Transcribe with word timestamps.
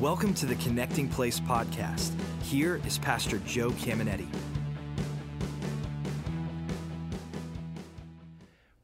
Welcome 0.00 0.32
to 0.36 0.46
the 0.46 0.54
Connecting 0.54 1.10
Place 1.10 1.40
podcast. 1.40 2.18
Here 2.42 2.80
is 2.86 2.96
Pastor 2.96 3.36
Joe 3.40 3.68
Caminetti. 3.72 4.28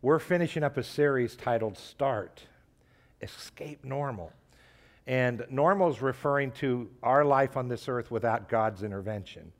We're 0.02 0.18
finishing 0.18 0.62
up 0.62 0.76
a 0.76 0.82
series 0.82 1.34
titled 1.34 1.78
Start 1.78 2.42
Escape 3.22 3.82
Normal. 3.82 4.30
And 5.06 5.46
normal 5.48 5.88
is 5.88 6.02
referring 6.02 6.50
to 6.52 6.90
our 7.02 7.24
life 7.24 7.56
on 7.56 7.68
this 7.68 7.88
earth 7.88 8.10
without 8.10 8.50
God's 8.50 8.82
intervention. 8.82 9.52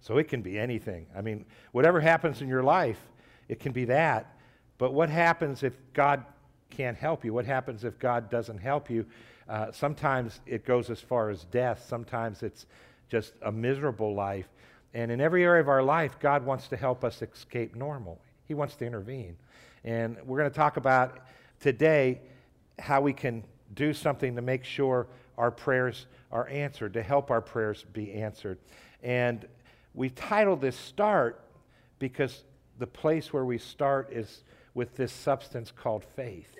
So 0.00 0.16
it 0.16 0.28
can 0.28 0.40
be 0.40 0.58
anything. 0.58 1.08
I 1.14 1.20
mean, 1.20 1.44
whatever 1.72 2.00
happens 2.00 2.40
in 2.40 2.48
your 2.48 2.62
life, 2.62 3.06
it 3.50 3.60
can 3.60 3.72
be 3.72 3.84
that. 3.84 4.34
But 4.78 4.94
what 4.94 5.10
happens 5.10 5.62
if 5.62 5.76
God 5.92 6.24
can't 6.70 6.96
help 6.96 7.22
you? 7.22 7.34
What 7.34 7.44
happens 7.44 7.84
if 7.84 7.98
God 7.98 8.30
doesn't 8.30 8.60
help 8.60 8.88
you? 8.88 9.04
Uh, 9.52 9.70
sometimes 9.70 10.40
it 10.46 10.64
goes 10.64 10.88
as 10.88 10.98
far 10.98 11.28
as 11.28 11.44
death, 11.44 11.84
sometimes 11.86 12.42
it's 12.42 12.64
just 13.10 13.34
a 13.42 13.52
miserable 13.52 14.14
life. 14.14 14.48
And 14.94 15.10
in 15.12 15.20
every 15.20 15.44
area 15.44 15.60
of 15.60 15.68
our 15.68 15.82
life, 15.82 16.18
God 16.18 16.46
wants 16.46 16.68
to 16.68 16.76
help 16.78 17.04
us 17.04 17.20
escape 17.20 17.76
normal. 17.76 18.18
He 18.48 18.54
wants 18.54 18.76
to 18.76 18.86
intervene. 18.86 19.36
And 19.84 20.16
we're 20.24 20.38
going 20.38 20.50
to 20.50 20.56
talk 20.56 20.78
about 20.78 21.18
today 21.60 22.22
how 22.78 23.02
we 23.02 23.12
can 23.12 23.44
do 23.74 23.92
something 23.92 24.36
to 24.36 24.40
make 24.40 24.64
sure 24.64 25.06
our 25.36 25.50
prayers 25.50 26.06
are 26.30 26.48
answered, 26.48 26.94
to 26.94 27.02
help 27.02 27.30
our 27.30 27.42
prayers 27.42 27.84
be 27.92 28.14
answered. 28.14 28.56
And 29.02 29.46
we 29.92 30.08
titled 30.08 30.62
this 30.62 30.76
Start 30.76 31.44
because 31.98 32.44
the 32.78 32.86
place 32.86 33.34
where 33.34 33.44
we 33.44 33.58
start 33.58 34.10
is 34.10 34.44
with 34.72 34.96
this 34.96 35.12
substance 35.12 35.70
called 35.70 36.06
faith 36.16 36.56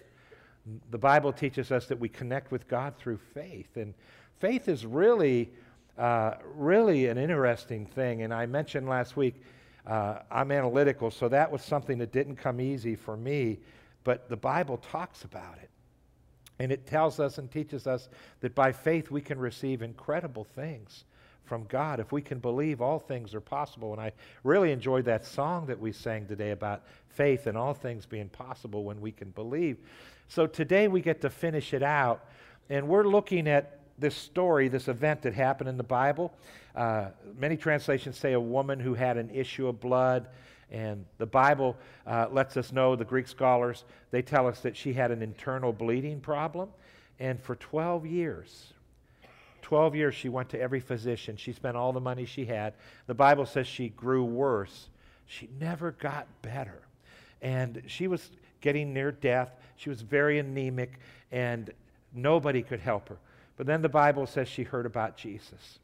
the 0.91 0.98
Bible 0.98 1.32
teaches 1.32 1.72
us 1.72 1.86
that 1.86 1.98
we 1.98 2.08
connect 2.08 2.52
with 2.52 2.68
God 2.68 2.96
through 2.96 3.18
faith. 3.34 3.77
And 3.77 3.94
faith 4.38 4.69
is 4.69 4.86
really, 4.86 5.50
uh, 5.98 6.34
really 6.54 7.06
an 7.06 7.19
interesting 7.19 7.86
thing. 7.86 8.22
And 8.22 8.32
I 8.32 8.46
mentioned 8.46 8.88
last 8.88 9.16
week, 9.16 9.42
uh, 9.86 10.20
I'm 10.30 10.52
analytical, 10.52 11.10
so 11.10 11.28
that 11.28 11.50
was 11.50 11.62
something 11.62 11.98
that 11.98 12.12
didn't 12.12 12.36
come 12.36 12.60
easy 12.60 12.94
for 12.94 13.16
me. 13.16 13.58
But 14.04 14.28
the 14.28 14.36
Bible 14.36 14.77
talks 14.78 15.24
about 15.24 15.58
it. 15.60 15.70
And 16.58 16.70
it 16.70 16.86
tells 16.86 17.19
us 17.19 17.38
and 17.38 17.50
teaches 17.50 17.88
us 17.88 18.08
that 18.41 18.54
by 18.54 18.70
faith 18.70 19.10
we 19.10 19.20
can 19.20 19.38
receive 19.38 19.82
incredible 19.82 20.44
things 20.44 21.04
from 21.44 21.64
God. 21.64 22.00
If 22.00 22.12
we 22.12 22.22
can 22.22 22.38
believe, 22.38 22.80
all 22.80 22.98
things 22.98 23.34
are 23.34 23.40
possible. 23.40 23.92
And 23.92 24.00
I 24.00 24.12
really 24.44 24.72
enjoyed 24.72 25.04
that 25.06 25.24
song 25.24 25.66
that 25.66 25.78
we 25.78 25.92
sang 25.92 26.26
today 26.26 26.50
about 26.50 26.82
faith 27.08 27.46
and 27.46 27.56
all 27.56 27.74
things 27.74 28.06
being 28.06 28.28
possible 28.28 28.84
when 28.84 29.00
we 29.00 29.12
can 29.12 29.30
believe. 29.30 29.78
So 30.28 30.46
today 30.46 30.88
we 30.88 31.00
get 31.00 31.20
to 31.22 31.30
finish 31.30 31.74
it 31.74 31.82
out, 31.82 32.24
and 32.70 32.88
we're 32.88 33.04
looking 33.04 33.48
at 33.48 33.80
this 33.98 34.16
story, 34.16 34.68
this 34.68 34.88
event 34.88 35.22
that 35.22 35.34
happened 35.34 35.68
in 35.68 35.76
the 35.76 35.82
Bible. 35.82 36.32
Uh, 36.74 37.08
many 37.38 37.56
translations 37.56 38.16
say 38.16 38.32
a 38.32 38.40
woman 38.40 38.80
who 38.80 38.94
had 38.94 39.16
an 39.16 39.30
issue 39.30 39.68
of 39.68 39.80
blood. 39.80 40.28
And 40.70 41.04
the 41.18 41.26
Bible 41.26 41.76
uh, 42.06 42.28
lets 42.30 42.56
us 42.56 42.72
know, 42.72 42.96
the 42.96 43.04
Greek 43.04 43.28
scholars, 43.28 43.84
they 44.10 44.22
tell 44.22 44.46
us 44.46 44.60
that 44.60 44.74
she 44.74 44.94
had 44.94 45.10
an 45.10 45.22
internal 45.22 45.72
bleeding 45.72 46.20
problem. 46.20 46.70
And 47.20 47.38
for 47.38 47.56
12 47.56 48.06
years, 48.06 48.72
12 49.62 49.94
years 49.94 50.14
she 50.14 50.28
went 50.28 50.48
to 50.50 50.60
every 50.60 50.80
physician. 50.80 51.36
She 51.36 51.52
spent 51.52 51.77
all 51.77 51.92
the 51.92 52.00
money 52.00 52.27
she 52.27 52.44
had. 52.44 52.74
The 53.06 53.14
Bible 53.14 53.46
says 53.46 53.66
she 53.66 53.88
grew 53.91 54.24
worse. 54.24 54.88
She 55.27 55.48
never 55.58 55.92
got 55.92 56.27
better. 56.42 56.82
And 57.41 57.82
she 57.86 58.08
was 58.08 58.30
getting 58.60 58.92
near 58.92 59.12
death. 59.12 59.54
She 59.77 59.88
was 59.88 60.02
very 60.02 60.38
anemic, 60.38 60.98
and 61.30 61.70
nobody 62.12 62.62
could 62.62 62.81
help 62.81 63.09
her. 63.09 63.16
But 63.56 63.66
then 63.66 63.82
the 63.82 63.88
Bible 63.88 64.26
says 64.26 64.48
she 64.48 64.62
heard 64.62 64.87
about 64.87 65.16
Jesus. 65.16 65.78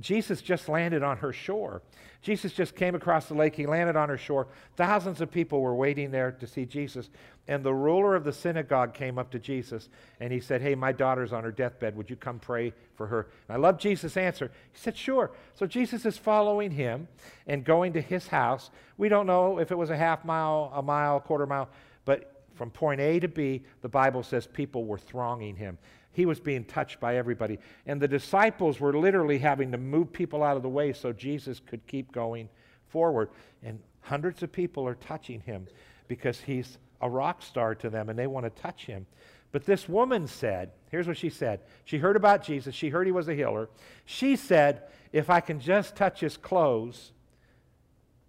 Jesus 0.00 0.42
just 0.42 0.68
landed 0.68 1.02
on 1.02 1.16
her 1.18 1.32
shore. 1.32 1.82
Jesus 2.20 2.52
just 2.52 2.74
came 2.74 2.94
across 2.94 3.26
the 3.26 3.34
lake. 3.34 3.54
He 3.54 3.66
landed 3.66 3.96
on 3.96 4.08
her 4.08 4.18
shore. 4.18 4.48
Thousands 4.76 5.20
of 5.20 5.30
people 5.30 5.60
were 5.60 5.74
waiting 5.74 6.10
there 6.10 6.32
to 6.32 6.46
see 6.46 6.66
Jesus. 6.66 7.08
And 7.48 7.62
the 7.62 7.72
ruler 7.72 8.14
of 8.14 8.24
the 8.24 8.32
synagogue 8.32 8.92
came 8.92 9.18
up 9.18 9.30
to 9.30 9.38
Jesus 9.38 9.88
and 10.20 10.32
he 10.32 10.40
said, 10.40 10.60
Hey, 10.60 10.74
my 10.74 10.92
daughter's 10.92 11.32
on 11.32 11.44
her 11.44 11.52
deathbed. 11.52 11.96
Would 11.96 12.10
you 12.10 12.16
come 12.16 12.38
pray 12.38 12.74
for 12.96 13.06
her? 13.06 13.28
And 13.48 13.56
I 13.56 13.58
love 13.58 13.78
Jesus' 13.78 14.16
answer. 14.16 14.50
He 14.72 14.78
said, 14.78 14.96
Sure. 14.96 15.30
So 15.54 15.66
Jesus 15.66 16.04
is 16.04 16.18
following 16.18 16.72
him 16.72 17.08
and 17.46 17.64
going 17.64 17.92
to 17.92 18.00
his 18.00 18.26
house. 18.26 18.70
We 18.98 19.08
don't 19.08 19.26
know 19.26 19.60
if 19.60 19.70
it 19.70 19.78
was 19.78 19.90
a 19.90 19.96
half 19.96 20.24
mile, 20.24 20.72
a 20.74 20.82
mile, 20.82 21.20
quarter 21.20 21.46
mile. 21.46 21.68
But 22.04 22.42
from 22.56 22.70
point 22.70 23.00
A 23.00 23.20
to 23.20 23.28
B, 23.28 23.62
the 23.82 23.88
Bible 23.88 24.22
says 24.22 24.46
people 24.46 24.84
were 24.84 24.98
thronging 24.98 25.54
him. 25.54 25.78
He 26.16 26.24
was 26.24 26.40
being 26.40 26.64
touched 26.64 26.98
by 26.98 27.18
everybody. 27.18 27.58
And 27.84 28.00
the 28.00 28.08
disciples 28.08 28.80
were 28.80 28.96
literally 28.96 29.36
having 29.36 29.70
to 29.72 29.76
move 29.76 30.14
people 30.14 30.42
out 30.42 30.56
of 30.56 30.62
the 30.62 30.68
way 30.70 30.94
so 30.94 31.12
Jesus 31.12 31.60
could 31.60 31.86
keep 31.86 32.10
going 32.10 32.48
forward. 32.88 33.28
And 33.62 33.80
hundreds 34.00 34.42
of 34.42 34.50
people 34.50 34.88
are 34.88 34.94
touching 34.94 35.40
him 35.40 35.66
because 36.08 36.40
he's 36.40 36.78
a 37.02 37.10
rock 37.10 37.42
star 37.42 37.74
to 37.74 37.90
them 37.90 38.08
and 38.08 38.18
they 38.18 38.26
want 38.26 38.46
to 38.46 38.62
touch 38.62 38.86
him. 38.86 39.04
But 39.52 39.66
this 39.66 39.90
woman 39.90 40.26
said, 40.26 40.70
here's 40.90 41.06
what 41.06 41.18
she 41.18 41.28
said. 41.28 41.60
She 41.84 41.98
heard 41.98 42.16
about 42.16 42.42
Jesus, 42.42 42.74
she 42.74 42.88
heard 42.88 43.06
he 43.06 43.12
was 43.12 43.28
a 43.28 43.34
healer. 43.34 43.68
She 44.06 44.36
said, 44.36 44.84
If 45.12 45.28
I 45.28 45.40
can 45.40 45.60
just 45.60 45.96
touch 45.96 46.20
his 46.20 46.38
clothes, 46.38 47.12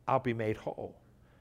I'll 0.05 0.19
be 0.19 0.33
made 0.33 0.57
whole. 0.57 0.93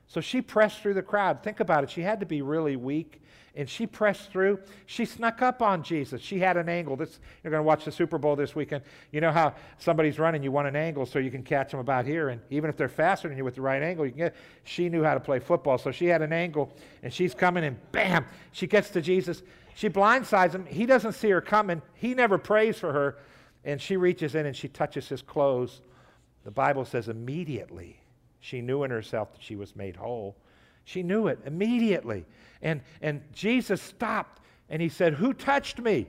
So 0.09 0.21
she 0.21 0.41
pressed 0.41 0.81
through 0.81 0.95
the 0.95 1.03
crowd. 1.03 1.43
Think 1.43 1.61
about 1.61 1.85
it. 1.85 1.91
She 1.91 2.03
had 2.03 2.21
to 2.21 2.27
be 2.27 2.43
really 2.43 2.77
weak. 2.77 3.21
And 3.57 3.67
she 3.67 3.87
pressed 3.87 4.31
through. 4.31 4.61
She 4.85 5.07
snuck 5.07 5.41
up 5.41 5.63
on 5.63 5.83
Jesus. 5.83 6.21
She 6.21 6.39
had 6.39 6.59
an 6.59 6.69
angle. 6.69 6.95
This, 6.95 7.19
you're 7.43 7.51
going 7.51 7.63
to 7.63 7.67
watch 7.67 7.87
the 7.87 7.91
Super 7.91 8.19
Bowl 8.19 8.37
this 8.37 8.55
weekend. 8.55 8.85
You 9.13 9.23
know 9.23 9.33
how 9.33 9.55
somebody's 9.79 10.19
running, 10.19 10.43
you 10.43 10.53
want 10.53 10.69
an 10.69 10.77
angle 10.77 11.07
so 11.07 11.19
you 11.19 11.31
can 11.31 11.43
catch 11.43 11.71
them 11.71 11.81
about 11.81 12.05
here. 12.05 12.29
And 12.29 12.43
even 12.51 12.69
if 12.69 12.77
they're 12.77 12.87
faster 12.87 13.29
than 13.29 13.39
you 13.39 13.45
with 13.45 13.55
the 13.55 13.63
right 13.63 13.83
angle, 13.83 14.05
you 14.05 14.13
can 14.13 14.19
get. 14.19 14.37
She 14.65 14.91
knew 14.91 15.03
how 15.03 15.15
to 15.15 15.21
play 15.21 15.39
football. 15.39 15.79
So 15.79 15.91
she 15.91 16.05
had 16.05 16.21
an 16.21 16.35
angle. 16.35 16.71
And 17.03 17.11
she's 17.11 17.35
coming 17.35 17.65
and 17.65 17.79
bam, 17.93 18.27
she 18.53 18.67
gets 18.67 18.91
to 18.91 19.01
Jesus. 19.01 19.43
She 19.75 19.89
blindsides 19.89 20.53
him. 20.53 20.67
He 20.67 20.85
doesn't 20.85 21.13
see 21.13 21.31
her 21.31 21.41
coming. 21.41 21.81
He 21.95 22.13
never 22.15 22.37
prays 22.37 22.79
for 22.79 22.93
her. 22.93 23.17
And 23.65 23.81
she 23.81 23.97
reaches 23.97 24.35
in 24.35 24.45
and 24.45 24.55
she 24.55 24.69
touches 24.69 25.09
his 25.09 25.23
clothes. 25.23 25.81
The 26.45 26.51
Bible 26.51 26.85
says 26.85 27.09
immediately 27.09 28.01
she 28.41 28.61
knew 28.61 28.85
in 28.85 28.91
herself 28.91 29.33
that 29.33 29.43
she 29.43 29.57
was 29.57 29.75
made 29.77 29.97
whole. 29.97 30.37
She 30.85 31.03
knew 31.03 31.27
it 31.27 31.41
immediately. 31.45 32.25
And, 32.63 32.81
and 33.03 33.23
Jesus 33.33 33.83
stopped 33.83 34.41
and 34.69 34.81
he 34.81 34.89
said, 34.89 35.15
Who 35.15 35.33
touched 35.33 35.81
me? 35.81 36.07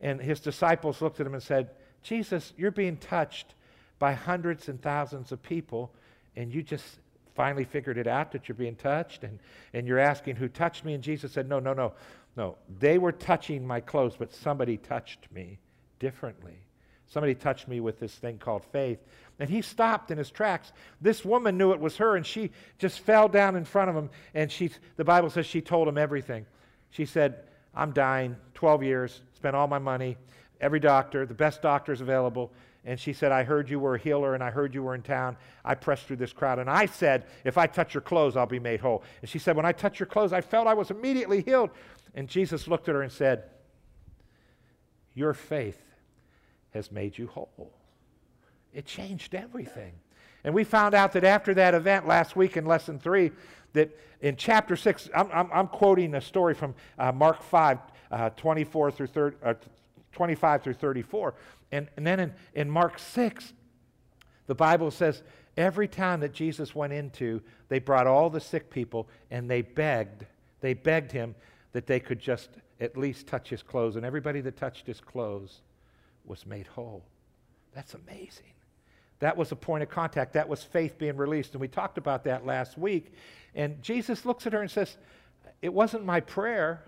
And 0.00 0.20
his 0.20 0.40
disciples 0.40 1.00
looked 1.00 1.20
at 1.20 1.26
him 1.26 1.34
and 1.34 1.42
said, 1.42 1.70
Jesus, 2.02 2.52
you're 2.56 2.70
being 2.70 2.96
touched 2.96 3.54
by 3.98 4.12
hundreds 4.12 4.68
and 4.68 4.80
thousands 4.80 5.32
of 5.32 5.42
people, 5.42 5.92
and 6.36 6.52
you 6.52 6.62
just 6.62 6.98
finally 7.34 7.64
figured 7.64 7.98
it 7.98 8.06
out 8.06 8.32
that 8.32 8.48
you're 8.48 8.56
being 8.56 8.76
touched, 8.76 9.24
and, 9.24 9.38
and 9.72 9.86
you're 9.86 9.98
asking 9.98 10.36
who 10.36 10.48
touched 10.48 10.84
me. 10.84 10.94
And 10.94 11.02
Jesus 11.02 11.32
said, 11.32 11.48
No, 11.48 11.58
no, 11.58 11.72
no, 11.72 11.92
no. 12.36 12.56
They 12.78 12.98
were 12.98 13.12
touching 13.12 13.66
my 13.66 13.80
clothes, 13.80 14.16
but 14.18 14.32
somebody 14.32 14.76
touched 14.76 15.26
me 15.32 15.58
differently. 15.98 16.65
Somebody 17.08 17.34
touched 17.34 17.68
me 17.68 17.80
with 17.80 18.00
this 18.00 18.14
thing 18.14 18.38
called 18.38 18.64
faith. 18.64 18.98
And 19.38 19.48
he 19.48 19.62
stopped 19.62 20.10
in 20.10 20.18
his 20.18 20.30
tracks. 20.30 20.72
This 21.00 21.24
woman 21.24 21.56
knew 21.56 21.72
it 21.72 21.80
was 21.80 21.96
her, 21.98 22.16
and 22.16 22.26
she 22.26 22.50
just 22.78 23.00
fell 23.00 23.28
down 23.28 23.54
in 23.54 23.64
front 23.64 23.90
of 23.90 23.96
him. 23.96 24.10
And 24.34 24.50
she, 24.50 24.70
the 24.96 25.04
Bible 25.04 25.30
says 25.30 25.46
she 25.46 25.60
told 25.60 25.88
him 25.88 25.98
everything. 25.98 26.46
She 26.90 27.04
said, 27.04 27.44
I'm 27.74 27.92
dying, 27.92 28.36
12 28.54 28.82
years, 28.82 29.20
spent 29.34 29.54
all 29.54 29.68
my 29.68 29.78
money, 29.78 30.16
every 30.60 30.80
doctor, 30.80 31.26
the 31.26 31.34
best 31.34 31.62
doctors 31.62 32.00
available. 32.00 32.52
And 32.84 32.98
she 32.98 33.12
said, 33.12 33.32
I 33.32 33.42
heard 33.42 33.68
you 33.68 33.78
were 33.78 33.96
a 33.96 33.98
healer 33.98 34.34
and 34.34 34.42
I 34.42 34.50
heard 34.50 34.72
you 34.72 34.82
were 34.82 34.94
in 34.94 35.02
town. 35.02 35.36
I 35.64 35.74
pressed 35.74 36.06
through 36.06 36.16
this 36.16 36.32
crowd 36.32 36.60
and 36.60 36.70
I 36.70 36.86
said, 36.86 37.24
If 37.44 37.58
I 37.58 37.66
touch 37.66 37.94
your 37.94 38.00
clothes, 38.00 38.36
I'll 38.36 38.46
be 38.46 38.60
made 38.60 38.80
whole. 38.80 39.02
And 39.20 39.28
she 39.28 39.40
said, 39.40 39.56
When 39.56 39.66
I 39.66 39.72
touched 39.72 39.98
your 39.98 40.06
clothes, 40.06 40.32
I 40.32 40.40
felt 40.40 40.68
I 40.68 40.74
was 40.74 40.90
immediately 40.90 41.42
healed. 41.42 41.70
And 42.14 42.28
Jesus 42.28 42.68
looked 42.68 42.88
at 42.88 42.94
her 42.94 43.02
and 43.02 43.10
said, 43.10 43.44
Your 45.14 45.34
faith 45.34 45.82
has 46.76 46.92
made 46.92 47.18
you 47.18 47.26
whole. 47.26 47.72
It 48.72 48.86
changed 48.86 49.34
everything. 49.34 49.92
And 50.44 50.54
we 50.54 50.62
found 50.62 50.94
out 50.94 51.12
that 51.14 51.24
after 51.24 51.54
that 51.54 51.74
event 51.74 52.06
last 52.06 52.36
week 52.36 52.56
in 52.56 52.66
lesson 52.66 52.98
three, 53.00 53.32
that 53.72 53.90
in 54.20 54.36
chapter 54.36 54.76
six, 54.76 55.10
I'm, 55.14 55.28
I'm, 55.32 55.50
I'm 55.52 55.66
quoting 55.66 56.14
a 56.14 56.20
story 56.20 56.54
from 56.54 56.74
uh, 56.98 57.10
Mark 57.10 57.42
5, 57.42 57.78
uh, 58.10 58.30
24 58.30 58.90
through 58.92 59.06
30, 59.08 59.36
uh, 59.42 59.54
25 60.12 60.62
through 60.62 60.74
34. 60.74 61.34
And, 61.72 61.88
and 61.96 62.06
then 62.06 62.20
in, 62.20 62.34
in 62.54 62.70
Mark 62.70 62.98
6, 62.98 63.52
the 64.46 64.54
Bible 64.54 64.90
says 64.90 65.22
every 65.56 65.88
town 65.88 66.20
that 66.20 66.32
Jesus 66.32 66.74
went 66.74 66.92
into, 66.92 67.42
they 67.68 67.78
brought 67.78 68.06
all 68.06 68.30
the 68.30 68.40
sick 68.40 68.70
people 68.70 69.08
and 69.30 69.50
they 69.50 69.62
begged, 69.62 70.26
they 70.60 70.74
begged 70.74 71.10
him 71.12 71.34
that 71.72 71.86
they 71.86 71.98
could 71.98 72.20
just 72.20 72.50
at 72.80 72.96
least 72.96 73.26
touch 73.26 73.50
his 73.50 73.62
clothes. 73.62 73.96
And 73.96 74.04
everybody 74.04 74.40
that 74.42 74.56
touched 74.56 74.86
his 74.86 75.00
clothes 75.00 75.62
was 76.26 76.46
made 76.46 76.66
whole. 76.66 77.04
That's 77.74 77.94
amazing. 77.94 78.52
That 79.18 79.36
was 79.36 79.52
a 79.52 79.56
point 79.56 79.82
of 79.82 79.88
contact. 79.88 80.34
That 80.34 80.48
was 80.48 80.62
faith 80.62 80.98
being 80.98 81.16
released. 81.16 81.52
And 81.52 81.60
we 81.60 81.68
talked 81.68 81.98
about 81.98 82.24
that 82.24 82.44
last 82.44 82.76
week. 82.76 83.12
And 83.54 83.80
Jesus 83.82 84.26
looks 84.26 84.46
at 84.46 84.52
her 84.52 84.60
and 84.60 84.70
says, 84.70 84.96
It 85.62 85.72
wasn't 85.72 86.04
my 86.04 86.20
prayer. 86.20 86.84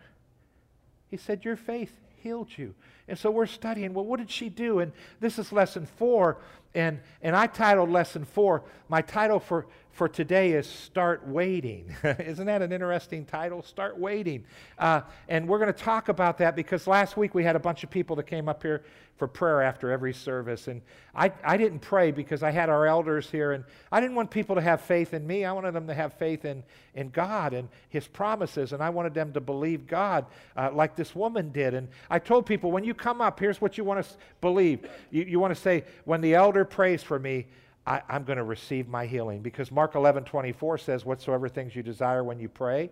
He 1.11 1.17
said, 1.17 1.45
Your 1.45 1.57
faith 1.57 1.93
healed 2.23 2.51
you. 2.57 2.75
And 3.09 3.19
so 3.19 3.31
we're 3.31 3.47
studying, 3.47 3.95
well, 3.95 4.05
what 4.05 4.19
did 4.19 4.31
she 4.31 4.49
do? 4.49 4.81
And 4.81 4.93
this 5.21 5.39
is 5.39 5.53
lesson 5.53 5.87
four. 5.87 6.39
And, 6.75 7.01
and 7.23 7.35
I 7.35 7.47
titled 7.47 7.91
lesson 7.91 8.25
four, 8.25 8.63
my 8.89 9.01
title 9.01 9.41
for, 9.41 9.67
for 9.91 10.09
today 10.09 10.53
is 10.53 10.67
Start 10.67 11.27
Waiting. 11.27 11.95
Isn't 12.05 12.47
that 12.47 12.61
an 12.61 12.73
interesting 12.73 13.25
title? 13.25 13.63
Start 13.63 13.99
Waiting. 13.99 14.45
Uh, 14.79 15.01
and 15.29 15.49
we're 15.49 15.59
going 15.59 15.73
to 15.73 15.79
talk 15.85 16.09
about 16.09 16.39
that 16.39 16.55
because 16.55 16.87
last 16.87 17.17
week 17.17 17.35
we 17.35 17.43
had 17.43 17.57
a 17.57 17.61
bunch 17.61 17.83
of 17.83 17.91
people 17.91 18.15
that 18.17 18.27
came 18.27 18.49
up 18.49 18.63
here 18.63 18.85
for 19.19 19.27
prayer 19.27 19.61
after 19.61 19.91
every 19.91 20.15
service. 20.15 20.69
And 20.69 20.81
I, 21.15 21.33
I 21.43 21.57
didn't 21.57 21.81
pray 21.81 22.13
because 22.13 22.45
I 22.45 22.53
had 22.53 22.69
our 22.69 22.87
elders 22.87 23.29
here, 23.29 23.53
and 23.53 23.65
I 23.91 24.01
didn't 24.01 24.15
want 24.15 24.31
people 24.31 24.55
to 24.55 24.63
have 24.63 24.81
faith 24.81 25.13
in 25.13 25.27
me. 25.27 25.45
I 25.45 25.53
wanted 25.53 25.75
them 25.75 25.89
to 25.89 25.95
have 25.95 26.15
faith 26.15 26.45
in, 26.45 26.63
in 26.95 27.11
God 27.11 27.53
and 27.53 27.69
His 27.89 28.07
promises, 28.07 28.73
and 28.73 28.81
I 28.81 28.91
wanted 28.91 29.15
them 29.15 29.33
to 29.33 29.41
believe 29.41 29.87
God 29.87 30.27
uh, 30.57 30.71
like 30.73 30.95
this 30.95 31.17
woman 31.17 31.51
did. 31.51 31.75
And 31.75 31.89
I 32.09 32.21
told 32.21 32.47
people, 32.47 32.71
when 32.71 32.85
you 32.85 32.95
come 32.99 33.21
up, 33.21 33.41
here's 33.41 33.61
what 33.61 33.79
you 33.79 33.85
want 33.85 34.05
to 34.05 34.11
believe. 34.41 34.89
You, 35.11 35.25
you 35.25 35.41
want 35.41 35.55
to 35.55 35.61
say, 35.61 35.85
when 36.05 36.21
the 36.21 36.35
elder 36.35 36.65
prays 36.65 37.03
for 37.03 37.19
me, 37.19 37.47
I, 37.87 38.03
am 38.11 38.25
going 38.25 38.37
to 38.37 38.45
receive 38.45 38.89
my 38.89 39.07
healing. 39.07 39.41
Because 39.41 39.71
Mark 39.71 39.95
11, 39.95 40.25
24 40.25 40.79
says, 40.79 41.05
Whatsoever 41.05 41.49
things 41.49 41.75
you 41.75 41.83
desire 41.83 42.23
when 42.23 42.39
you 42.39 42.49
pray, 42.49 42.91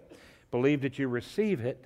believe 0.50 0.80
that 0.82 0.98
you 0.98 1.08
receive 1.08 1.60
it, 1.60 1.84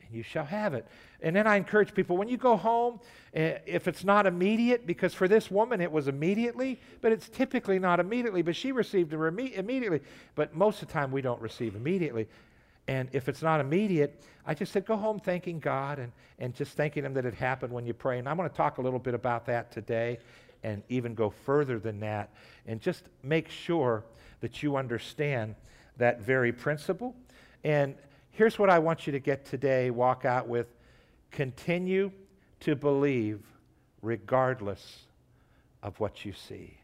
and 0.00 0.16
you 0.16 0.22
shall 0.22 0.44
have 0.44 0.72
it. 0.72 0.86
And 1.20 1.34
then 1.34 1.46
I 1.46 1.56
encourage 1.56 1.94
people 1.94 2.16
when 2.16 2.28
you 2.28 2.36
go 2.36 2.56
home, 2.56 3.00
eh, 3.34 3.58
if 3.66 3.88
it's 3.88 4.04
not 4.04 4.26
immediate, 4.26 4.86
because 4.86 5.12
for 5.12 5.28
this 5.28 5.50
woman 5.50 5.80
it 5.80 5.90
was 5.90 6.08
immediately, 6.08 6.78
but 7.00 7.12
it's 7.12 7.28
typically 7.28 7.78
not 7.78 8.00
immediately, 8.00 8.42
but 8.42 8.56
she 8.56 8.72
received 8.72 9.12
it 9.12 9.16
immediately. 9.16 10.00
But 10.34 10.54
most 10.54 10.82
of 10.82 10.88
the 10.88 10.94
time 10.94 11.10
we 11.10 11.22
don't 11.22 11.40
receive 11.40 11.74
immediately. 11.74 12.28
And 12.88 13.08
if 13.12 13.28
it's 13.28 13.42
not 13.42 13.60
immediate, 13.60 14.22
I 14.46 14.54
just 14.54 14.72
said, 14.72 14.86
go 14.86 14.96
home 14.96 15.18
thanking 15.18 15.58
God 15.58 15.98
and, 15.98 16.12
and 16.38 16.54
just 16.54 16.76
thanking 16.76 17.04
Him 17.04 17.14
that 17.14 17.24
it 17.24 17.34
happened 17.34 17.72
when 17.72 17.84
you 17.84 17.94
pray. 17.94 18.18
And 18.18 18.28
I'm 18.28 18.36
going 18.36 18.48
to 18.48 18.54
talk 18.54 18.78
a 18.78 18.82
little 18.82 18.98
bit 18.98 19.14
about 19.14 19.46
that 19.46 19.72
today 19.72 20.18
and 20.62 20.82
even 20.88 21.14
go 21.14 21.30
further 21.30 21.78
than 21.78 22.00
that 22.00 22.30
and 22.66 22.80
just 22.80 23.04
make 23.22 23.48
sure 23.48 24.04
that 24.40 24.62
you 24.62 24.76
understand 24.76 25.54
that 25.96 26.20
very 26.20 26.52
principle. 26.52 27.14
And 27.64 27.94
here's 28.30 28.58
what 28.58 28.70
I 28.70 28.78
want 28.78 29.06
you 29.06 29.12
to 29.12 29.18
get 29.18 29.44
today 29.44 29.90
walk 29.90 30.24
out 30.24 30.46
with 30.46 30.66
continue 31.30 32.12
to 32.60 32.76
believe 32.76 33.40
regardless 34.02 35.06
of 35.82 35.98
what 35.98 36.24
you 36.24 36.32
see. 36.32 36.78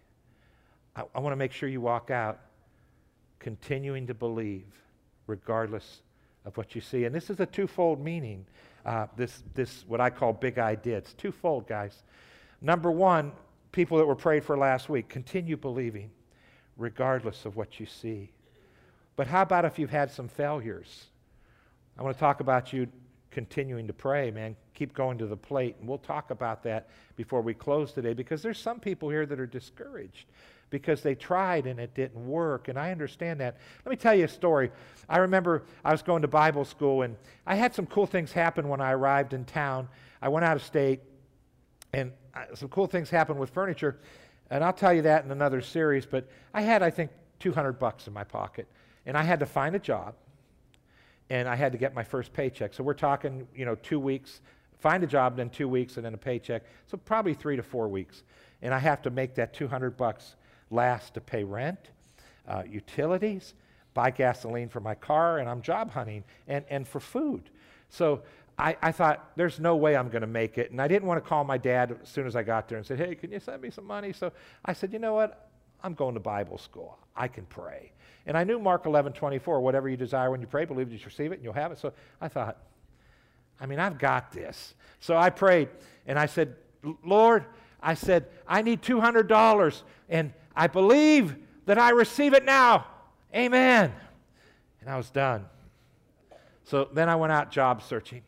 I, 0.96 1.04
I 1.14 1.20
want 1.20 1.32
to 1.32 1.37
make 1.37 1.52
sure 1.52 1.69
you 1.69 1.81
walk 1.81 2.10
out 2.10 2.40
continuing 3.38 4.06
to 4.06 4.14
believe 4.14 4.66
regardless 5.27 6.03
of 6.45 6.57
what 6.57 6.75
you 6.75 6.81
see. 6.81 7.05
And 7.05 7.15
this 7.15 7.31
is 7.31 7.41
a 7.41 7.47
twofold 7.47 8.03
meaning. 8.03 8.47
Uh, 8.85 9.07
this, 9.17 9.43
this, 9.55 9.85
what 9.87 10.01
I 10.01 10.11
call 10.11 10.33
big 10.33 10.59
idea. 10.59 10.99
It's 10.99 11.13
twofold, 11.15 11.69
guys. 11.69 12.03
Number 12.61 12.91
one, 12.91 13.33
people 13.71 13.99
that 13.99 14.07
were 14.07 14.17
prayed 14.17 14.45
for 14.45 14.57
last 14.57 14.89
week, 14.89 15.09
continue 15.09 15.57
believing 15.57 16.11
regardless 16.77 17.45
of 17.45 17.57
what 17.57 17.79
you 17.79 17.87
see. 17.87 18.33
But 19.15 19.27
how 19.27 19.43
about 19.43 19.65
if 19.65 19.79
you've 19.79 19.91
had 19.91 20.11
some 20.11 20.29
failures? 20.29 21.07
I 21.99 22.03
want 22.03 22.17
to 22.17 22.21
talk 22.21 22.41
about 22.41 22.73
you 22.73 22.89
continuing 23.31 23.87
to 23.87 23.93
pray, 23.93 24.31
man. 24.31 24.57
Keep 24.75 24.95
going 24.95 25.19
to 25.19 25.27
the 25.27 25.37
plate. 25.37 25.77
And 25.81 25.89
we'll 25.89 25.99
talk 25.99 26.31
about 26.31 26.63
that 26.65 26.89
before 27.17 27.41
we 27.41 27.55
close 27.55 27.93
today 27.93 28.15
because 28.15 28.43
there's 28.43 28.59
some 28.59 28.81
people 28.81 29.09
here 29.09 29.27
that 29.27 29.39
are 29.39 29.47
discouraged 29.47 30.27
because 30.73 31.03
they 31.03 31.15
tried 31.15 31.67
and 31.67 31.79
it 31.79 31.95
didn't 31.95 32.27
work. 32.27 32.67
And 32.67 32.77
I 32.77 32.91
understand 32.91 33.39
that. 33.41 33.59
Let 33.85 33.91
me 33.91 33.97
tell 33.97 34.15
you 34.15 34.25
a 34.25 34.29
story. 34.29 34.73
I 35.09 35.19
remember 35.19 35.63
I 35.85 35.93
was 35.93 36.03
going 36.03 36.23
to 36.23 36.29
Bible 36.29 36.65
school 36.65 37.03
and 37.03 37.15
I 37.47 37.55
had 37.55 37.73
some 37.73 37.87
cool 37.87 38.07
things 38.07 38.33
happen 38.33 38.69
when 38.69 38.81
I 38.81 38.93
arrived 38.93 39.35
in 39.35 39.45
town. 39.45 39.87
I 40.21 40.29
went 40.29 40.45
out 40.45 40.57
of 40.57 40.65
state 40.65 41.01
and 41.93 42.11
some 42.55 42.69
cool 42.69 42.87
things 42.87 43.11
happened 43.11 43.39
with 43.39 43.51
furniture, 43.51 43.99
and 44.51 44.65
I'll 44.65 44.73
tell 44.73 44.93
you 44.93 45.03
that 45.03 45.25
in 45.25 45.31
another 45.31 45.61
series. 45.61 46.07
But 46.07 46.29
I 46.55 46.63
had, 46.63 46.83
I 46.83 46.91
think, 46.91 47.11
200 47.41 47.75
bucks 47.75 48.07
in 48.07 48.13
my 48.13 48.25
pocket, 48.25 48.67
and 49.07 49.17
I 49.17 49.23
had 49.23 49.41
to 49.41 49.47
find 49.47 49.75
a 49.75 49.79
job, 49.79 50.15
and 51.31 51.49
I 51.49 51.57
had 51.57 51.73
to 51.73 51.79
get 51.79 51.95
my 51.95 52.03
first 52.03 52.33
paycheck. 52.33 52.73
So 52.75 52.83
we're 52.83 52.95
talking, 52.95 53.47
you 53.55 53.65
know, 53.65 53.75
two 53.75 54.01
weeks, 54.01 54.41
find 54.79 55.05
a 55.05 55.07
job, 55.07 55.37
then 55.37 55.51
two 55.51 55.69
weeks, 55.69 55.97
and 55.97 56.07
then 56.07 56.15
a 56.15 56.19
paycheck. 56.19 56.63
So 56.87 56.97
probably 56.97 57.35
three 57.35 57.57
to 57.57 57.63
four 57.63 57.89
weeks, 57.89 58.23
and 58.63 58.73
I 58.73 58.79
have 58.79 59.03
to 59.03 59.11
make 59.11 59.35
that 59.35 59.53
200 59.53 59.97
bucks 59.97 60.37
last 60.73 61.15
to 61.15 61.21
pay 61.21 61.45
rent, 61.45 61.79
uh, 62.49 62.63
utilities, 62.69 63.55
buy 63.95 64.11
gasoline 64.11 64.69
for 64.69 64.81
my 64.81 64.95
car, 64.95 65.39
and 65.39 65.49
I'm 65.49 65.63
job 65.63 65.91
hunting, 65.91 66.25
and, 66.49 66.65
and 66.71 66.89
for 66.89 67.01
food. 67.01 67.51
So 67.89 68.23
I, 68.59 68.77
I 68.83 68.93
thought, 68.93 69.33
there's 69.37 69.61
no 69.61 69.77
way 69.77 69.97
I'm 69.97 70.09
going 70.09 70.23
to 70.23 70.27
make 70.27 70.59
it. 70.59 70.71
And 70.71 70.81
I 70.81 70.89
didn't 70.89 71.07
want 71.07 71.23
to 71.23 71.29
call 71.29 71.45
my 71.45 71.59
dad 71.59 71.97
as 72.03 72.09
soon 72.09 72.27
as 72.27 72.37
I 72.37 72.43
got 72.43 72.69
there 72.69 72.79
and 72.79 72.87
say, 72.87 72.97
hey, 72.97 73.15
can 73.15 73.31
you 73.33 73.41
send 73.41 73.63
me 73.63 73.71
some 73.71 73.87
money? 73.87 74.13
So 74.13 74.33
I 74.65 74.73
said, 74.73 74.93
you 74.93 74.99
know 74.99 75.15
what? 75.15 75.51
I'm 75.83 75.95
going 75.95 76.15
to 76.15 76.21
Bible 76.21 76.59
school. 76.59 76.99
I 77.17 77.29
can 77.29 77.45
pray. 77.47 77.93
And 78.27 78.37
I 78.37 78.45
knew 78.45 78.59
Mark 78.59 78.87
11, 78.87 79.15
24, 79.15 79.61
whatever 79.61 79.89
you 79.89 79.97
desire 79.97 80.31
when 80.31 80.41
you 80.41 80.47
pray, 80.47 80.65
believe 80.65 80.91
that 80.91 80.97
you 80.97 81.05
receive 81.05 81.33
it 81.33 81.37
and 81.37 81.45
you'll 81.45 81.53
have 81.55 81.73
it. 81.73 81.79
So 81.79 81.93
I 82.21 82.29
thought, 82.29 82.59
I 83.61 83.67
mean, 83.67 83.79
I've 83.79 83.99
got 83.99 84.33
this. 84.33 84.75
So 85.01 85.17
I 85.17 85.31
prayed 85.31 85.69
and 86.07 86.19
I 86.19 86.27
said, 86.27 86.55
Lord, 87.05 87.47
I 87.83 87.95
said, 87.95 88.27
I 88.47 88.63
need 88.63 88.83
$200 88.83 89.83
and 90.09 90.33
I 90.54 90.66
believe 90.66 91.37
that 91.66 91.78
I 91.78 91.90
receive 91.90 92.34
it 92.34 92.44
now. 92.44 92.87
Amen. 93.34 93.93
And 94.81 94.90
I 94.90 94.96
was 94.96 95.10
done. 95.10 95.46
So 96.64 96.88
then 96.93 97.08
I 97.08 97.16
went 97.16 97.32
out 97.32 97.50
job 97.50 97.82
searching. 97.82 98.22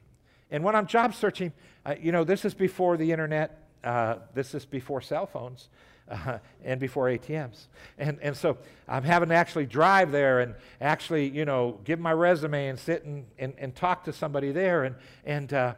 And 0.50 0.62
when 0.62 0.74
I'm 0.74 0.86
job 0.86 1.14
searching, 1.14 1.52
uh, 1.84 1.94
you 2.00 2.12
know, 2.12 2.24
this 2.24 2.44
is 2.44 2.54
before 2.54 2.96
the 2.96 3.10
internet, 3.10 3.62
uh, 3.82 4.16
this 4.34 4.54
is 4.54 4.64
before 4.64 5.00
cell 5.00 5.26
phones. 5.26 5.68
Uh, 6.06 6.38
and 6.62 6.78
before 6.78 7.06
ATMs. 7.06 7.64
And, 7.96 8.18
and 8.20 8.36
so 8.36 8.58
I'm 8.86 9.04
having 9.04 9.30
to 9.30 9.34
actually 9.34 9.64
drive 9.64 10.12
there 10.12 10.40
and 10.40 10.54
actually, 10.78 11.30
you 11.30 11.46
know, 11.46 11.80
give 11.84 11.98
my 11.98 12.12
resume 12.12 12.68
and 12.68 12.78
sit 12.78 13.06
and, 13.06 13.24
and, 13.38 13.54
and 13.56 13.74
talk 13.74 14.04
to 14.04 14.12
somebody 14.12 14.52
there. 14.52 14.84
And, 14.84 14.96
and 15.24 15.50
uh, 15.54 15.74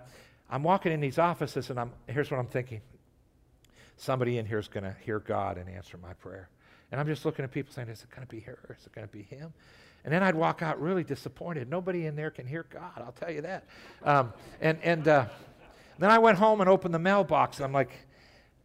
I'm 0.50 0.64
walking 0.64 0.90
in 0.90 0.98
these 0.98 1.20
offices 1.20 1.70
and 1.70 1.78
I'm, 1.78 1.92
here's 2.08 2.28
what 2.28 2.40
I'm 2.40 2.48
thinking. 2.48 2.80
Somebody 3.96 4.38
in 4.38 4.46
here 4.46 4.58
is 4.58 4.68
going 4.68 4.84
to 4.84 4.94
hear 5.04 5.18
God 5.18 5.58
and 5.58 5.68
answer 5.68 5.96
my 5.98 6.12
prayer. 6.14 6.48
And 6.92 7.00
I'm 7.00 7.06
just 7.06 7.24
looking 7.24 7.44
at 7.44 7.50
people 7.50 7.72
saying, 7.72 7.88
is 7.88 8.02
it 8.02 8.10
going 8.10 8.26
to 8.26 8.30
be 8.30 8.40
her? 8.40 8.76
Is 8.78 8.86
it 8.86 8.92
going 8.92 9.06
to 9.06 9.12
be 9.12 9.22
him? 9.22 9.52
And 10.04 10.12
then 10.12 10.22
I'd 10.22 10.36
walk 10.36 10.62
out 10.62 10.80
really 10.80 11.02
disappointed. 11.02 11.68
Nobody 11.68 12.06
in 12.06 12.14
there 12.14 12.30
can 12.30 12.46
hear 12.46 12.64
God, 12.70 12.92
I'll 12.98 13.12
tell 13.12 13.30
you 13.30 13.40
that. 13.40 13.64
Um, 14.04 14.32
and 14.60 14.78
and 14.84 15.08
uh, 15.08 15.26
then 15.98 16.10
I 16.10 16.18
went 16.18 16.38
home 16.38 16.60
and 16.60 16.70
opened 16.70 16.94
the 16.94 17.00
mailbox. 17.00 17.56
And 17.56 17.64
I'm 17.64 17.72
like, 17.72 17.90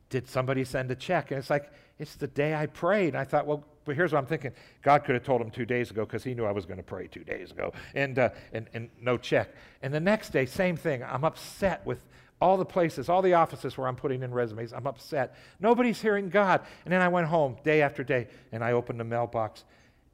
did 0.10 0.28
somebody 0.28 0.64
send 0.64 0.92
a 0.92 0.96
check? 0.96 1.32
And 1.32 1.40
it's 1.40 1.50
like, 1.50 1.72
it's 1.98 2.16
the 2.16 2.28
day 2.28 2.54
I 2.54 2.68
prayed. 2.68 3.10
And 3.10 3.18
I 3.18 3.24
thought, 3.24 3.48
well, 3.48 3.64
but 3.86 3.96
here's 3.96 4.12
what 4.12 4.20
I'm 4.20 4.28
thinking. 4.28 4.52
God 4.84 5.04
could 5.04 5.16
have 5.16 5.24
told 5.24 5.42
him 5.42 5.50
two 5.50 5.66
days 5.66 5.90
ago 5.90 6.06
because 6.06 6.24
he 6.24 6.36
knew 6.36 6.46
I 6.46 6.52
was 6.52 6.66
going 6.66 6.78
to 6.78 6.84
pray 6.84 7.08
two 7.08 7.24
days 7.24 7.50
ago. 7.52 7.74
And, 7.96 8.20
uh, 8.20 8.30
and, 8.54 8.68
and 8.74 8.90
no 9.02 9.18
check. 9.18 9.50
And 9.82 9.92
the 9.94 10.00
next 10.00 10.30
day, 10.30 10.46
same 10.46 10.78
thing. 10.78 11.04
I'm 11.04 11.24
upset 11.24 11.84
with 11.86 12.04
all 12.42 12.58
the 12.58 12.66
places, 12.66 13.08
all 13.08 13.22
the 13.22 13.36
offices 13.36 13.78
where 13.78 13.88
I'm 13.88 13.96
putting 13.96 14.24
in 14.24 14.34
resumes. 14.34 14.74
I'm 14.74 14.88
upset. 14.88 15.36
Nobody's 15.60 16.02
hearing 16.02 16.30
God. 16.30 16.62
And 16.84 16.92
then 16.92 17.02
I 17.02 17.08
went 17.08 17.28
home 17.28 17.56
day 17.64 17.84
after 17.84 18.04
day 18.04 18.28
and 18.52 18.64
I 18.64 18.72
opened 18.72 19.00
the 19.00 19.04
mailbox 19.04 19.64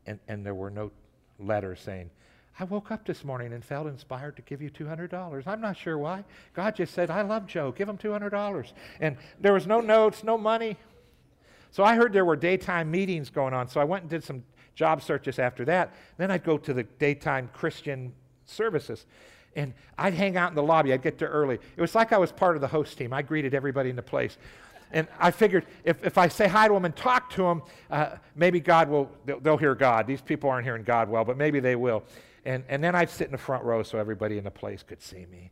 and, 0.05 0.19
and 0.27 0.45
there 0.45 0.53
were 0.53 0.69
no 0.69 0.91
letters 1.39 1.79
saying, 1.79 2.09
I 2.59 2.63
woke 2.65 2.91
up 2.91 3.05
this 3.05 3.23
morning 3.23 3.53
and 3.53 3.63
felt 3.63 3.87
inspired 3.87 4.35
to 4.37 4.41
give 4.41 4.61
you 4.61 4.69
$200. 4.69 5.45
I'm 5.45 5.61
not 5.61 5.77
sure 5.77 5.97
why. 5.97 6.25
God 6.53 6.75
just 6.75 6.93
said, 6.93 7.09
I 7.11 7.21
love 7.21 7.45
Joe. 7.45 7.71
Give 7.71 7.87
him 7.87 7.97
$200. 7.97 8.71
And 8.99 9.15
there 9.39 9.53
was 9.53 9.67
no 9.67 9.79
notes, 9.79 10.23
no 10.23 10.37
money. 10.37 10.75
So 11.71 11.83
I 11.83 11.95
heard 11.95 12.13
there 12.13 12.25
were 12.25 12.35
daytime 12.35 12.89
meetings 12.89 13.29
going 13.29 13.53
on. 13.53 13.67
So 13.67 13.79
I 13.79 13.83
went 13.83 14.03
and 14.03 14.09
did 14.09 14.23
some 14.23 14.43
job 14.73 15.03
searches 15.03 15.37
after 15.37 15.65
that. 15.65 15.93
Then 16.17 16.31
I'd 16.31 16.43
go 16.43 16.57
to 16.57 16.73
the 16.73 16.83
daytime 16.83 17.49
Christian 17.53 18.13
services. 18.45 19.05
And 19.57 19.73
I'd 19.97 20.13
hang 20.13 20.37
out 20.37 20.49
in 20.51 20.55
the 20.55 20.63
lobby. 20.63 20.93
I'd 20.93 21.01
get 21.01 21.17
there 21.17 21.29
early. 21.29 21.55
It 21.55 21.81
was 21.81 21.95
like 21.95 22.13
I 22.13 22.17
was 22.17 22.31
part 22.31 22.55
of 22.55 22.61
the 22.61 22.67
host 22.67 22.97
team. 22.97 23.11
I 23.11 23.23
greeted 23.23 23.53
everybody 23.53 23.89
in 23.89 23.95
the 23.95 24.03
place. 24.03 24.37
And 24.93 25.07
I 25.19 25.31
figured 25.31 25.65
if, 25.83 26.01
if 26.05 26.17
I 26.17 26.27
say 26.27 26.47
hi 26.47 26.67
to 26.67 26.73
them 26.73 26.85
and 26.85 26.95
talk 26.95 27.31
to 27.31 27.41
them, 27.41 27.63
uh, 27.91 28.11
maybe 28.35 28.59
God 28.59 28.87
will, 28.87 29.11
they'll, 29.25 29.39
they'll, 29.39 29.57
hear 29.57 29.75
God. 29.75 30.07
These 30.07 30.21
people 30.21 30.49
aren't 30.49 30.65
hearing 30.65 30.83
God 30.83 31.09
well, 31.09 31.25
but 31.25 31.37
maybe 31.37 31.59
they 31.59 31.75
will. 31.75 32.03
And, 32.45 32.63
and 32.69 32.81
then 32.81 32.95
I'd 32.95 33.09
sit 33.09 33.25
in 33.25 33.31
the 33.31 33.37
front 33.37 33.65
row 33.65 33.83
so 33.83 33.97
everybody 33.97 34.37
in 34.37 34.45
the 34.45 34.51
place 34.51 34.83
could 34.83 35.01
see 35.01 35.25
me 35.25 35.51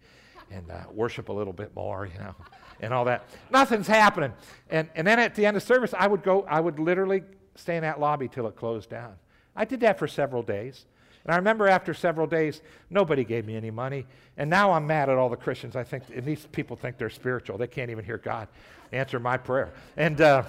and 0.51 0.71
uh, 0.71 0.83
worship 0.93 1.29
a 1.29 1.33
little 1.33 1.51
bit 1.51 1.75
more, 1.75 2.05
you 2.05 2.17
know, 2.19 2.35
and 2.79 2.93
all 2.93 3.05
that. 3.05 3.25
Nothing's 3.49 3.87
happening. 3.87 4.31
And, 4.69 4.87
and 4.95 5.05
then 5.05 5.19
at 5.19 5.35
the 5.35 5.45
end 5.45 5.57
of 5.57 5.63
service, 5.63 5.93
I 5.97 6.07
would 6.07 6.23
go, 6.23 6.45
I 6.47 6.61
would 6.61 6.79
literally 6.79 7.23
stay 7.55 7.75
in 7.75 7.81
that 7.81 7.99
lobby 7.99 8.27
till 8.27 8.47
it 8.47 8.55
closed 8.55 8.89
down. 8.89 9.15
I 9.55 9.65
did 9.65 9.79
that 9.81 9.97
for 9.97 10.07
several 10.07 10.43
days. 10.43 10.85
And 11.25 11.33
I 11.33 11.37
remember 11.37 11.67
after 11.67 11.93
several 11.93 12.27
days, 12.27 12.61
nobody 12.89 13.23
gave 13.23 13.45
me 13.45 13.55
any 13.55 13.71
money. 13.71 14.05
And 14.37 14.49
now 14.49 14.71
I'm 14.71 14.85
mad 14.85 15.09
at 15.09 15.17
all 15.17 15.27
the 15.27 15.35
Christians. 15.35 15.75
I 15.75 15.83
think, 15.83 16.03
and 16.13 16.23
these 16.23 16.45
people 16.51 16.75
think 16.77 16.97
they're 16.97 17.09
spiritual. 17.09 17.57
They 17.57 17.67
can't 17.67 17.89
even 17.89 18.05
hear 18.05 18.19
God 18.19 18.47
answer 18.91 19.19
my 19.19 19.37
prayer. 19.37 19.73
And 19.97 20.21
uh, 20.21 20.43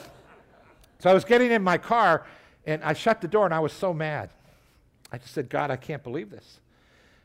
so 0.98 1.10
I 1.10 1.14
was 1.14 1.24
getting 1.24 1.50
in 1.50 1.62
my 1.62 1.78
car, 1.78 2.26
and 2.66 2.84
I 2.84 2.92
shut 2.92 3.20
the 3.22 3.28
door, 3.28 3.46
and 3.46 3.54
I 3.54 3.60
was 3.60 3.72
so 3.72 3.94
mad. 3.94 4.30
I 5.10 5.18
just 5.18 5.32
said, 5.32 5.48
God, 5.48 5.70
I 5.70 5.76
can't 5.76 6.02
believe 6.02 6.30
this. 6.30 6.60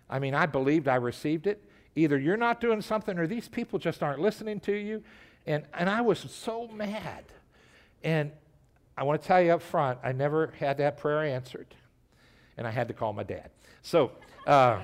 I 0.10 0.20
mean, 0.20 0.34
I 0.34 0.46
believed 0.46 0.88
I 0.88 0.96
received 0.96 1.46
it. 1.48 1.62
Either 1.96 2.18
you're 2.18 2.38
not 2.38 2.62
doing 2.62 2.82
something 2.82 3.18
or 3.18 3.28
these 3.28 3.50
people 3.50 3.80
just 3.80 4.02
aren't 4.02 4.20
listening 4.20 4.62
to 4.62 4.74
you. 4.74 5.04
And, 5.46 5.66
and 5.74 5.90
I 5.90 6.02
was 6.02 6.20
so 6.20 6.68
mad. 6.68 7.26
And 8.04 8.32
I 8.96 9.04
want 9.04 9.22
to 9.22 9.28
tell 9.28 9.42
you 9.42 9.52
up 9.52 9.62
front, 9.62 10.00
I 10.04 10.12
never 10.12 10.54
had 10.60 10.78
that 10.78 10.98
prayer 10.98 11.24
answered. 11.24 11.68
And 12.58 12.68
I 12.68 12.72
had 12.72 12.88
to 12.88 12.94
call 12.94 13.14
my 13.14 13.24
dad. 13.24 13.50
So, 13.82 14.12
uh, 14.46 14.82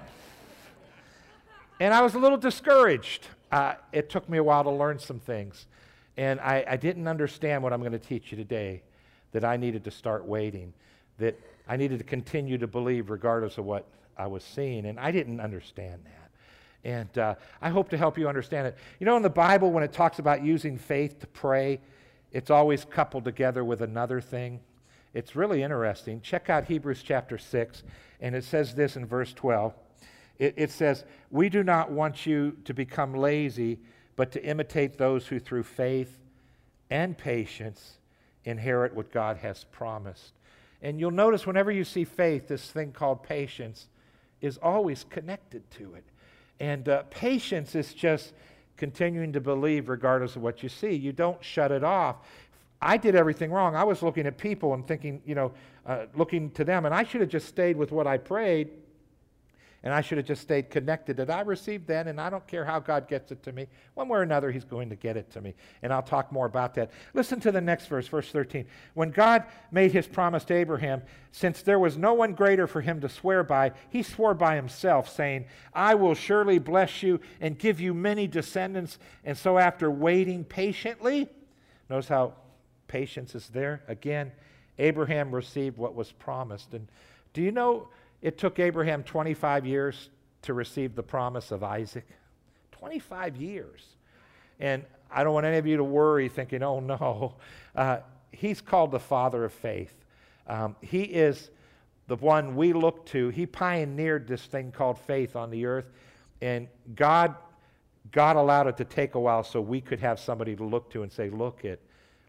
and 1.79 1.93
I 1.93 2.01
was 2.01 2.15
a 2.15 2.19
little 2.19 2.38
discouraged. 2.38 3.27
Uh, 3.51 3.75
it 3.91 4.09
took 4.09 4.27
me 4.29 4.38
a 4.38 4.43
while 4.43 4.63
to 4.63 4.71
learn 4.71 5.00
some 5.00 5.19
things. 5.19 5.67
And 6.17 6.39
I, 6.39 6.65
I 6.67 6.77
didn't 6.77 7.07
understand 7.07 7.62
what 7.62 7.74
I'm 7.74 7.79
going 7.79 7.91
to 7.91 8.00
teach 8.00 8.31
you 8.31 8.38
today 8.38 8.81
that 9.31 9.43
I 9.45 9.57
needed 9.57 9.83
to 9.83 9.91
start 9.91 10.25
waiting, 10.25 10.74
that 11.19 11.39
I 11.67 11.77
needed 11.77 12.00
to 12.00 12.05
continue 12.05 12.57
to 12.57 12.67
believe 12.67 13.09
regardless 13.09 13.57
of 13.57 13.65
what 13.65 13.86
I 14.17 14.25
was 14.25 14.43
seeing. 14.43 14.86
And 14.88 15.00
I 15.00 15.12
didn't 15.12 15.39
understand 15.39 16.01
that. 16.05 16.31
And 16.83 17.17
uh, 17.17 17.36
I 17.62 17.69
hope 17.69 17.89
to 17.89 17.97
help 17.97 18.17
you 18.17 18.27
understand 18.27 18.67
it. 18.67 18.77
You 19.00 19.05
know, 19.05 19.17
in 19.17 19.24
the 19.24 19.29
Bible, 19.29 19.71
when 19.71 19.83
it 19.83 19.91
talks 19.91 20.19
about 20.19 20.43
using 20.43 20.77
faith 20.77 21.19
to 21.19 21.27
pray, 21.27 21.79
it's 22.31 22.50
always 22.50 22.86
coupled 22.86 23.25
together 23.25 23.63
with 23.63 23.81
another 23.81 24.21
thing. 24.21 24.59
It's 25.17 25.36
really 25.36 25.63
interesting. 25.63 26.21
Check 26.21 26.47
out 26.47 26.65
Hebrews 26.65 27.01
chapter 27.01 27.39
6, 27.39 27.81
and 28.21 28.36
it 28.36 28.43
says 28.43 28.75
this 28.75 28.95
in 28.95 29.03
verse 29.03 29.33
12. 29.33 29.74
It, 30.38 30.53
it 30.57 30.69
says, 30.69 31.05
We 31.31 31.50
do 31.50 31.63
not 31.63 31.89
want 31.89 32.27
you 32.27 32.55
to 32.65 32.74
become 32.75 33.15
lazy, 33.15 33.79
but 34.15 34.31
to 34.33 34.45
imitate 34.45 35.00
those 35.00 35.25
who 35.25 35.39
through 35.39 35.63
faith 35.63 36.19
and 36.91 37.17
patience 37.17 37.93
inherit 38.45 38.93
what 38.93 39.12
God 39.12 39.38
has 39.38 39.63
promised. 39.63 40.33
And 40.83 41.00
you'll 41.00 41.09
notice 41.09 41.47
whenever 41.47 41.71
you 41.71 41.83
see 41.83 42.03
faith, 42.03 42.47
this 42.47 42.69
thing 42.69 42.91
called 42.91 43.24
patience 43.24 43.88
is 44.39 44.59
always 44.59 45.03
connected 45.03 45.67
to 45.71 45.95
it. 45.95 46.03
And 46.59 46.88
uh, 46.88 47.01
patience 47.09 47.74
is 47.74 47.95
just 47.95 48.33
continuing 48.77 49.33
to 49.33 49.41
believe 49.41 49.89
regardless 49.89 50.36
of 50.36 50.43
what 50.43 50.62
you 50.62 50.69
see. 50.69 50.93
You 50.93 51.12
don't 51.12 51.43
shut 51.43 51.71
it 51.71 51.83
off. 51.83 52.17
I 52.81 52.98
did 52.98 53.15
everything 53.15 53.51
wrong. 53.51 53.75
I 53.75 53.84
was 53.84 54.01
looking 54.01 54.27
at 54.27 54.38
people 54.38 54.74
and 54.74 54.88
thinking, 54.88 55.22
you 55.25 55.36
know, 55.36 55.51
uh, 55.86 56.05
looking 56.15 56.51
to 56.51 56.63
them, 56.63 56.86
and 56.86 56.93
I 56.93 57.03
should 57.03 57.22
have 57.22 57.29
just 57.29 57.48
stayed 57.48 57.77
with 57.77 57.91
what 57.91 58.07
I 58.07 58.17
prayed 58.17 58.69
and 59.84 59.93
I 59.93 60.01
should 60.01 60.17
have 60.17 60.27
just 60.27 60.41
stayed 60.41 60.69
connected 60.69 61.17
that 61.17 61.29
I 61.29 61.41
received 61.41 61.88
then, 61.88 62.07
and 62.07 62.19
I 62.19 62.29
don't 62.29 62.46
care 62.48 62.65
how 62.65 62.79
God 62.79 63.07
gets 63.07 63.31
it 63.31 63.43
to 63.43 63.51
me. 63.51 63.67
One 63.93 64.10
way 64.10 64.19
or 64.19 64.22
another, 64.22 64.51
He's 64.51 64.65
going 64.65 64.89
to 64.89 64.96
get 64.96 65.15
it 65.15 65.29
to 65.31 65.39
me. 65.41 65.53
And 65.81 65.93
I'll 65.93 66.01
talk 66.01 66.31
more 66.31 66.46
about 66.46 66.74
that. 66.75 66.91
Listen 67.13 67.39
to 67.41 67.51
the 67.51 67.62
next 67.62 67.86
verse, 67.86 68.07
verse 68.07 68.29
13. 68.29 68.65
When 68.96 69.12
God 69.12 69.46
made 69.72 69.91
His 69.91 70.07
promise 70.07 70.43
to 70.46 70.55
Abraham, 70.55 71.03
since 71.31 71.62
there 71.62 71.79
was 71.79 71.98
no 71.98 72.13
one 72.13 72.34
greater 72.34 72.65
for 72.67 72.81
him 72.81 73.00
to 73.01 73.07
swear 73.07 73.43
by, 73.43 73.72
He 73.89 74.01
swore 74.03 74.34
by 74.34 74.55
Himself, 74.55 75.07
saying, 75.07 75.46
I 75.74 75.96
will 75.96 76.15
surely 76.15 76.57
bless 76.57 77.03
you 77.03 77.22
and 77.39 77.57
give 77.57 77.79
you 77.79 77.93
many 77.93 78.27
descendants. 78.27 78.98
And 79.24 79.38
so, 79.38 79.57
after 79.57 79.91
waiting 79.91 80.43
patiently, 80.43 81.29
notice 81.89 82.07
how 82.07 82.34
patience 82.88 83.36
is 83.36 83.50
there 83.50 83.84
again. 83.88 84.32
Abraham 84.79 85.34
received 85.34 85.77
what 85.77 85.96
was 85.96 86.12
promised. 86.12 86.74
And 86.74 86.88
do 87.34 87.41
you 87.41 87.51
know? 87.51 87.88
It 88.22 88.38
took 88.38 88.60
Abraham 88.60 89.03
25 89.03 89.65
years 89.65 90.10
to 90.44 90.53
receive 90.53 90.96
the 90.96 91.03
promise 91.03 91.51
of 91.51 91.63
Isaac. 91.63 92.08
25 92.72 93.38
years. 93.38 93.86
And 94.60 94.84
I 95.12 95.24
don't 95.24 95.34
want 95.34 95.46
any 95.46 95.58
of 95.58 95.67
you 95.67 95.77
to 95.77 95.84
worry 95.84 96.29
thinking, 96.29 96.63
oh 96.63 96.79
no. 96.79 97.36
Uh, 97.75 98.00
he's 98.32 98.62
called 98.62 98.91
the 98.91 99.00
father 99.00 99.46
of 99.46 99.53
faith. 99.53 99.94
Um, 100.48 100.75
he 100.82 101.03
is 101.03 101.51
the 102.08 102.15
one 102.15 102.56
we 102.56 102.74
look 102.74 103.06
to. 103.08 103.29
He 103.29 103.46
pioneered 103.46 104.27
this 104.27 104.44
thing 104.46 104.72
called 104.72 104.98
faith 104.98 105.36
on 105.36 105.51
the 105.51 105.65
earth. 105.65 105.91
And 106.41 106.67
God, 106.96 107.36
God 108.12 108.36
allowed 108.36 108.67
it 108.67 108.77
to 108.77 108.86
take 108.86 109.15
a 109.15 109.20
while 109.20 109.44
so 109.44 109.60
we 109.60 109.82
could 109.82 110.00
have 110.00 110.20
somebody 110.20 110.56
to 110.56 110.63
look 110.63 110.89
to 110.91 111.03
and 111.03 111.12
say, 111.12 111.29
look, 111.29 111.65
it, 111.65 111.82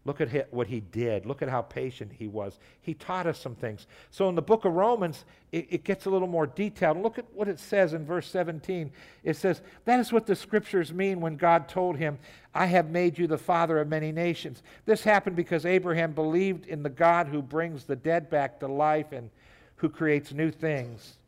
Look 0.09 0.21
at 0.21 0.51
what 0.51 0.65
he 0.65 0.79
did. 0.79 1.27
Look 1.27 1.43
at 1.43 1.49
how 1.49 1.61
patient 1.61 2.11
he 2.17 2.27
was. 2.27 2.57
He 2.81 2.95
taught 2.95 3.27
us 3.27 3.39
some 3.39 3.53
things. 3.53 3.85
So 4.09 4.27
in 4.27 4.33
the 4.33 4.41
book 4.41 4.65
of 4.65 4.73
Romans, 4.73 5.23
it, 5.51 5.67
it, 5.69 5.83
gets 5.83 6.07
a 6.07 6.09
little 6.09 6.27
more 6.27 6.47
detailed. 6.47 6.97
Look 6.97 7.19
at 7.19 7.31
what 7.31 7.47
it 7.47 7.59
says 7.59 7.93
in 7.93 8.07
verse 8.07 8.27
17. 8.27 8.89
It 9.23 9.35
says, 9.35 9.61
That 9.85 9.99
is 9.99 10.11
what 10.11 10.25
the 10.25 10.35
scriptures 10.35 10.91
mean 10.91 11.21
when 11.21 11.35
God 11.35 11.69
told 11.69 11.95
him, 11.95 12.17
I 12.55 12.65
have 12.65 12.89
made 12.89 13.19
you 13.19 13.27
the 13.27 13.37
father 13.37 13.77
of 13.77 13.87
many 13.87 14.11
nations. 14.11 14.63
This 14.87 15.03
happened 15.03 15.35
because 15.35 15.63
Abraham 15.63 16.13
believed 16.13 16.65
in 16.65 16.81
the 16.81 16.89
God 16.89 17.27
who 17.27 17.43
brings 17.43 17.83
the 17.83 17.95
dead 17.95 18.31
back 18.31 18.59
to 18.61 18.67
life 18.67 19.11
and 19.11 19.29
who 19.75 19.89
creates 19.89 20.33
new 20.33 20.49
things 20.49 21.19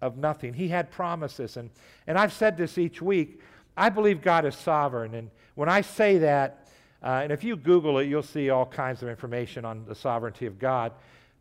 of 0.00 0.16
nothing. 0.16 0.54
He 0.54 0.68
had 0.68 0.90
promises. 0.90 1.58
And, 1.58 1.68
and 2.06 2.16
I've 2.16 2.32
said 2.32 2.56
this 2.56 2.78
each 2.78 3.02
week. 3.02 3.42
I 3.76 3.90
believe 3.90 4.22
God 4.22 4.46
is 4.46 4.56
sovereign. 4.56 5.12
And 5.12 5.28
when 5.54 5.68
I 5.68 5.82
say 5.82 6.16
that, 6.16 6.65
uh, 7.06 7.20
and 7.22 7.30
if 7.30 7.44
you 7.44 7.54
Google 7.54 7.98
it, 7.98 8.08
you'll 8.08 8.20
see 8.24 8.50
all 8.50 8.66
kinds 8.66 9.00
of 9.00 9.08
information 9.08 9.64
on 9.64 9.84
the 9.86 9.94
sovereignty 9.94 10.46
of 10.46 10.58
God. 10.58 10.90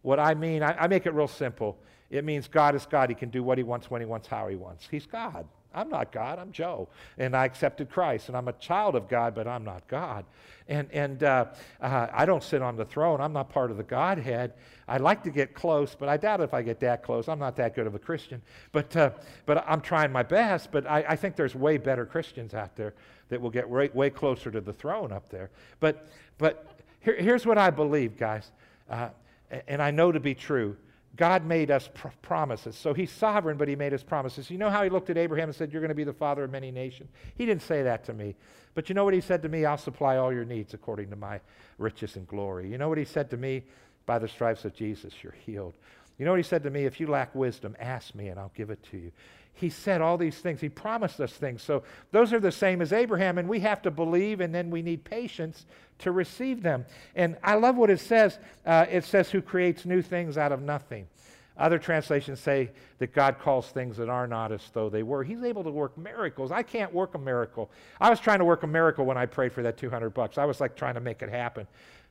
What 0.03 0.19
I 0.19 0.35
mean, 0.35 0.61
I, 0.61 0.83
I 0.83 0.87
make 0.87 1.07
it 1.07 1.13
real 1.15 1.27
simple. 1.27 1.75
It 2.11 2.23
means 2.23 2.47
God 2.47 2.75
is 2.75 2.85
God. 2.85 3.09
He 3.09 3.15
can 3.15 3.29
do 3.29 3.41
what 3.41 3.57
he 3.57 3.63
wants, 3.63 3.89
when 3.89 3.99
he 3.99 4.05
wants, 4.05 4.27
how 4.27 4.47
he 4.47 4.55
wants. 4.55 4.87
He's 4.91 5.07
God. 5.07 5.47
I'm 5.73 5.89
not 5.89 6.11
God, 6.11 6.37
I'm 6.37 6.51
Joe. 6.51 6.87
And 7.17 7.35
I 7.35 7.45
accepted 7.45 7.89
Christ, 7.89 8.27
and 8.27 8.37
I'm 8.37 8.47
a 8.47 8.53
child 8.53 8.95
of 8.95 9.09
God, 9.09 9.33
but 9.33 9.47
I'm 9.47 9.63
not 9.63 9.87
God. 9.87 10.25
And, 10.67 10.87
and 10.91 11.23
uh, 11.23 11.45
uh, 11.81 12.07
I 12.13 12.27
don't 12.27 12.43
sit 12.43 12.61
on 12.61 12.75
the 12.75 12.85
throne. 12.85 13.19
I'm 13.19 13.33
not 13.33 13.49
part 13.49 13.71
of 13.71 13.77
the 13.77 13.83
Godhead. 13.83 14.53
I'd 14.87 15.01
like 15.01 15.23
to 15.23 15.31
get 15.31 15.55
close, 15.55 15.95
but 15.95 16.07
I 16.07 16.17
doubt 16.17 16.41
if 16.41 16.53
I 16.53 16.61
get 16.61 16.79
that 16.81 17.01
close. 17.01 17.27
I'm 17.27 17.39
not 17.39 17.55
that 17.55 17.75
good 17.75 17.87
of 17.87 17.95
a 17.95 17.99
Christian. 17.99 18.43
But, 18.71 18.95
uh, 18.95 19.09
but 19.47 19.65
I'm 19.67 19.81
trying 19.81 20.11
my 20.11 20.23
best, 20.23 20.71
but 20.71 20.85
I, 20.85 21.03
I 21.09 21.15
think 21.15 21.35
there's 21.35 21.55
way 21.55 21.77
better 21.77 22.05
Christians 22.05 22.53
out 22.53 22.75
there 22.75 22.93
that 23.29 23.41
will 23.41 23.49
get 23.49 23.69
way, 23.69 23.89
way 23.93 24.09
closer 24.09 24.51
to 24.51 24.61
the 24.61 24.73
throne 24.73 25.11
up 25.11 25.29
there. 25.29 25.49
But, 25.79 26.07
but 26.37 26.79
here, 26.99 27.15
here's 27.15 27.45
what 27.45 27.57
I 27.57 27.69
believe, 27.69 28.17
guys, 28.17 28.51
uh, 28.89 29.09
and 29.67 29.81
I 29.81 29.91
know 29.91 30.11
to 30.11 30.19
be 30.19 30.35
true. 30.35 30.75
God 31.15 31.45
made 31.45 31.71
us 31.71 31.89
pr- 31.93 32.09
promises. 32.21 32.75
So 32.75 32.93
he's 32.93 33.11
sovereign, 33.11 33.57
but 33.57 33.67
he 33.67 33.75
made 33.75 33.93
us 33.93 34.03
promises. 34.03 34.49
You 34.49 34.57
know 34.57 34.69
how 34.69 34.83
he 34.83 34.89
looked 34.89 35.09
at 35.09 35.17
Abraham 35.17 35.49
and 35.49 35.55
said, 35.55 35.71
You're 35.71 35.81
going 35.81 35.89
to 35.89 35.95
be 35.95 36.03
the 36.03 36.13
father 36.13 36.43
of 36.43 36.51
many 36.51 36.71
nations? 36.71 37.09
He 37.37 37.45
didn't 37.45 37.61
say 37.61 37.83
that 37.83 38.03
to 38.05 38.13
me. 38.13 38.35
But 38.73 38.89
you 38.89 38.95
know 38.95 39.05
what 39.05 39.13
he 39.13 39.21
said 39.21 39.41
to 39.43 39.49
me? 39.49 39.63
I'll 39.63 39.77
supply 39.77 40.17
all 40.17 40.33
your 40.33 40.43
needs 40.43 40.73
according 40.73 41.09
to 41.11 41.15
my 41.15 41.39
riches 41.77 42.17
and 42.17 42.27
glory. 42.27 42.69
You 42.69 42.77
know 42.77 42.89
what 42.89 42.97
he 42.97 43.05
said 43.05 43.29
to 43.29 43.37
me? 43.37 43.63
By 44.05 44.19
the 44.19 44.27
stripes 44.27 44.65
of 44.65 44.75
Jesus, 44.75 45.13
you're 45.23 45.35
healed. 45.45 45.73
You 46.17 46.25
know 46.25 46.31
what 46.31 46.37
he 46.37 46.43
said 46.43 46.63
to 46.63 46.69
me? 46.69 46.85
If 46.85 46.99
you 46.99 47.07
lack 47.07 47.33
wisdom, 47.33 47.75
ask 47.79 48.13
me 48.13 48.27
and 48.27 48.39
I'll 48.39 48.51
give 48.53 48.69
it 48.69 48.83
to 48.91 48.97
you 48.97 49.11
he 49.55 49.69
said 49.69 50.01
all 50.01 50.17
these 50.17 50.37
things. 50.37 50.59
He 50.61 50.69
promised 50.69 51.19
us 51.19 51.31
things. 51.31 51.63
So 51.63 51.83
those 52.11 52.33
are 52.33 52.39
the 52.39 52.51
same 52.51 52.81
as 52.81 52.91
Abraham, 52.91 53.37
and 53.37 53.47
we 53.47 53.61
have 53.61 53.81
to 53.83 53.91
believe, 53.91 54.41
and 54.41 54.53
then 54.53 54.69
we 54.69 54.81
need 54.81 55.03
patience 55.05 55.65
to 55.99 56.11
receive 56.11 56.61
them. 56.61 56.85
And 57.15 57.37
I 57.41 57.55
love 57.55 57.77
what 57.77 57.89
it 57.89 58.01
says. 58.01 58.37
Uh, 58.65 58.85
it 58.89 59.05
says, 59.05 59.31
Who 59.31 59.41
creates 59.41 59.85
new 59.85 60.01
things 60.01 60.37
out 60.37 60.51
of 60.51 60.61
nothing. 60.61 61.07
Other 61.57 61.79
translations 61.79 62.41
say 62.41 62.71
that 62.97 63.13
God 63.13 63.39
calls 63.39 63.69
things 63.69 63.95
that 63.95 64.09
are 64.09 64.27
not 64.27 64.51
as 64.51 64.61
though 64.73 64.89
they 64.89 65.03
were. 65.03 65.23
He's 65.23 65.41
able 65.41 65.63
to 65.63 65.71
work 65.71 65.97
miracles. 65.97 66.51
I 66.51 66.63
can't 66.63 66.93
work 66.93 67.15
a 67.15 67.17
miracle. 67.17 67.71
I 68.01 68.09
was 68.09 68.19
trying 68.19 68.39
to 68.39 68.45
work 68.45 68.63
a 68.63 68.67
miracle 68.67 69.05
when 69.05 69.17
I 69.17 69.25
prayed 69.25 69.53
for 69.53 69.63
that 69.63 69.77
200 69.77 70.09
bucks. 70.09 70.37
I 70.37 70.43
was 70.43 70.59
like 70.59 70.75
trying 70.75 70.95
to 70.95 70.99
make 70.99 71.21
it 71.21 71.29
happen. 71.29 71.65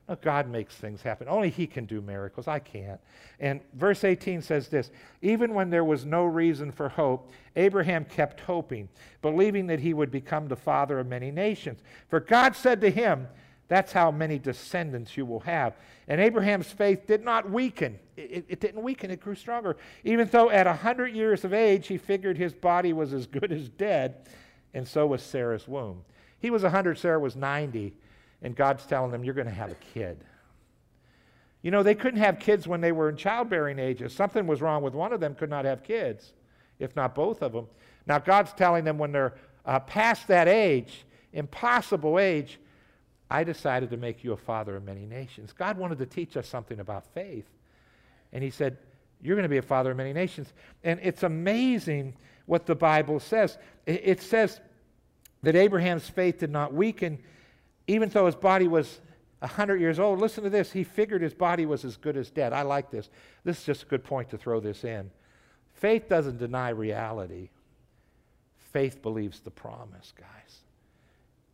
Oh, 0.07 0.15
God 0.21 0.47
makes 0.47 0.75
things 0.75 1.01
happen. 1.01 1.27
Only 1.27 1.49
He 1.49 1.65
can 1.65 1.85
do 1.85 1.99
miracles. 1.99 2.47
I 2.47 2.59
can't. 2.59 2.99
And 3.39 3.61
verse 3.73 4.03
18 4.03 4.41
says 4.41 4.67
this 4.67 4.91
Even 5.21 5.53
when 5.55 5.71
there 5.71 5.83
was 5.83 6.05
no 6.05 6.25
reason 6.25 6.71
for 6.71 6.89
hope, 6.89 7.31
Abraham 7.55 8.05
kept 8.05 8.41
hoping, 8.41 8.87
believing 9.21 9.67
that 9.67 9.79
he 9.79 9.93
would 9.93 10.11
become 10.11 10.47
the 10.47 10.55
father 10.55 10.99
of 10.99 11.07
many 11.07 11.31
nations. 11.31 11.81
For 12.07 12.19
God 12.19 12.55
said 12.55 12.81
to 12.81 12.91
him, 12.91 13.27
That's 13.67 13.93
how 13.93 14.11
many 14.11 14.37
descendants 14.37 15.17
you 15.17 15.25
will 15.25 15.39
have. 15.41 15.73
And 16.07 16.21
Abraham's 16.21 16.71
faith 16.71 17.07
did 17.07 17.23
not 17.23 17.49
weaken. 17.49 17.97
It, 18.15 18.45
it 18.47 18.59
didn't 18.59 18.83
weaken, 18.83 19.09
it 19.09 19.19
grew 19.19 19.35
stronger. 19.35 19.75
Even 20.03 20.27
though 20.27 20.51
at 20.51 20.67
100 20.67 21.15
years 21.15 21.43
of 21.43 21.51
age, 21.51 21.87
he 21.87 21.97
figured 21.97 22.37
his 22.37 22.53
body 22.53 22.93
was 22.93 23.11
as 23.11 23.25
good 23.25 23.51
as 23.51 23.69
dead, 23.69 24.27
and 24.75 24.87
so 24.87 25.07
was 25.07 25.23
Sarah's 25.23 25.67
womb. 25.67 26.03
He 26.37 26.51
was 26.51 26.61
100, 26.61 26.99
Sarah 26.99 27.19
was 27.19 27.35
90 27.35 27.95
and 28.45 28.55
God's 28.55 28.85
telling 28.85 29.11
them, 29.11 29.23
You're 29.23 29.33
going 29.33 29.47
to 29.47 29.53
have 29.53 29.71
a 29.71 29.75
kid. 29.93 30.19
You 31.63 31.71
know, 31.71 31.81
they 31.81 31.95
couldn't 31.95 32.19
have 32.19 32.37
kids 32.37 32.67
when 32.67 32.79
they 32.79 32.91
were 32.91 33.09
in 33.09 33.17
childbearing 33.17 33.79
ages. 33.79 34.13
Something 34.13 34.45
was 34.45 34.61
wrong 34.61 34.83
with 34.83 34.93
one 34.93 35.11
of 35.11 35.19
them, 35.19 35.33
could 35.33 35.49
not 35.49 35.65
have 35.65 35.83
kids, 35.83 36.31
if 36.77 36.95
not 36.95 37.15
both 37.15 37.41
of 37.41 37.53
them. 37.53 37.65
Now, 38.05 38.19
God's 38.19 38.53
telling 38.53 38.83
them 38.83 38.99
when 38.99 39.11
they're 39.11 39.33
uh, 39.65 39.79
past 39.79 40.27
that 40.27 40.47
age, 40.47 41.05
impossible 41.33 42.19
age, 42.19 42.59
I 43.31 43.43
decided 43.43 43.89
to 43.89 43.97
make 43.97 44.23
you 44.23 44.33
a 44.33 44.37
father 44.37 44.75
of 44.75 44.83
many 44.83 45.07
nations. 45.07 45.51
God 45.51 45.79
wanted 45.79 45.97
to 45.97 46.05
teach 46.05 46.37
us 46.37 46.47
something 46.47 46.79
about 46.79 47.03
faith. 47.15 47.49
And 48.31 48.43
He 48.43 48.51
said, 48.51 48.77
You're 49.23 49.35
going 49.35 49.41
to 49.41 49.49
be 49.49 49.57
a 49.57 49.63
father 49.63 49.89
of 49.89 49.97
many 49.97 50.13
nations. 50.13 50.53
And 50.83 50.99
it's 51.01 51.23
amazing 51.23 52.13
what 52.45 52.67
the 52.67 52.75
Bible 52.75 53.19
says. 53.19 53.57
It 53.87 54.21
says 54.21 54.59
that 55.41 55.55
Abraham's 55.55 56.07
faith 56.07 56.37
did 56.37 56.51
not 56.51 56.75
weaken 56.75 57.17
even 57.87 58.09
though 58.09 58.25
his 58.25 58.35
body 58.35 58.67
was 58.67 58.99
100 59.39 59.79
years 59.79 59.99
old, 59.99 60.19
listen 60.19 60.43
to 60.43 60.49
this. 60.49 60.71
He 60.71 60.83
figured 60.83 61.21
his 61.21 61.33
body 61.33 61.65
was 61.65 61.85
as 61.85 61.97
good 61.97 62.17
as 62.17 62.29
dead. 62.31 62.53
I 62.53 62.63
like 62.63 62.89
this. 62.89 63.09
This 63.43 63.59
is 63.59 63.65
just 63.65 63.83
a 63.83 63.87
good 63.87 64.03
point 64.03 64.29
to 64.29 64.37
throw 64.37 64.59
this 64.59 64.83
in. 64.83 65.11
Faith 65.73 66.07
doesn't 66.07 66.37
deny 66.37 66.69
reality, 66.69 67.49
faith 68.57 69.01
believes 69.01 69.41
the 69.41 69.51
promise, 69.51 70.13
guys. 70.17 70.63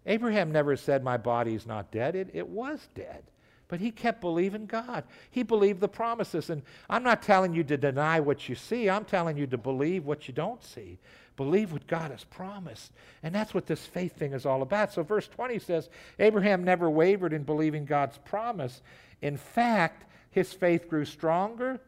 Abraham 0.05 0.51
never 0.51 0.75
said, 0.75 1.03
My 1.03 1.17
body's 1.17 1.65
not 1.65 1.91
dead. 1.91 2.15
It, 2.15 2.29
it 2.33 2.47
was 2.47 2.87
dead. 2.95 3.23
But 3.67 3.79
he 3.79 3.91
kept 3.91 4.19
believing 4.19 4.65
God. 4.65 5.05
He 5.29 5.43
believed 5.43 5.79
the 5.79 5.87
promises. 5.87 6.49
And 6.49 6.61
I'm 6.89 7.03
not 7.03 7.21
telling 7.21 7.53
you 7.53 7.63
to 7.65 7.77
deny 7.77 8.19
what 8.19 8.49
you 8.49 8.55
see, 8.55 8.89
I'm 8.89 9.05
telling 9.05 9.37
you 9.37 9.47
to 9.47 9.57
believe 9.57 10.05
what 10.05 10.27
you 10.27 10.33
don't 10.33 10.63
see. 10.63 10.99
Believe 11.37 11.71
what 11.71 11.87
God 11.87 12.11
has 12.11 12.23
promised. 12.23 12.91
And 13.23 13.33
that's 13.33 13.53
what 13.53 13.65
this 13.65 13.85
faith 13.85 14.15
thing 14.15 14.33
is 14.33 14.45
all 14.45 14.61
about. 14.61 14.93
So, 14.93 15.03
verse 15.03 15.27
20 15.27 15.59
says 15.59 15.89
Abraham 16.19 16.63
never 16.63 16.89
wavered 16.89 17.33
in 17.33 17.43
believing 17.43 17.85
God's 17.85 18.17
promise. 18.19 18.81
In 19.21 19.37
fact, 19.37 20.05
his 20.31 20.51
faith 20.51 20.89
grew 20.89 21.05
stronger. 21.05 21.79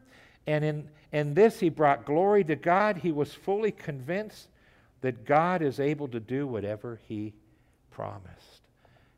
And 0.46 0.64
in, 0.64 0.88
in 1.12 1.34
this, 1.34 1.60
he 1.60 1.68
brought 1.68 2.04
glory 2.04 2.44
to 2.44 2.56
God. 2.56 2.98
He 2.98 3.12
was 3.12 3.32
fully 3.32 3.72
convinced 3.72 4.48
that 5.00 5.24
God 5.24 5.62
is 5.62 5.80
able 5.80 6.08
to 6.08 6.20
do 6.20 6.46
whatever 6.46 7.00
he 7.06 7.34
promised. 7.90 8.62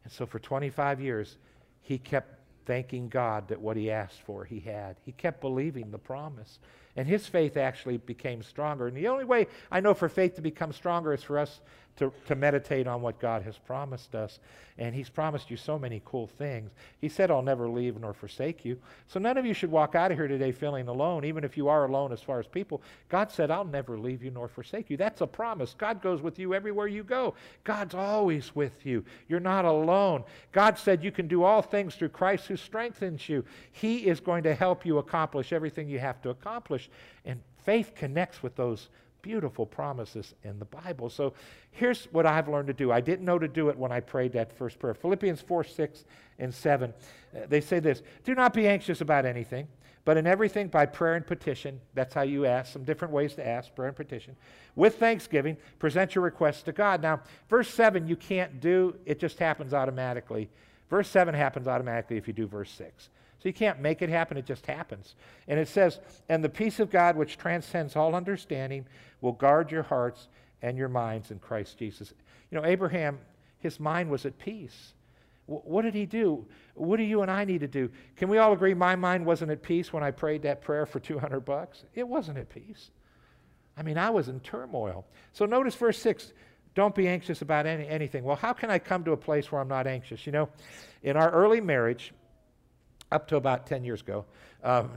And 0.05 0.13
so, 0.13 0.27
for 0.27 0.39
25 0.39 1.01
years, 1.01 1.37
he 1.83 1.99
kept 1.99 2.36
thanking 2.67 3.09
God 3.09 3.49
that 3.49 3.61
what 3.61 3.77
he 3.77 3.91
asked 3.91 4.21
for, 4.23 4.45
he 4.45 4.61
had. 4.61 4.97
He 5.05 5.13
kept 5.13 5.41
believing 5.41 5.91
the 5.91 5.99
promise. 5.99 6.59
And 6.97 7.07
his 7.07 7.27
faith 7.27 7.57
actually 7.57 7.99
became 7.99 8.43
stronger. 8.43 8.87
And 8.89 8.97
the 8.97 9.09
only 9.09 9.25
way 9.25 9.47
I 9.71 9.81
know 9.81 9.95
for 9.95 10.09
faith 10.09 10.35
to 10.37 10.43
become 10.43 10.73
stronger 10.73 11.13
is 11.13 11.23
for 11.23 11.39
us 11.39 11.61
to, 11.97 12.13
to 12.27 12.35
meditate 12.35 12.87
on 12.87 13.03
what 13.03 13.19
God 13.19 13.43
has 13.43 13.57
promised 13.57 14.15
us. 14.15 14.39
And 14.79 14.95
He's 14.95 15.09
promised 15.09 15.51
you 15.51 15.57
so 15.57 15.79
many 15.79 16.03
cool 16.05 16.27
things. 16.27 16.71
He 17.01 17.09
said, 17.09 17.31
I'll 17.31 17.43
never 17.43 17.69
leave 17.69 17.99
nor 17.99 18.13
forsake 18.13 18.65
you. 18.65 18.79
So 19.07 19.19
none 19.19 19.39
of 19.39 19.47
you 19.47 19.55
should 19.55 19.71
walk 19.71 19.95
out 19.95 20.13
of 20.13 20.19
here 20.19 20.29
today 20.29 20.53
feeling 20.53 20.89
alone, 20.89 21.25
even 21.25 21.45
if 21.45 21.57
you 21.57 21.69
are 21.69 21.87
alone 21.87 22.13
as 22.13 22.21
far 22.21 22.39
as 22.39 22.47
people. 22.47 22.83
God 23.09 23.33
said, 23.33 23.51
I'll 23.51 23.65
never 23.65 23.99
leave 23.99 24.23
you 24.23 24.31
nor 24.31 24.49
forsake 24.49 24.91
you. 24.91 24.97
That's 24.97 25.23
a 25.23 25.27
promise. 25.27 25.75
God 25.79 26.03
goes 26.03 26.21
with 26.21 26.39
you 26.39 26.53
everywhere 26.53 26.89
you 26.89 27.05
go. 27.05 27.35
God's 27.65 27.95
always 27.95 28.55
with 28.55 28.85
you. 28.85 29.05
You're 29.29 29.41
not 29.41 29.65
alone. 29.65 30.25
God 30.53 30.79
said 30.79 31.03
you 31.03 31.13
can 31.13 31.29
do 31.29 31.43
all 31.43 31.63
things 31.63 31.95
through 31.95 32.11
Christ 32.11 32.47
who 32.47 32.57
strengthens 32.57 33.29
you. 33.29 33.45
He 33.73 34.07
is 34.07 34.21
going 34.21 34.43
to 34.43 34.55
help 34.55 34.85
you 34.85 34.99
accomplish 34.99 35.53
everything 35.53 35.89
you 35.89 35.99
have 35.99 36.21
to 36.23 36.31
accomplish. 36.31 36.91
And 37.25 37.41
faith 37.65 37.95
connects 37.95 38.43
with 38.43 38.55
those 38.57 38.89
beautiful 39.27 39.67
promises 39.67 40.35
in 40.45 40.57
the 40.61 40.65
Bible. 40.65 41.11
So 41.11 41.35
here's 41.73 42.05
what 42.13 42.27
I've 42.27 42.47
learned 42.47 42.69
to 42.69 42.73
do. 42.73 42.93
I 42.93 43.01
didn't 43.01 43.25
know 43.25 43.41
to 43.41 43.49
do 43.49 43.71
it 43.71 43.77
when 43.77 43.91
I 43.91 43.99
prayed 43.99 44.33
that 44.35 44.57
first 44.57 44.79
prayer. 44.79 44.95
Philippians 44.95 45.41
4 45.41 45.65
6 45.65 46.05
and 46.39 46.55
7. 46.55 46.95
Uh, 47.35 47.41
they 47.49 47.61
say 47.61 47.81
this 47.81 48.03
Do 48.23 48.37
not 48.37 48.55
be 48.55 48.69
anxious 48.69 49.01
about 49.01 49.27
anything, 49.27 49.67
but 50.05 50.17
in 50.17 50.29
everything 50.29 50.69
by 50.69 50.87
prayer 50.87 51.17
and 51.17 51.27
petition. 51.27 51.81
That's 51.95 52.15
how 52.15 52.23
you 52.23 52.47
ask, 52.47 52.73
some 52.73 52.85
different 52.85 53.13
ways 53.13 53.35
to 53.35 53.45
ask 53.45 53.75
prayer 53.75 53.89
and 53.89 53.97
petition. 53.97 54.37
With 54.77 54.97
thanksgiving, 55.01 55.57
present 55.81 56.15
your 56.15 56.23
requests 56.23 56.63
to 56.63 56.73
God. 56.73 57.03
Now, 57.03 57.21
verse 57.49 57.69
7 57.69 58.07
you 58.07 58.15
can't 58.15 58.61
do, 58.61 58.95
it 59.07 59.19
just 59.19 59.41
happens 59.41 59.75
automatically. 59.75 60.49
Verse 60.89 61.09
7 61.09 61.35
happens 61.35 61.67
automatically 61.67 62.17
if 62.17 62.29
you 62.29 62.33
do 62.33 62.47
verse 62.47 62.71
6. 62.71 63.11
So 63.39 63.49
you 63.49 63.53
can't 63.53 63.81
make 63.81 64.03
it 64.03 64.09
happen, 64.09 64.37
it 64.37 64.47
just 64.47 64.67
happens. 64.67 65.15
And 65.47 65.61
it 65.61 65.69
says, 65.69 66.01
And 66.29 66.43
the 66.43 66.49
peace 66.49 66.81
of 66.81 66.91
God, 66.91 67.17
which 67.17 67.37
transcends 67.37 67.97
all 67.97 68.15
understanding, 68.15 68.87
will 69.21 69.33
guard 69.33 69.71
your 69.71 69.83
hearts 69.83 70.29
and 70.63 70.79
your 70.79 70.89
minds 70.89 71.31
in 71.31 71.39
Christ 71.39 71.79
Jesus. 71.79 72.15
You 72.51 72.59
know, 72.59 72.67
Abraham, 72.67 73.19
his 73.59 73.79
mind 73.79 74.11
was 74.11 74.25
at 74.25 74.39
peace. 74.39 74.95
What 75.47 75.83
did 75.83 75.95
he 75.95 76.07
do? 76.07 76.45
What 76.75 76.97
do 76.97 77.05
you 77.05 77.23
and 77.23 77.31
I 77.31 77.45
need 77.45 77.61
to 77.61 77.69
do? 77.69 77.89
Can 78.17 78.29
we 78.29 78.39
all 78.39 78.53
agree 78.53 78.75
my 78.75 78.97
mind 78.97 79.25
wasn't 79.25 79.53
at 79.53 79.63
peace 79.63 79.93
when 79.93 80.03
I 80.03 80.11
prayed 80.11 80.43
that 80.43 80.61
prayer 80.61 80.87
for 80.87 80.99
200 80.99 81.41
bucks? 81.41 81.85
It 81.95 82.09
wasn't 82.09 82.39
at 82.39 82.49
peace. 82.49 82.91
I 83.77 83.83
mean, 83.83 83.97
I 83.97 84.11
was 84.11 84.29
in 84.29 84.41
turmoil. 84.41 85.07
So 85.33 85.47
notice 85.47 85.77
verse 85.77 85.99
6 85.99 86.33
don't 86.75 86.95
be 86.95 87.09
anxious 87.09 87.41
about 87.41 87.65
any, 87.65 87.89
anything. 87.89 88.23
Well, 88.23 88.37
how 88.37 88.53
can 88.53 88.71
I 88.71 88.79
come 88.79 89.03
to 89.05 89.13
a 89.13 89.17
place 89.17 89.51
where 89.51 89.63
I'm 89.63 89.69
not 89.69 89.87
anxious? 89.87 90.27
You 90.27 90.33
know, 90.33 90.49
in 91.03 91.17
our 91.17 91.31
early 91.31 91.61
marriage, 91.61 92.13
up 93.13 93.29
to 93.29 93.37
about 93.37 93.67
10 93.67 93.85
years 93.85 94.01
ago, 94.01 94.25
um, 94.63 94.91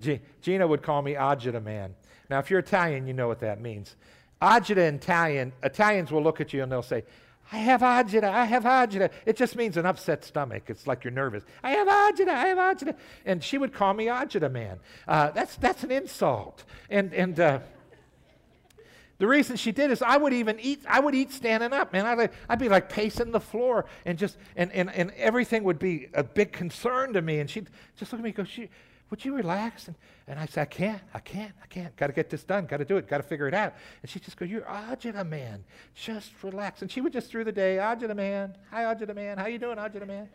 Gina 0.42 0.66
would 0.66 0.82
call 0.82 1.02
me 1.02 1.14
Agita 1.14 1.62
man. 1.62 1.94
Now, 2.30 2.38
if 2.38 2.50
you're 2.50 2.60
Italian, 2.60 3.06
you 3.06 3.14
know 3.14 3.28
what 3.28 3.40
that 3.40 3.60
means. 3.60 3.96
Agita 4.42 4.88
in 4.88 4.96
Italian, 4.96 5.52
Italians 5.62 6.12
will 6.12 6.22
look 6.22 6.40
at 6.40 6.52
you 6.52 6.62
and 6.62 6.70
they'll 6.70 6.82
say, 6.82 7.04
I 7.50 7.56
have 7.56 7.80
agita, 7.80 8.24
I 8.24 8.44
have 8.44 8.64
agita. 8.64 9.10
It 9.24 9.36
just 9.36 9.56
means 9.56 9.78
an 9.78 9.86
upset 9.86 10.22
stomach. 10.22 10.64
It's 10.66 10.86
like 10.86 11.02
you're 11.02 11.12
nervous. 11.12 11.42
I 11.62 11.70
have 11.70 11.88
agita, 11.88 12.28
I 12.28 12.48
have 12.48 12.58
agita. 12.58 12.94
And 13.24 13.42
she 13.42 13.56
would 13.56 13.72
call 13.72 13.94
me 13.94 14.06
agita 14.06 14.52
man. 14.52 14.78
Uh, 15.06 15.30
that's, 15.30 15.56
that's 15.56 15.82
an 15.82 15.90
insult. 15.90 16.64
And, 16.90 17.14
and 17.14 17.40
uh, 17.40 17.60
the 19.18 19.26
reason 19.26 19.56
she 19.56 19.72
did 19.72 19.90
is 19.90 20.00
I 20.00 20.16
would 20.16 20.32
even 20.32 20.60
eat, 20.60 20.82
I 20.88 21.00
would 21.00 21.14
eat 21.14 21.32
standing 21.32 21.72
up, 21.72 21.92
man. 21.92 22.06
I'd, 22.06 22.30
I'd 22.48 22.58
be 22.58 22.68
like 22.68 22.88
pacing 22.88 23.32
the 23.32 23.40
floor 23.40 23.86
and 24.04 24.16
just, 24.16 24.36
and, 24.56 24.72
and, 24.72 24.92
and 24.94 25.10
everything 25.16 25.64
would 25.64 25.78
be 25.78 26.08
a 26.14 26.22
big 26.22 26.52
concern 26.52 27.12
to 27.14 27.22
me. 27.22 27.40
And 27.40 27.50
she'd 27.50 27.68
just 27.96 28.12
look 28.12 28.20
at 28.20 28.22
me 28.22 28.30
and 28.30 28.36
go, 28.36 28.44
she, 28.44 28.68
would 29.10 29.24
you 29.24 29.34
relax? 29.34 29.88
And, 29.88 29.96
and 30.28 30.38
I 30.38 30.46
said, 30.46 30.62
I 30.62 30.64
can't, 30.66 31.02
I 31.14 31.18
can't, 31.18 31.52
I 31.62 31.66
can't. 31.66 31.96
Got 31.96 32.08
to 32.08 32.12
get 32.12 32.30
this 32.30 32.44
done, 32.44 32.66
got 32.66 32.76
to 32.76 32.84
do 32.84 32.96
it, 32.96 33.08
got 33.08 33.16
to 33.16 33.22
figure 33.24 33.48
it 33.48 33.54
out. 33.54 33.74
And 34.02 34.10
she'd 34.10 34.22
just 34.22 34.36
go, 34.36 34.44
you're 34.44 34.62
Agita 34.62 35.26
man, 35.26 35.64
just 35.94 36.30
relax. 36.42 36.82
And 36.82 36.90
she 36.90 37.00
would 37.00 37.12
just 37.12 37.30
through 37.30 37.44
the 37.44 37.52
day, 37.52 37.76
Agita 37.76 38.14
man, 38.14 38.56
hi 38.70 38.82
Agita 38.82 39.14
man, 39.14 39.38
how 39.38 39.46
you 39.46 39.58
doing 39.58 39.78
Agita 39.78 40.06
man? 40.06 40.28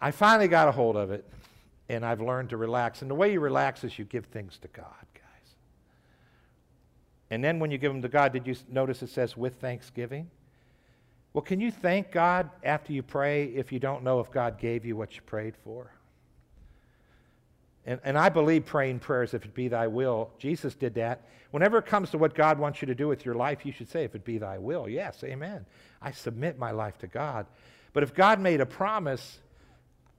I 0.00 0.10
finally 0.10 0.48
got 0.48 0.68
a 0.68 0.72
hold 0.72 0.96
of 0.96 1.10
it, 1.12 1.26
and 1.88 2.04
I've 2.04 2.20
learned 2.20 2.50
to 2.50 2.58
relax. 2.58 3.00
And 3.00 3.10
the 3.10 3.14
way 3.14 3.32
you 3.32 3.40
relax 3.40 3.84
is 3.84 3.98
you 3.98 4.04
give 4.04 4.26
things 4.26 4.58
to 4.58 4.68
God. 4.68 5.03
And 7.34 7.42
then 7.42 7.58
when 7.58 7.72
you 7.72 7.78
give 7.78 7.92
them 7.92 8.00
to 8.00 8.08
God, 8.08 8.32
did 8.32 8.46
you 8.46 8.54
notice 8.70 9.02
it 9.02 9.08
says 9.08 9.36
with 9.36 9.56
thanksgiving? 9.56 10.30
Well, 11.32 11.42
can 11.42 11.60
you 11.60 11.72
thank 11.72 12.12
God 12.12 12.48
after 12.62 12.92
you 12.92 13.02
pray 13.02 13.46
if 13.46 13.72
you 13.72 13.80
don't 13.80 14.04
know 14.04 14.20
if 14.20 14.30
God 14.30 14.56
gave 14.56 14.84
you 14.84 14.94
what 14.94 15.16
you 15.16 15.22
prayed 15.22 15.56
for? 15.64 15.90
And, 17.86 17.98
and 18.04 18.16
I 18.16 18.28
believe 18.28 18.64
praying 18.64 19.00
prayers, 19.00 19.34
if 19.34 19.44
it 19.44 19.52
be 19.52 19.66
thy 19.66 19.88
will. 19.88 20.30
Jesus 20.38 20.76
did 20.76 20.94
that. 20.94 21.26
Whenever 21.50 21.76
it 21.78 21.86
comes 21.86 22.10
to 22.10 22.18
what 22.18 22.36
God 22.36 22.60
wants 22.60 22.80
you 22.80 22.86
to 22.86 22.94
do 22.94 23.08
with 23.08 23.24
your 23.24 23.34
life, 23.34 23.66
you 23.66 23.72
should 23.72 23.88
say, 23.88 24.04
if 24.04 24.14
it 24.14 24.24
be 24.24 24.38
thy 24.38 24.58
will. 24.58 24.88
Yes, 24.88 25.24
amen. 25.24 25.66
I 26.00 26.12
submit 26.12 26.56
my 26.56 26.70
life 26.70 26.98
to 26.98 27.08
God. 27.08 27.46
But 27.92 28.04
if 28.04 28.14
God 28.14 28.38
made 28.38 28.60
a 28.60 28.66
promise, 28.66 29.40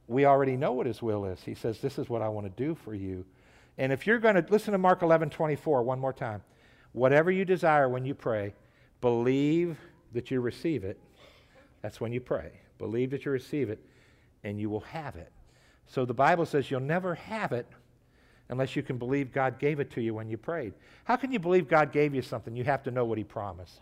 we 0.09 0.25
already 0.25 0.57
know 0.57 0.73
what 0.73 0.85
his 0.85 1.01
will 1.01 1.23
is. 1.23 1.41
He 1.41 1.55
says, 1.55 1.79
This 1.79 1.97
is 1.97 2.09
what 2.09 2.21
I 2.21 2.27
want 2.27 2.45
to 2.45 2.61
do 2.61 2.75
for 2.75 2.93
you. 2.93 3.23
And 3.77 3.93
if 3.93 4.05
you're 4.05 4.19
going 4.19 4.35
to 4.35 4.45
listen 4.49 4.73
to 4.73 4.77
Mark 4.77 5.01
11 5.01 5.29
24 5.29 5.81
one 5.81 5.97
more 5.97 6.11
time. 6.11 6.43
Whatever 6.95 7.29
you 7.29 7.43
desire 7.43 7.89
when 7.89 8.05
you 8.05 8.15
pray, 8.15 8.53
believe 9.01 9.77
that 10.13 10.31
you 10.31 10.39
receive 10.39 10.85
it. 10.85 10.97
That's 11.81 11.99
when 11.99 12.13
you 12.13 12.21
pray. 12.21 12.53
Believe 12.77 13.11
that 13.11 13.25
you 13.25 13.31
receive 13.31 13.69
it, 13.69 13.79
and 14.45 14.57
you 14.57 14.69
will 14.69 14.79
have 14.79 15.17
it. 15.17 15.29
So 15.87 16.05
the 16.05 16.13
Bible 16.13 16.45
says 16.45 16.71
you'll 16.71 16.79
never 16.79 17.15
have 17.15 17.51
it 17.51 17.67
unless 18.47 18.77
you 18.77 18.81
can 18.81 18.97
believe 18.97 19.33
God 19.33 19.59
gave 19.59 19.81
it 19.81 19.91
to 19.91 20.01
you 20.01 20.13
when 20.13 20.29
you 20.29 20.37
prayed. 20.37 20.73
How 21.03 21.17
can 21.17 21.33
you 21.33 21.39
believe 21.39 21.67
God 21.67 21.91
gave 21.91 22.15
you 22.15 22.21
something? 22.21 22.55
You 22.55 22.63
have 22.63 22.81
to 22.83 22.91
know 22.91 23.03
what 23.03 23.17
He 23.17 23.25
promised. 23.25 23.81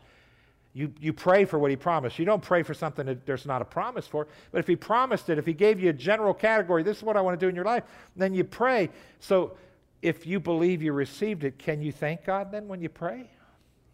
You, 0.73 0.91
you 0.99 1.13
pray 1.13 1.45
for 1.45 1.60
what 1.60 1.69
He 1.69 1.78
promised. 1.78 2.17
You 2.17 2.26
don't 2.26 2.41
pray 2.41 2.63
for 2.63 2.73
something 2.73 3.06
that 3.06 3.28
there's 3.28 3.45
not 3.45 3.62
a 3.62 3.65
promise 3.65 4.08
for. 4.08 4.28
But 4.52 4.58
if 4.58 4.65
He 4.65 4.76
promised 4.76 5.30
it, 5.30 5.38
if 5.38 5.45
He 5.45 5.54
gave 5.54 5.80
you 5.80 5.91
a 5.91 5.93
general 5.93 6.34
category, 6.34 6.82
this 6.82 6.97
is 6.97 7.04
what 7.04 7.15
I 7.15 7.21
want 7.21 7.39
to 7.39 7.45
do 7.45 7.47
in 7.47 7.54
your 7.54 7.65
life, 7.65 7.84
then 8.15 8.34
you 8.34 8.43
pray. 8.43 8.89
So 9.19 9.56
if 10.04 10.28
you 10.28 10.42
believe 10.42 10.84
you 10.84 10.92
received 10.92 11.46
it, 11.46 11.58
can 11.58 11.82
you 11.82 11.94
thank 11.94 12.26
God 12.26 12.52
then 12.52 12.68
when 12.68 12.82
you 12.82 12.89
pray? 12.89 13.32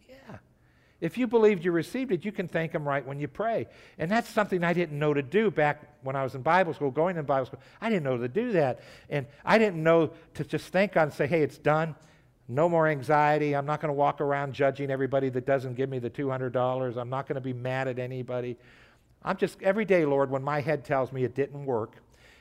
Yeah. 0.09 0.37
If 0.99 1.19
you 1.19 1.27
believed 1.27 1.63
you 1.63 1.71
received 1.71 2.11
it, 2.11 2.25
you 2.25 2.31
can 2.31 2.47
thank 2.47 2.73
Him 2.73 2.85
right 2.85 3.05
when 3.05 3.19
you 3.19 3.27
pray. 3.27 3.67
And 3.99 4.09
that's 4.09 4.27
something 4.27 4.63
I 4.63 4.73
didn't 4.73 4.97
know 4.97 5.13
to 5.13 5.21
do 5.21 5.51
back 5.51 5.83
when 6.01 6.15
I 6.15 6.23
was 6.23 6.33
in 6.33 6.41
Bible 6.41 6.73
school, 6.73 6.89
going 6.89 7.15
in 7.15 7.25
Bible 7.25 7.45
school. 7.45 7.59
I 7.79 7.89
didn't 7.89 8.03
know 8.03 8.17
to 8.17 8.27
do 8.27 8.53
that. 8.53 8.79
And 9.11 9.27
I 9.45 9.59
didn't 9.59 9.83
know 9.83 10.11
to 10.33 10.43
just 10.43 10.73
thank 10.73 10.93
God 10.93 11.03
and 11.03 11.13
say, 11.13 11.27
hey, 11.27 11.43
it's 11.43 11.59
done. 11.59 11.93
No 12.47 12.67
more 12.67 12.87
anxiety. 12.87 13.55
I'm 13.55 13.67
not 13.67 13.79
going 13.79 13.89
to 13.89 13.93
walk 13.93 14.19
around 14.19 14.53
judging 14.53 14.89
everybody 14.89 15.29
that 15.29 15.45
doesn't 15.45 15.75
give 15.75 15.91
me 15.91 15.99
the 15.99 16.09
$200. 16.09 16.97
I'm 16.97 17.09
not 17.11 17.27
going 17.27 17.35
to 17.35 17.41
be 17.41 17.53
mad 17.53 17.87
at 17.87 17.99
anybody. 17.99 18.57
I'm 19.21 19.37
just, 19.37 19.61
every 19.61 19.85
day, 19.85 20.05
Lord, 20.05 20.31
when 20.31 20.41
my 20.41 20.61
head 20.61 20.83
tells 20.83 21.11
me 21.11 21.23
it 21.23 21.35
didn't 21.35 21.65
work, 21.67 21.97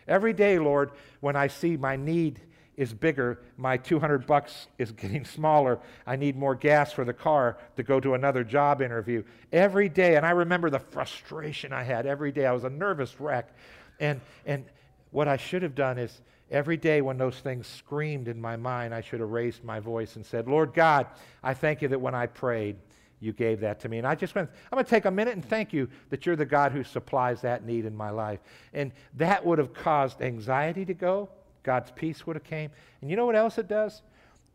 every 0.07 0.33
day, 0.33 0.59
Lord, 0.59 0.92
when 1.20 1.37
I 1.37 1.48
see 1.48 1.76
my 1.76 1.96
need 1.96 2.40
is 2.78 2.94
bigger. 2.94 3.40
My 3.56 3.76
200 3.76 4.24
bucks 4.26 4.68
is 4.78 4.92
getting 5.02 5.24
smaller. 5.24 5.80
I 6.06 6.16
need 6.16 6.36
more 6.36 6.54
gas 6.54 6.92
for 6.92 7.04
the 7.04 7.12
car 7.12 7.58
to 7.76 7.82
go 7.82 8.00
to 8.00 8.14
another 8.14 8.44
job 8.44 8.80
interview. 8.80 9.24
Every 9.52 9.88
day, 9.90 10.16
and 10.16 10.24
I 10.24 10.30
remember 10.30 10.70
the 10.70 10.78
frustration 10.78 11.72
I 11.72 11.82
had 11.82 12.06
every 12.06 12.32
day. 12.32 12.46
I 12.46 12.52
was 12.52 12.64
a 12.64 12.70
nervous 12.70 13.20
wreck. 13.20 13.52
And, 14.00 14.20
and 14.46 14.64
what 15.10 15.26
I 15.26 15.36
should 15.36 15.62
have 15.62 15.74
done 15.74 15.98
is 15.98 16.22
every 16.50 16.76
day 16.76 17.00
when 17.02 17.18
those 17.18 17.40
things 17.40 17.66
screamed 17.66 18.28
in 18.28 18.40
my 18.40 18.56
mind, 18.56 18.94
I 18.94 19.00
should 19.00 19.20
have 19.20 19.30
raised 19.30 19.64
my 19.64 19.80
voice 19.80 20.14
and 20.14 20.24
said, 20.24 20.46
Lord 20.46 20.72
God, 20.72 21.08
I 21.42 21.54
thank 21.54 21.82
you 21.82 21.88
that 21.88 22.00
when 22.00 22.14
I 22.14 22.26
prayed, 22.26 22.76
you 23.20 23.32
gave 23.32 23.58
that 23.60 23.80
to 23.80 23.88
me. 23.88 23.98
And 23.98 24.06
I 24.06 24.14
just 24.14 24.36
went, 24.36 24.48
I'm 24.70 24.76
going 24.76 24.84
to 24.84 24.90
take 24.90 25.04
a 25.04 25.10
minute 25.10 25.34
and 25.34 25.44
thank 25.44 25.72
you 25.72 25.88
that 26.10 26.24
you're 26.24 26.36
the 26.36 26.46
God 26.46 26.70
who 26.70 26.84
supplies 26.84 27.40
that 27.40 27.64
need 27.64 27.84
in 27.84 27.96
my 27.96 28.10
life. 28.10 28.38
And 28.72 28.92
that 29.14 29.44
would 29.44 29.58
have 29.58 29.74
caused 29.74 30.22
anxiety 30.22 30.84
to 30.84 30.94
go. 30.94 31.28
God's 31.62 31.90
peace 31.90 32.27
would 32.27 32.37
have 32.37 32.44
came. 32.44 32.71
And 33.01 33.11
you 33.11 33.16
know 33.16 33.27
what 33.27 33.37
else 33.37 33.59
it 33.59 33.68
does? 33.68 34.03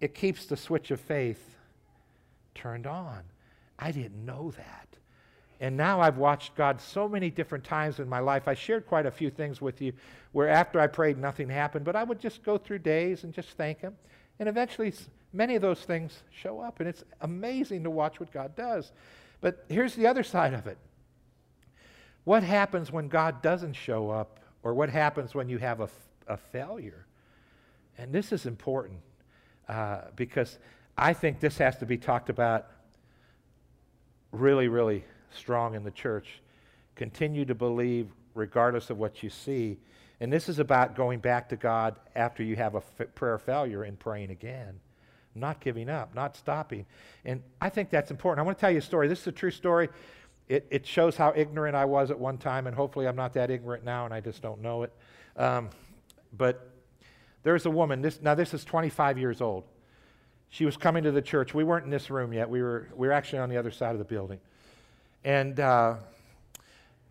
It 0.01 0.13
keeps 0.13 0.45
the 0.45 0.57
switch 0.57 0.91
of 0.91 0.99
faith 0.99 1.55
turned 2.55 2.87
on. 2.87 3.21
I 3.79 3.91
didn't 3.91 4.25
know 4.25 4.51
that. 4.57 4.87
And 5.59 5.77
now 5.77 6.01
I've 6.01 6.17
watched 6.17 6.55
God 6.55 6.81
so 6.81 7.07
many 7.07 7.29
different 7.29 7.63
times 7.63 7.99
in 7.99 8.09
my 8.09 8.19
life. 8.19 8.47
I 8.47 8.53
shared 8.53 8.85
quite 8.85 9.05
a 9.05 9.11
few 9.11 9.29
things 9.29 9.61
with 9.61 9.81
you 9.81 9.93
where 10.33 10.49
after 10.49 10.79
I 10.79 10.87
prayed, 10.87 11.17
nothing 11.17 11.47
happened, 11.47 11.85
but 11.85 11.95
I 11.95 12.03
would 12.03 12.19
just 12.19 12.43
go 12.43 12.57
through 12.57 12.79
days 12.79 13.23
and 13.23 13.33
just 13.33 13.49
thank 13.51 13.79
Him. 13.79 13.95
And 14.39 14.49
eventually, 14.49 14.93
many 15.31 15.55
of 15.55 15.61
those 15.61 15.79
things 15.81 16.23
show 16.31 16.59
up. 16.59 16.79
And 16.79 16.89
it's 16.89 17.03
amazing 17.21 17.83
to 17.83 17.89
watch 17.89 18.19
what 18.19 18.31
God 18.31 18.55
does. 18.55 18.91
But 19.41 19.63
here's 19.69 19.95
the 19.95 20.07
other 20.07 20.23
side 20.23 20.53
of 20.53 20.67
it 20.67 20.77
what 22.23 22.43
happens 22.43 22.91
when 22.91 23.09
God 23.09 23.41
doesn't 23.41 23.73
show 23.73 24.09
up, 24.09 24.39
or 24.63 24.73
what 24.73 24.89
happens 24.89 25.35
when 25.35 25.49
you 25.49 25.57
have 25.57 25.81
a, 25.81 25.89
a 26.27 26.37
failure? 26.37 27.05
And 27.97 28.11
this 28.11 28.31
is 28.31 28.45
important 28.45 28.99
uh, 29.67 30.01
because 30.15 30.57
I 30.97 31.13
think 31.13 31.39
this 31.39 31.57
has 31.57 31.77
to 31.77 31.85
be 31.85 31.97
talked 31.97 32.29
about 32.29 32.67
really, 34.31 34.67
really 34.67 35.03
strong 35.31 35.75
in 35.75 35.83
the 35.83 35.91
church. 35.91 36.41
Continue 36.95 37.45
to 37.45 37.55
believe 37.55 38.09
regardless 38.35 38.89
of 38.89 38.97
what 38.97 39.23
you 39.23 39.29
see. 39.29 39.77
And 40.19 40.31
this 40.31 40.49
is 40.49 40.59
about 40.59 40.95
going 40.95 41.19
back 41.19 41.49
to 41.49 41.55
God 41.55 41.95
after 42.15 42.43
you 42.43 42.55
have 42.55 42.75
a 42.75 42.83
f- 42.99 43.13
prayer 43.15 43.37
failure 43.37 43.83
and 43.83 43.97
praying 43.97 44.31
again. 44.31 44.79
Not 45.35 45.59
giving 45.59 45.89
up, 45.89 46.13
not 46.13 46.35
stopping. 46.37 46.85
And 47.25 47.41
I 47.59 47.69
think 47.69 47.89
that's 47.89 48.11
important. 48.11 48.43
I 48.43 48.45
want 48.45 48.57
to 48.57 48.61
tell 48.61 48.71
you 48.71 48.77
a 48.77 48.81
story. 48.81 49.07
This 49.07 49.21
is 49.21 49.27
a 49.27 49.31
true 49.31 49.51
story. 49.51 49.89
It, 50.47 50.67
it 50.69 50.85
shows 50.85 51.17
how 51.17 51.33
ignorant 51.35 51.75
I 51.75 51.85
was 51.85 52.11
at 52.11 52.19
one 52.19 52.37
time, 52.37 52.67
and 52.67 52.75
hopefully 52.75 53.07
I'm 53.07 53.15
not 53.15 53.33
that 53.33 53.49
ignorant 53.49 53.83
now 53.83 54.05
and 54.05 54.13
I 54.13 54.19
just 54.19 54.41
don't 54.41 54.61
know 54.61 54.83
it. 54.83 54.93
Um, 55.35 55.69
but 56.37 56.69
there's 57.43 57.65
a 57.65 57.69
woman, 57.71 58.01
this, 58.01 58.21
now 58.21 58.35
this 58.35 58.53
is 58.53 58.63
25 58.63 59.17
years 59.17 59.41
old. 59.41 59.63
She 60.49 60.65
was 60.65 60.77
coming 60.77 61.03
to 61.03 61.11
the 61.11 61.21
church. 61.21 61.53
We 61.53 61.63
weren't 61.63 61.85
in 61.85 61.91
this 61.91 62.09
room 62.09 62.31
yet. 62.31 62.49
We 62.49 62.61
were, 62.61 62.87
we 62.95 63.07
were 63.07 63.13
actually 63.13 63.39
on 63.39 63.49
the 63.49 63.57
other 63.57 63.71
side 63.71 63.91
of 63.91 63.99
the 63.99 64.05
building. 64.05 64.39
And 65.23 65.59
uh, 65.59 65.95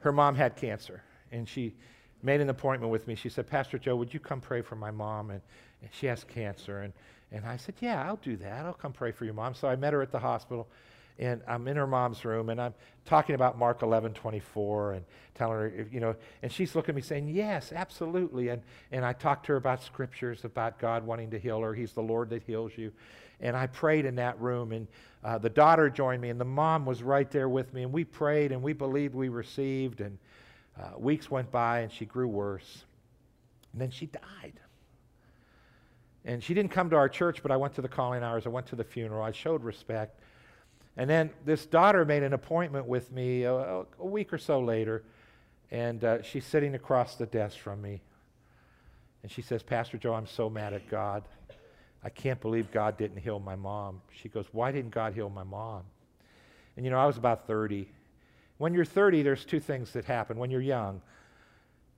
her 0.01 0.13
mom 0.13 0.35
had 0.35 0.57
cancer. 0.57 1.03
And 1.33 1.49
she 1.49 1.75
made 2.23 2.41
an 2.41 2.51
appointment 2.51 2.93
with 2.93 3.09
me. 3.09 3.15
She 3.15 3.29
said, 3.29 3.49
Pastor 3.49 3.79
Joe, 3.79 3.97
would 3.97 4.15
you 4.15 4.21
come 4.21 4.41
pray 4.41 4.63
for 4.63 4.77
my 4.77 4.91
mom? 4.91 5.31
And, 5.31 5.41
and 5.81 5.91
she 5.93 6.07
has 6.07 6.25
cancer. 6.25 6.83
And, 6.83 6.93
and 7.33 7.45
I 7.45 7.57
said, 7.57 7.75
Yeah, 7.81 8.07
I'll 8.07 8.17
do 8.17 8.37
that. 8.37 8.65
I'll 8.65 8.75
come 8.75 8.93
pray 8.93 9.11
for 9.11 9.25
your 9.25 9.35
mom. 9.35 9.55
So 9.55 9.67
I 9.69 9.77
met 9.77 9.93
her 9.93 10.03
at 10.03 10.13
the 10.13 10.19
hospital 10.19 10.69
and 11.18 11.42
I'm 11.46 11.68
in 11.68 11.77
her 11.77 11.87
mom's 11.87 12.25
room 12.25 12.48
and 12.48 12.61
I'm 12.61 12.75
talking 13.05 13.35
about 13.35 13.59
Mark 13.59 13.83
11, 13.83 14.14
24 14.14 14.92
and 14.92 15.05
telling 15.35 15.55
her, 15.55 15.87
you 15.90 16.01
know, 16.01 16.14
and 16.42 16.51
she's 16.51 16.75
looking 16.75 16.90
at 16.90 16.96
me 16.96 17.03
saying, 17.03 17.29
yes, 17.29 17.72
absolutely. 17.72 18.48
And, 18.48 18.62
and 18.90 19.05
I 19.05 19.12
talked 19.12 19.46
to 19.46 19.53
her 19.53 19.57
about 19.57 19.83
scriptures, 19.83 20.44
about 20.44 20.79
God 20.79 21.05
wanting 21.05 21.31
to 21.31 21.38
heal 21.38 21.61
her. 21.61 21.75
He's 21.75 21.92
the 21.92 22.03
Lord 22.03 22.31
that 22.31 22.42
heals 22.42 22.72
you. 22.77 22.92
And 23.40 23.57
I 23.57 23.66
prayed 23.66 24.05
in 24.05 24.16
that 24.16 24.40
room 24.40 24.72
and 24.72 24.87
uh, 25.25 25.38
the 25.38 25.51
daughter 25.51 25.90
joined 25.90 26.22
me 26.22 26.31
and 26.31 26.40
the 26.40 26.44
mom 26.44 26.87
was 26.87 27.03
right 27.03 27.31
there 27.31 27.48
with 27.48 27.72
me 27.75 27.83
and 27.83 27.92
we 27.92 28.05
prayed 28.05 28.53
and 28.53 28.62
we 28.62 28.72
believed 28.72 29.14
we 29.14 29.29
received 29.29 30.01
and 30.01 30.18
uh, 30.81 30.98
weeks 30.98 31.31
went 31.31 31.51
by 31.51 31.81
and 31.81 31.92
she 31.92 32.05
grew 32.05 32.29
worse. 32.29 32.85
And 33.72 33.81
then 33.81 33.90
she 33.90 34.07
died. 34.07 34.55
And 36.25 36.42
she 36.42 36.55
didn't 36.55 36.70
come 36.70 36.88
to 36.90 36.96
our 36.96 37.09
church, 37.09 37.42
but 37.42 37.51
I 37.51 37.57
went 37.57 37.75
to 37.75 37.83
the 37.83 37.88
calling 37.88 38.22
hours. 38.22 38.46
I 38.46 38.51
went 38.51 38.66
to 38.66 38.77
the 38.77 38.85
funeral. 38.85 39.22
I 39.22 39.33
showed 39.33 39.64
respect. 39.64 40.20
And 40.97 41.09
then 41.09 41.31
this 41.45 41.65
daughter 41.65 42.05
made 42.05 42.23
an 42.23 42.33
appointment 42.33 42.87
with 42.87 43.11
me 43.13 43.45
a, 43.45 43.55
a 43.55 44.07
week 44.07 44.33
or 44.33 44.39
so 44.39 44.61
later, 44.61 45.03
and 45.71 46.05
uh, 46.05 46.23
she's 46.23 46.45
sitting 46.45 46.75
across 46.75 47.17
the 47.17 47.27
desk 47.27 47.59
from 47.59 47.81
me. 47.81 48.03
And 49.23 49.31
she 49.31 49.41
says, 49.41 49.63
Pastor 49.63 49.97
Joe, 49.97 50.15
I'm 50.15 50.27
so 50.27 50.51
mad 50.51 50.75
at 50.75 50.89
God. 50.89 51.25
I 52.05 52.11
can't 52.11 52.41
believe 52.41 52.71
God 52.73 52.99
didn't 52.99 53.19
heal 53.19 53.39
my 53.39 53.57
mom. 53.57 54.03
She 54.11 54.29
goes, 54.29 54.47
Why 54.53 54.73
didn't 54.73 54.91
God 54.91 55.15
heal 55.15 55.31
my 55.31 55.45
mom? 55.45 55.83
And 56.77 56.85
you 56.85 56.91
know, 56.91 56.99
I 56.99 57.07
was 57.07 57.17
about 57.17 57.47
30. 57.47 57.89
When 58.59 58.75
you're 58.75 58.85
30, 58.85 59.23
there's 59.23 59.45
two 59.45 59.61
things 59.61 59.93
that 59.93 60.05
happen. 60.05 60.37
When 60.37 60.51
you're 60.51 60.61
young, 60.61 61.01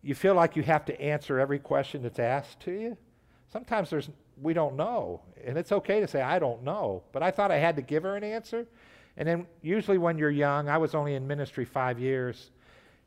you 0.03 0.15
feel 0.15 0.35
like 0.35 0.57
you 0.57 0.63
have 0.63 0.85
to 0.87 1.01
answer 1.01 1.41
every 1.41 1.59
question 1.59 2.03
that's 2.03 2.19
asked 2.19 2.61
to 2.61 2.73
you. 2.73 2.97
Sometimes 3.53 3.91
there's 3.91 4.11
we 4.41 4.53
don't 4.53 4.77
know. 4.77 5.21
And 5.45 5.57
it's 5.59 5.73
okay 5.73 6.01
to 6.01 6.09
say, 6.09 6.23
I 6.23 6.39
don't 6.39 6.63
know. 6.63 7.03
But 7.13 7.23
I 7.23 7.31
thought 7.31 7.51
I 7.51 7.59
had 7.59 7.77
to 7.77 7.83
give 7.83 8.03
her 8.03 8.17
an 8.17 8.25
answer. 8.25 8.67
And 9.17 9.29
then, 9.29 9.47
usually, 9.63 9.99
when 9.99 10.19
you're 10.19 10.31
young, 10.31 10.69
I 10.69 10.79
was 10.79 10.95
only 10.95 11.15
in 11.15 11.27
ministry 11.27 11.65
five 11.65 12.01
years, 12.01 12.51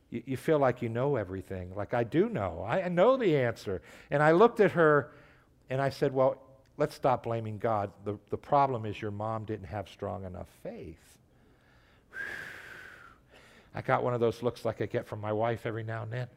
you, 0.10 0.24
you 0.26 0.38
feel 0.38 0.58
like 0.58 0.82
you 0.82 0.90
know 0.90 1.18
everything. 1.18 1.76
Like, 1.76 1.94
I 1.94 2.04
do 2.04 2.30
know. 2.30 2.66
I, 2.66 2.84
I 2.84 2.88
know 2.88 3.18
the 3.18 3.36
answer. 3.36 3.82
And 4.10 4.24
I 4.24 4.32
looked 4.32 4.60
at 4.60 4.72
her 4.72 5.12
and 5.70 5.82
I 5.82 5.90
said, 5.90 6.14
Well, 6.14 6.42
let's 6.78 6.96
stop 6.96 7.24
blaming 7.24 7.58
God. 7.58 7.92
The, 8.06 8.18
the 8.30 8.38
problem 8.38 8.86
is 8.86 9.02
your 9.02 9.12
mom 9.12 9.46
didn't 9.46 9.68
have 9.68 9.90
strong 9.90 10.24
enough 10.24 10.48
faith. 10.64 11.18
I 13.76 13.82
got 13.82 14.04
one 14.04 14.14
of 14.14 14.20
those 14.20 14.42
looks 14.42 14.64
like 14.64 14.82
I 14.82 14.86
get 14.86 15.08
from 15.08 15.20
my 15.20 15.34
wife 15.34 15.66
every 15.66 15.84
now 15.84 16.04
and 16.04 16.12
then. 16.12 16.28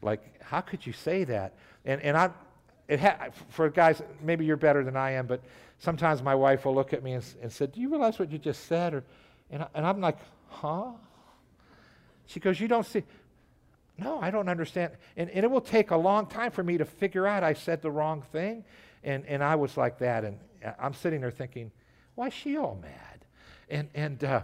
Like, 0.00 0.40
how 0.42 0.60
could 0.60 0.86
you 0.86 0.92
say 0.92 1.24
that? 1.24 1.54
And, 1.84 2.00
and 2.02 2.16
I, 2.16 2.30
it 2.88 3.00
ha- 3.00 3.28
for 3.50 3.68
guys, 3.68 4.02
maybe 4.22 4.44
you're 4.44 4.56
better 4.56 4.82
than 4.82 4.96
I 4.96 5.12
am, 5.12 5.26
but 5.26 5.42
sometimes 5.78 6.22
my 6.22 6.34
wife 6.34 6.64
will 6.64 6.74
look 6.74 6.92
at 6.92 7.02
me 7.02 7.12
and, 7.12 7.24
and 7.42 7.52
said, 7.52 7.72
"Do 7.72 7.80
you 7.80 7.90
realize 7.90 8.18
what 8.18 8.32
you 8.32 8.38
just 8.38 8.64
said?" 8.66 8.94
Or, 8.94 9.04
and, 9.50 9.62
I, 9.62 9.68
and 9.74 9.86
I'm 9.86 10.00
like, 10.00 10.18
"Huh?" 10.48 10.92
She 12.26 12.40
goes, 12.40 12.58
"You 12.58 12.68
don't 12.68 12.86
see." 12.86 13.04
No, 13.98 14.20
I 14.20 14.30
don't 14.30 14.48
understand. 14.48 14.92
And, 15.16 15.28
and 15.30 15.44
it 15.44 15.50
will 15.50 15.60
take 15.60 15.90
a 15.90 15.96
long 15.96 16.26
time 16.26 16.52
for 16.52 16.62
me 16.62 16.78
to 16.78 16.84
figure 16.84 17.26
out 17.26 17.42
I 17.42 17.52
said 17.52 17.82
the 17.82 17.90
wrong 17.90 18.22
thing. 18.32 18.64
And, 19.02 19.26
and 19.26 19.42
I 19.42 19.56
was 19.56 19.76
like 19.76 19.98
that. 19.98 20.24
And 20.24 20.38
I'm 20.78 20.94
sitting 20.94 21.20
there 21.20 21.32
thinking, 21.32 21.72
why 22.14 22.28
is 22.28 22.32
she 22.32 22.56
all 22.56 22.78
mad? 22.80 23.24
And, 23.68 23.88
and, 23.94 24.22
uh, 24.22 24.42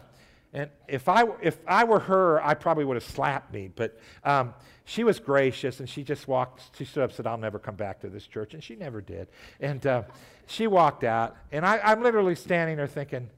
and 0.54 0.70
if 0.86 1.08
I, 1.08 1.24
if 1.42 1.58
I 1.66 1.82
were 1.82 1.98
her, 1.98 2.40
I 2.42 2.54
probably 2.54 2.84
would 2.84 2.94
have 2.94 3.04
slapped 3.04 3.52
me. 3.52 3.68
But 3.74 3.98
um, 4.22 4.54
she 4.84 5.02
was 5.02 5.18
gracious 5.18 5.80
and 5.80 5.88
she 5.88 6.04
just 6.04 6.28
walked, 6.28 6.76
she 6.78 6.84
stood 6.84 7.02
up 7.02 7.10
and 7.10 7.16
said, 7.16 7.26
I'll 7.26 7.36
never 7.36 7.58
come 7.58 7.74
back 7.74 8.00
to 8.02 8.08
this 8.08 8.24
church. 8.24 8.54
And 8.54 8.62
she 8.62 8.76
never 8.76 9.00
did. 9.00 9.26
And 9.58 9.84
uh, 9.84 10.04
she 10.46 10.68
walked 10.68 11.02
out. 11.02 11.36
And 11.50 11.66
I, 11.66 11.92
am 11.92 12.04
literally 12.04 12.36
standing 12.36 12.76
there 12.76 12.86
thinking, 12.86 13.28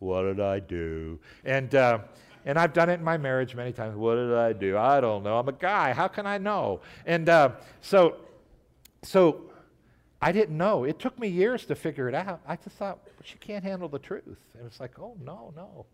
what 0.00 0.22
did 0.22 0.40
I 0.40 0.58
do? 0.58 1.20
And, 1.44 1.72
uh, 1.76 2.00
and 2.44 2.58
I've 2.58 2.72
done 2.72 2.90
it 2.90 2.94
in 2.94 3.04
my 3.04 3.18
marriage 3.18 3.54
many 3.54 3.72
times. 3.72 3.94
What 3.94 4.16
did 4.16 4.34
I 4.34 4.52
do? 4.52 4.76
I 4.76 5.00
don't 5.00 5.22
know. 5.22 5.38
I'm 5.38 5.48
a 5.48 5.52
guy. 5.52 5.92
How 5.92 6.08
can 6.08 6.26
I 6.26 6.38
know? 6.38 6.80
And 7.06 7.28
uh, 7.28 7.52
so, 7.82 8.16
so 9.04 9.42
I 10.20 10.32
didn't 10.32 10.56
know. 10.56 10.82
It 10.82 10.98
took 10.98 11.16
me 11.20 11.28
years 11.28 11.66
to 11.66 11.76
figure 11.76 12.08
it 12.08 12.16
out. 12.16 12.40
I 12.48 12.56
just 12.56 12.74
thought, 12.74 12.98
she 13.22 13.36
can't 13.38 13.62
handle 13.62 13.88
the 13.88 14.00
truth. 14.00 14.38
And 14.58 14.66
it's 14.66 14.80
like, 14.80 14.98
oh, 14.98 15.16
no, 15.22 15.52
no. 15.54 15.86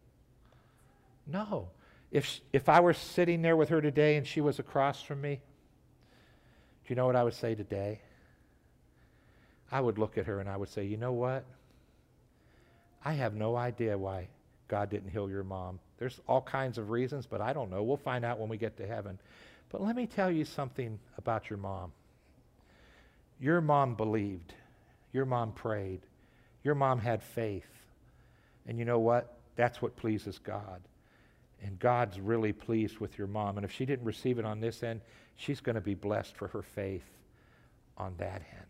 No. 1.27 1.69
If, 2.11 2.41
if 2.53 2.69
I 2.69 2.81
were 2.81 2.93
sitting 2.93 3.43
there 3.43 3.57
with 3.57 3.71
her 3.71 3.81
today 3.81 4.17
and 4.17 4.27
she 4.27 4.41
was 4.41 4.59
across 4.59 5.03
from 5.03 5.21
me, 5.21 5.41
do 6.85 6.93
you 6.93 6.97
know 6.97 7.07
what 7.07 7.17
I 7.17 7.25
would 7.25 7.35
say 7.35 7.55
today? 7.55 8.01
I 9.73 9.81
would 9.81 9.99
look 9.99 10.19
at 10.19 10.27
her 10.27 10.41
and 10.41 10.49
I 10.49 10.57
would 10.57 10.69
say, 10.69 10.85
you 10.85 10.97
know 10.97 11.13
what? 11.13 11.45
I 13.05 13.15
have 13.15 13.35
no 13.35 13.57
idea 13.57 13.99
why 13.99 14.29
God 14.69 14.91
didn't 14.91 15.11
heal 15.11 15.29
your 15.29 15.45
mom. 15.45 15.81
There's 15.99 16.21
all 16.27 16.43
kinds 16.43 16.79
of 16.79 16.91
reasons, 16.91 17.27
but 17.27 17.41
I 17.41 17.53
don't 17.53 17.71
know. 17.71 17.83
We'll 17.83 17.97
find 17.97 18.25
out 18.25 18.39
when 18.39 18.49
we 18.49 18.57
get 18.57 18.77
to 18.79 18.87
heaven. 18.87 19.19
But 19.71 19.83
let 19.83 19.97
me 19.97 20.07
tell 20.07 20.31
you 20.31 20.45
something 20.45 20.99
about 21.19 21.51
your 21.51 21.59
mom. 21.59 21.93
Your 23.41 23.61
mom 23.61 23.95
believed. 23.95 24.55
Your 25.13 25.25
mom 25.25 25.53
prayed. 25.53 26.01
Your 26.63 26.75
mom 26.75 26.99
had 26.99 27.23
faith. 27.23 27.67
And 28.67 28.79
you 28.79 28.85
know 28.85 28.99
what? 28.99 29.39
That's 29.57 29.83
what 29.83 29.97
pleases 29.97 30.39
God. 30.39 30.81
And 31.63 31.79
God's 31.79 32.21
really 32.21 32.53
pleased 32.53 32.99
with 32.99 33.17
your 33.17 33.27
mom. 33.27 33.57
And 33.57 33.65
if 33.65 33.73
she 33.73 33.87
didn't 33.87 34.05
receive 34.05 34.39
it 34.39 34.45
on 34.45 34.61
this 34.61 34.83
end, 34.83 35.01
she's 35.37 35.61
going 35.61 35.75
to 35.75 35.81
be 35.81 35.95
blessed 35.95 36.37
for 36.37 36.49
her 36.49 36.63
faith 36.63 37.09
on 37.97 38.15
that 38.19 38.43
end. 38.53 38.67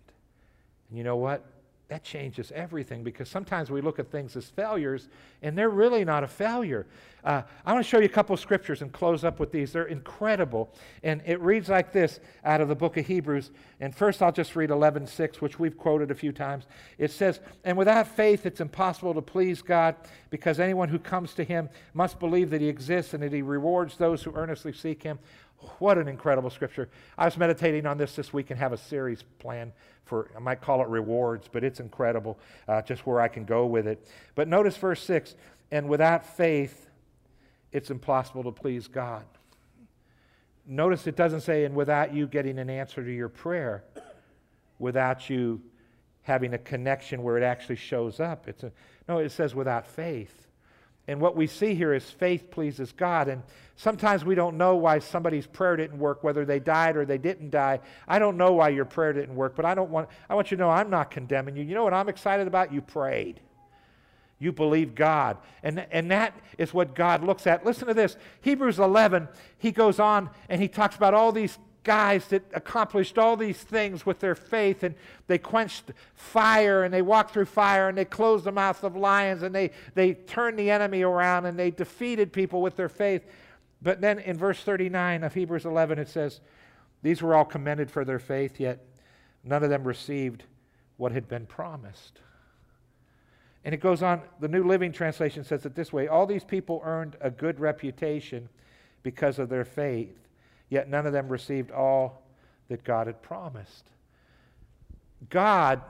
And 0.88 0.98
you 0.98 1.04
know 1.04 1.16
what? 1.16 1.44
That 1.88 2.02
changes 2.02 2.50
everything 2.54 3.04
because 3.04 3.28
sometimes 3.28 3.70
we 3.70 3.82
look 3.82 3.98
at 3.98 4.10
things 4.10 4.36
as 4.36 4.46
failures 4.46 5.08
and 5.42 5.56
they're 5.56 5.68
really 5.68 6.02
not 6.02 6.24
a 6.24 6.26
failure. 6.26 6.86
Uh, 7.22 7.42
I 7.64 7.72
want 7.74 7.84
to 7.84 7.88
show 7.88 7.98
you 7.98 8.06
a 8.06 8.08
couple 8.08 8.34
scriptures 8.38 8.80
and 8.80 8.90
close 8.90 9.22
up 9.22 9.38
with 9.38 9.52
these. 9.52 9.72
They're 9.72 9.84
incredible. 9.84 10.72
And 11.02 11.20
it 11.26 11.40
reads 11.40 11.68
like 11.68 11.92
this 11.92 12.20
out 12.42 12.62
of 12.62 12.68
the 12.68 12.74
book 12.74 12.96
of 12.96 13.06
Hebrews. 13.06 13.50
And 13.80 13.94
first 13.94 14.22
I'll 14.22 14.32
just 14.32 14.56
read 14.56 14.70
11:6, 14.70 15.42
which 15.42 15.58
we've 15.58 15.76
quoted 15.76 16.10
a 16.10 16.14
few 16.14 16.32
times. 16.32 16.64
It 16.96 17.10
says, 17.10 17.40
And 17.64 17.76
without 17.76 18.08
faith 18.08 18.46
it's 18.46 18.60
impossible 18.60 19.12
to 19.12 19.22
please 19.22 19.60
God 19.60 19.94
because 20.30 20.58
anyone 20.58 20.88
who 20.88 20.98
comes 20.98 21.34
to 21.34 21.44
him 21.44 21.68
must 21.92 22.18
believe 22.18 22.48
that 22.50 22.62
he 22.62 22.68
exists 22.68 23.12
and 23.12 23.22
that 23.22 23.32
he 23.32 23.42
rewards 23.42 23.98
those 23.98 24.22
who 24.22 24.34
earnestly 24.34 24.72
seek 24.72 25.02
him. 25.02 25.18
What 25.78 25.98
an 25.98 26.08
incredible 26.08 26.50
scripture. 26.50 26.88
I 27.16 27.24
was 27.24 27.36
meditating 27.36 27.86
on 27.86 27.98
this 27.98 28.16
this 28.16 28.32
week 28.32 28.50
and 28.50 28.58
have 28.58 28.72
a 28.72 28.76
series 28.76 29.22
plan 29.38 29.72
for, 30.04 30.30
I 30.36 30.38
might 30.38 30.60
call 30.60 30.82
it 30.82 30.88
rewards, 30.88 31.48
but 31.50 31.64
it's 31.64 31.80
incredible 31.80 32.38
uh, 32.68 32.82
just 32.82 33.06
where 33.06 33.20
I 33.20 33.28
can 33.28 33.44
go 33.44 33.66
with 33.66 33.86
it. 33.86 34.06
But 34.34 34.48
notice 34.48 34.76
verse 34.76 35.02
6 35.02 35.34
and 35.70 35.88
without 35.88 36.24
faith, 36.24 36.88
it's 37.72 37.90
impossible 37.90 38.44
to 38.44 38.52
please 38.52 38.86
God. 38.86 39.24
Notice 40.66 41.06
it 41.06 41.16
doesn't 41.16 41.40
say, 41.42 41.64
and 41.64 41.74
without 41.74 42.14
you 42.14 42.26
getting 42.26 42.58
an 42.58 42.70
answer 42.70 43.04
to 43.04 43.10
your 43.10 43.28
prayer, 43.28 43.84
without 44.78 45.28
you 45.28 45.60
having 46.22 46.54
a 46.54 46.58
connection 46.58 47.22
where 47.22 47.36
it 47.36 47.42
actually 47.42 47.76
shows 47.76 48.18
up. 48.18 48.48
It's 48.48 48.62
a, 48.62 48.72
no, 49.08 49.18
it 49.18 49.30
says 49.30 49.54
without 49.54 49.86
faith. 49.86 50.43
And 51.06 51.20
what 51.20 51.36
we 51.36 51.46
see 51.46 51.74
here 51.74 51.92
is 51.92 52.08
faith 52.10 52.50
pleases 52.50 52.92
God. 52.92 53.28
And 53.28 53.42
sometimes 53.76 54.24
we 54.24 54.34
don't 54.34 54.56
know 54.56 54.76
why 54.76 55.00
somebody's 55.00 55.46
prayer 55.46 55.76
didn't 55.76 55.98
work, 55.98 56.24
whether 56.24 56.44
they 56.44 56.58
died 56.58 56.96
or 56.96 57.04
they 57.04 57.18
didn't 57.18 57.50
die. 57.50 57.80
I 58.08 58.18
don't 58.18 58.38
know 58.38 58.52
why 58.52 58.70
your 58.70 58.86
prayer 58.86 59.12
didn't 59.12 59.34
work, 59.34 59.54
but 59.54 59.66
I 59.66 59.74
don't 59.74 59.90
want 59.90 60.08
I 60.30 60.34
want 60.34 60.50
you 60.50 60.56
to 60.56 60.62
know 60.62 60.70
I'm 60.70 60.88
not 60.88 61.10
condemning 61.10 61.56
you. 61.56 61.64
You 61.64 61.74
know 61.74 61.84
what 61.84 61.94
I'm 61.94 62.08
excited 62.08 62.46
about? 62.46 62.72
You 62.72 62.80
prayed. 62.80 63.40
You 64.38 64.52
believe 64.52 64.94
God. 64.94 65.38
And, 65.62 65.86
and 65.90 66.10
that 66.10 66.34
is 66.58 66.74
what 66.74 66.94
God 66.94 67.22
looks 67.22 67.46
at. 67.46 67.64
Listen 67.64 67.88
to 67.88 67.94
this. 67.94 68.16
Hebrews 68.40 68.78
11, 68.78 69.28
he 69.58 69.70
goes 69.70 69.98
on 69.98 70.28
and 70.48 70.60
he 70.60 70.68
talks 70.68 70.96
about 70.96 71.14
all 71.14 71.32
these 71.32 71.58
guys 71.84 72.26
that 72.28 72.42
accomplished 72.54 73.18
all 73.18 73.36
these 73.36 73.58
things 73.58 74.04
with 74.04 74.18
their 74.18 74.34
faith 74.34 74.82
and 74.82 74.94
they 75.26 75.38
quenched 75.38 75.92
fire 76.14 76.82
and 76.82 76.92
they 76.92 77.02
walked 77.02 77.32
through 77.32 77.44
fire 77.44 77.88
and 77.88 77.96
they 77.96 78.04
closed 78.04 78.44
the 78.44 78.52
mouth 78.52 78.82
of 78.82 78.96
lions 78.96 79.42
and 79.42 79.54
they, 79.54 79.70
they 79.94 80.14
turned 80.14 80.58
the 80.58 80.70
enemy 80.70 81.02
around 81.02 81.46
and 81.46 81.58
they 81.58 81.70
defeated 81.70 82.32
people 82.32 82.60
with 82.60 82.74
their 82.76 82.88
faith. 82.88 83.22
But 83.80 84.00
then 84.00 84.18
in 84.18 84.36
verse 84.36 84.60
39 84.60 85.22
of 85.22 85.34
Hebrews 85.34 85.66
11, 85.66 85.98
it 85.98 86.08
says, 86.08 86.40
These 87.02 87.22
were 87.22 87.34
all 87.34 87.44
commended 87.44 87.90
for 87.90 88.04
their 88.04 88.18
faith, 88.18 88.58
yet 88.58 88.84
none 89.44 89.62
of 89.62 89.70
them 89.70 89.84
received 89.84 90.44
what 90.96 91.12
had 91.12 91.28
been 91.28 91.46
promised. 91.46 92.20
And 93.64 93.74
it 93.74 93.80
goes 93.80 94.02
on, 94.02 94.22
the 94.40 94.48
New 94.48 94.64
Living 94.64 94.92
Translation 94.92 95.44
says 95.44 95.64
it 95.64 95.74
this 95.74 95.92
way 95.92 96.08
All 96.08 96.26
these 96.26 96.44
people 96.44 96.82
earned 96.84 97.16
a 97.20 97.30
good 97.30 97.60
reputation 97.60 98.48
because 99.02 99.38
of 99.38 99.50
their 99.50 99.64
faith 99.64 100.23
yet 100.74 100.90
none 100.90 101.06
of 101.06 101.12
them 101.12 101.28
received 101.28 101.70
all 101.70 102.22
that 102.68 102.82
God 102.82 103.06
had 103.06 103.22
promised. 103.22 103.90
God 105.30 105.80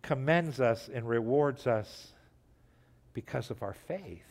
commends 0.00 0.60
us 0.60 0.88
and 0.92 1.06
rewards 1.08 1.66
us 1.66 2.12
because 3.12 3.50
of 3.50 3.62
our 3.62 3.74
faith. 3.74 4.22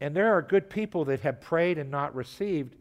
And 0.00 0.14
there 0.14 0.34
are 0.34 0.42
good 0.42 0.68
people 0.68 1.06
that 1.06 1.20
have 1.20 1.40
prayed 1.40 1.78
and 1.78 1.90
not 1.90 2.14
received, 2.14 2.76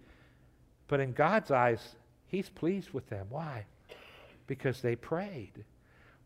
but 0.87 0.99
in 0.99 1.13
God's 1.13 1.51
eyes, 1.51 1.95
He's 2.27 2.49
pleased 2.49 2.91
with 2.91 3.07
them. 3.09 3.27
Why? 3.29 3.65
Because 4.47 4.81
they 4.81 4.95
prayed. 4.95 5.63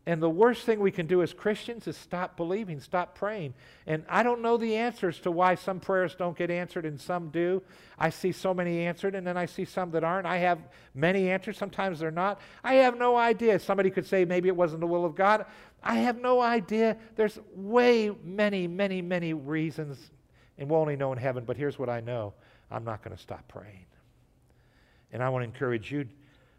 And 0.08 0.22
the 0.22 0.30
worst 0.30 0.65
thing 0.65 0.80
we 0.80 0.91
can 0.91 1.08
do 1.08 1.24
as 1.24 1.34
Christians 1.34 1.88
is 1.88 1.98
stop 1.98 2.38
believing, 2.38 2.80
stop 2.80 3.18
praying. 3.18 3.56
And 3.88 4.04
I 4.08 4.22
don't 4.22 4.41
know 4.41 4.56
the 4.56 4.76
answers 4.76 5.20
to 5.22 5.32
why 5.32 5.56
some 5.56 5.80
prayers 5.80 6.13
don't 6.13 6.38
get 6.38 6.52
answered 6.52 6.86
and 6.86 7.02
some 7.02 7.30
do. 7.30 7.63
I 7.98 8.12
see 8.12 8.32
so 8.32 8.54
many 8.54 8.86
answered, 8.86 9.15
and 9.15 9.26
then 9.26 9.36
I 9.36 9.48
see 9.48 9.65
some 9.65 9.89
that 9.91 10.04
aren't. 10.04 10.28
I 10.28 10.38
have 10.38 10.60
many 10.94 11.30
answers, 11.30 11.58
sometimes 11.58 12.00
they're 12.00 12.12
not. 12.12 12.39
I 12.63 12.76
have 12.76 13.00
no 13.00 13.15
idea. 13.15 13.58
Somebody 13.58 13.89
could 13.89 14.06
say 14.06 14.26
maybe 14.26 14.48
it 14.48 14.56
wasn't 14.56 14.82
the 14.82 14.88
will 14.88 15.06
of 15.06 15.15
God. 15.15 15.46
I 15.82 15.96
have 15.96 16.20
no 16.20 16.39
idea. 16.39 16.98
There's 17.15 17.39
way 17.56 18.12
many, 18.24 18.68
many, 18.68 19.02
many 19.02 19.34
reasons, 19.34 20.12
and 20.60 20.70
we'll 20.70 20.82
only 20.82 20.96
know 20.96 21.13
in 21.13 21.18
heaven. 21.18 21.46
But 21.46 21.58
here's 21.58 21.80
what 21.80 21.89
I 21.89 22.00
know 22.00 22.34
I'm 22.70 22.84
not 22.84 23.04
going 23.04 23.15
to 23.15 23.22
stop 23.22 23.48
praying. 23.48 23.86
And 25.12 25.24
I 25.24 25.30
want 25.30 25.41
to 25.41 25.46
encourage 25.48 25.91
you 25.91 26.06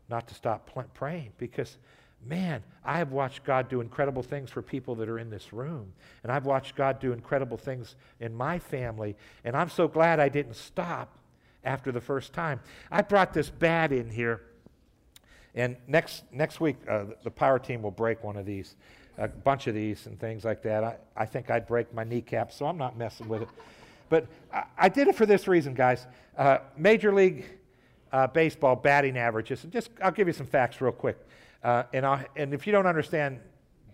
not 0.09 0.26
to 0.28 0.35
stop 0.35 0.68
praying 0.94 1.32
because 1.38 1.76
man, 2.24 2.62
I 2.85 2.98
have 2.98 3.12
watched 3.12 3.44
God 3.44 3.68
do 3.68 3.81
incredible 3.81 4.22
things 4.22 4.50
for 4.50 4.62
people 4.62 4.94
that 4.96 5.09
are 5.09 5.18
in 5.18 5.31
this 5.31 5.52
room. 5.52 5.92
And 6.22 6.33
I've 6.33 6.46
watched 6.46 6.76
God 6.76 7.00
do 7.00 7.12
incredible 7.12 7.57
things 7.57 7.96
in 8.20 8.35
my 8.35 8.59
family. 8.59 9.16
And 9.44 9.57
I'm 9.57 9.68
so 9.68 9.88
glad 9.88 10.20
I 10.20 10.29
didn't 10.29 10.55
stop 10.55 11.16
after 11.64 11.92
the 11.92 12.00
first 12.00 12.33
time. 12.33 12.61
I 12.90 13.02
brought 13.02 13.33
this 13.33 13.50
bat 13.50 13.92
in 13.92 14.09
here. 14.11 14.42
And 15.55 15.76
next, 15.87 16.24
next 16.33 16.61
week, 16.61 16.76
uh, 16.88 17.05
the 17.24 17.31
power 17.31 17.59
team 17.59 17.83
will 17.83 17.90
break 17.90 18.22
one 18.22 18.37
of 18.37 18.44
these, 18.44 18.76
a 19.18 19.26
bunch 19.26 19.66
of 19.66 19.74
these 19.74 20.07
and 20.07 20.18
things 20.20 20.44
like 20.44 20.62
that. 20.62 20.85
I, 20.85 20.96
I 21.16 21.24
think 21.26 21.50
I'd 21.50 21.66
break 21.66 21.92
my 21.94 22.05
kneecap, 22.05 22.52
so 22.52 22.66
I'm 22.66 22.76
not 22.76 22.96
messing 22.96 23.29
with 23.29 23.42
it. 23.42 23.48
But 24.09 24.26
I, 24.52 24.64
I 24.79 24.88
did 24.88 25.09
it 25.09 25.16
for 25.16 25.26
this 25.26 25.48
reason, 25.48 25.74
guys. 25.74 26.07
Uh, 26.37 26.59
Major 26.76 27.12
League 27.12 27.46
uh, 28.12 28.26
Baseball 28.29 28.76
batting 28.76 29.16
averages. 29.16 29.66
Just, 29.70 29.90
I'll 30.02 30.12
give 30.12 30.26
you 30.26 30.35
some 30.35 30.46
facts 30.46 30.81
real 30.81 30.92
quick. 30.92 31.18
Uh, 31.66 31.83
and, 31.92 32.07
i 32.07 32.24
and 32.37 32.55
if 32.55 32.64
you 32.64 32.72
don't 32.72 32.87
understand 32.87 33.40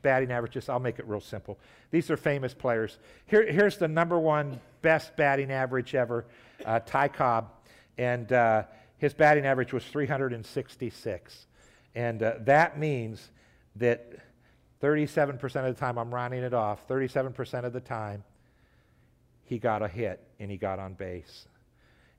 batting 0.02 0.30
averages, 0.30 0.68
I'll 0.68 0.78
make 0.78 0.98
it 0.98 1.06
real 1.08 1.22
simple. 1.22 1.58
These 1.90 2.10
are 2.10 2.18
famous 2.18 2.52
players. 2.52 2.98
Here, 3.24 3.50
here's 3.50 3.78
the 3.78 3.88
number 3.88 4.18
one 4.18 4.60
best 4.82 5.16
batting 5.16 5.50
average 5.50 5.94
ever, 5.94 6.26
uh, 6.66 6.80
Ty 6.84 7.08
Cobb. 7.08 7.48
And 7.96 8.30
uh, 8.30 8.64
his 8.98 9.14
batting 9.14 9.46
average 9.46 9.72
was 9.72 9.84
366. 9.84 11.46
And 11.94 12.22
uh, 12.22 12.34
that 12.40 12.78
means 12.78 13.30
that 13.76 14.18
37% 14.82 15.42
of 15.42 15.74
the 15.74 15.80
time, 15.80 15.96
I'm 15.96 16.14
rounding 16.14 16.42
it 16.42 16.52
off, 16.52 16.86
37% 16.88 17.64
of 17.64 17.72
the 17.72 17.80
time, 17.80 18.22
he 19.44 19.58
got 19.58 19.80
a 19.80 19.88
hit 19.88 20.22
and 20.38 20.50
he 20.50 20.58
got 20.58 20.78
on 20.78 20.92
base. 20.92 21.48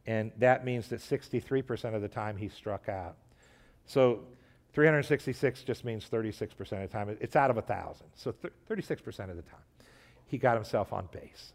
And 0.08 0.32
that 0.40 0.66
means 0.66 0.88
that 0.88 1.00
63% 1.00 1.94
of 1.94 2.02
the 2.02 2.08
time 2.08 2.38
he 2.38 2.50
struck 2.50 2.90
out. 2.90 3.18
So 3.86 4.22
366 4.74 5.64
just 5.64 5.86
means 5.86 6.08
36% 6.10 6.52
of 6.60 6.68
the 6.70 6.88
time. 6.88 7.16
It's 7.20 7.36
out 7.36 7.50
of 7.50 7.56
1,000. 7.58 8.06
So 8.16 8.32
th- 8.32 8.54
36% 8.70 9.30
of 9.30 9.36
the 9.36 9.44
time, 9.44 9.62
he 10.26 10.38
got 10.38 10.56
himself 10.56 10.92
on 10.94 11.08
base. 11.12 11.54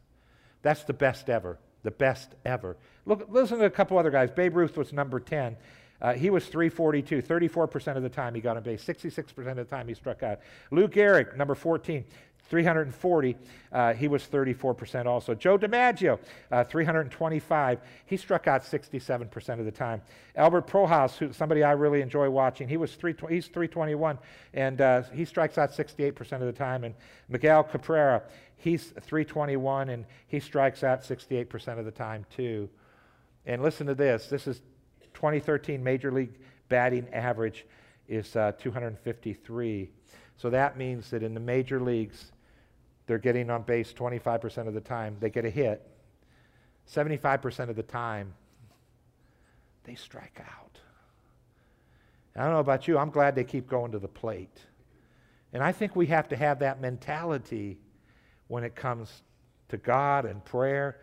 That's 0.62 0.84
the 0.84 0.92
best 0.92 1.28
ever. 1.28 1.58
The 1.82 1.90
best 1.90 2.34
ever. 2.44 2.76
Look, 3.06 3.26
listen 3.28 3.58
to 3.58 3.64
a 3.64 3.70
couple 3.70 3.98
other 3.98 4.10
guys. 4.10 4.30
Babe 4.30 4.56
Ruth 4.56 4.76
was 4.76 4.92
number 4.92 5.20
10. 5.20 5.56
Uh, 6.00 6.14
he 6.14 6.30
was 6.30 6.46
342. 6.46 7.22
34% 7.22 7.96
of 7.96 8.02
the 8.02 8.08
time 8.08 8.34
he 8.34 8.40
got 8.40 8.56
on 8.56 8.62
base. 8.62 8.84
66% 8.84 9.28
of 9.48 9.56
the 9.56 9.64
time 9.64 9.88
he 9.88 9.94
struck 9.94 10.22
out. 10.22 10.40
Lou 10.70 10.88
Gehrig, 10.88 11.36
number 11.36 11.54
14. 11.54 12.04
340. 12.48 13.36
Uh, 13.70 13.92
he 13.92 14.08
was 14.08 14.22
34% 14.24 15.06
also. 15.06 15.34
Joe 15.34 15.58
DiMaggio, 15.58 16.18
uh, 16.50 16.64
325. 16.64 17.80
He 18.06 18.16
struck 18.16 18.46
out 18.46 18.62
67% 18.62 19.58
of 19.58 19.64
the 19.64 19.70
time. 19.70 20.00
Albert 20.34 20.66
Pujols, 20.66 21.16
who, 21.16 21.32
somebody 21.32 21.62
I 21.62 21.72
really 21.72 22.00
enjoy 22.00 22.30
watching, 22.30 22.68
he 22.68 22.76
was 22.76 22.94
three, 22.94 23.14
he's 23.28 23.46
321, 23.48 24.18
and 24.54 24.80
uh, 24.80 25.02
he 25.12 25.24
strikes 25.24 25.58
out 25.58 25.72
68% 25.72 26.32
of 26.32 26.40
the 26.40 26.52
time. 26.52 26.84
And 26.84 26.94
Miguel 27.28 27.64
Cabrera, 27.64 28.22
he's 28.56 28.86
321, 28.86 29.90
and 29.90 30.06
he 30.26 30.40
strikes 30.40 30.82
out 30.82 31.02
68% 31.02 31.78
of 31.78 31.84
the 31.84 31.90
time 31.90 32.24
too. 32.34 32.68
And 33.44 33.62
listen 33.62 33.86
to 33.86 33.94
this. 33.94 34.28
This 34.28 34.46
is 34.46 34.62
2013 35.18 35.82
Major 35.82 36.12
League 36.12 36.38
batting 36.68 37.08
average 37.12 37.66
is 38.06 38.36
uh, 38.36 38.52
253. 38.56 39.90
So 40.36 40.48
that 40.48 40.78
means 40.78 41.10
that 41.10 41.24
in 41.24 41.34
the 41.34 41.40
major 41.40 41.80
leagues, 41.80 42.30
they're 43.08 43.18
getting 43.18 43.50
on 43.50 43.62
base 43.62 43.92
25% 43.92 44.68
of 44.68 44.74
the 44.74 44.80
time. 44.80 45.16
They 45.18 45.28
get 45.28 45.44
a 45.44 45.50
hit. 45.50 45.84
75% 46.88 47.68
of 47.68 47.74
the 47.74 47.82
time, 47.82 48.32
they 49.82 49.96
strike 49.96 50.40
out. 50.40 50.78
I 52.36 52.44
don't 52.44 52.52
know 52.52 52.60
about 52.60 52.86
you, 52.86 52.96
I'm 52.96 53.10
glad 53.10 53.34
they 53.34 53.42
keep 53.42 53.68
going 53.68 53.90
to 53.90 53.98
the 53.98 54.06
plate. 54.06 54.60
And 55.52 55.64
I 55.64 55.72
think 55.72 55.96
we 55.96 56.06
have 56.06 56.28
to 56.28 56.36
have 56.36 56.60
that 56.60 56.80
mentality 56.80 57.76
when 58.46 58.62
it 58.62 58.76
comes 58.76 59.22
to 59.70 59.78
God 59.78 60.26
and 60.26 60.44
prayer. 60.44 61.00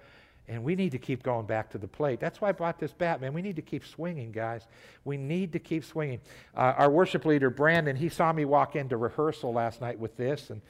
And 0.47 0.63
we 0.63 0.75
need 0.75 0.91
to 0.91 0.99
keep 0.99 1.23
going 1.23 1.47
back 1.47 1.71
to 1.71 1.79
the 1.79 1.87
plate. 1.87 2.19
That's 2.19 2.39
why 2.39 2.49
I 2.49 2.51
brought 2.51 2.77
this 2.77 2.91
bat, 2.91 3.19
man. 3.19 3.33
We 3.33 3.41
need 3.41 3.55
to 3.55 3.63
keep 3.63 3.83
swinging, 3.83 4.31
guys. 4.31 4.67
We 5.03 5.17
need 5.17 5.53
to 5.53 5.59
keep 5.59 5.83
swinging. 5.83 6.19
Uh, 6.55 6.73
our 6.77 6.89
worship 6.89 7.25
leader, 7.25 7.49
Brandon, 7.49 7.95
he 7.95 8.09
saw 8.09 8.31
me 8.31 8.45
walk 8.45 8.75
into 8.75 8.95
rehearsal 8.95 9.53
last 9.53 9.81
night 9.81 9.97
with 9.97 10.15
this, 10.17 10.51
and 10.51 10.61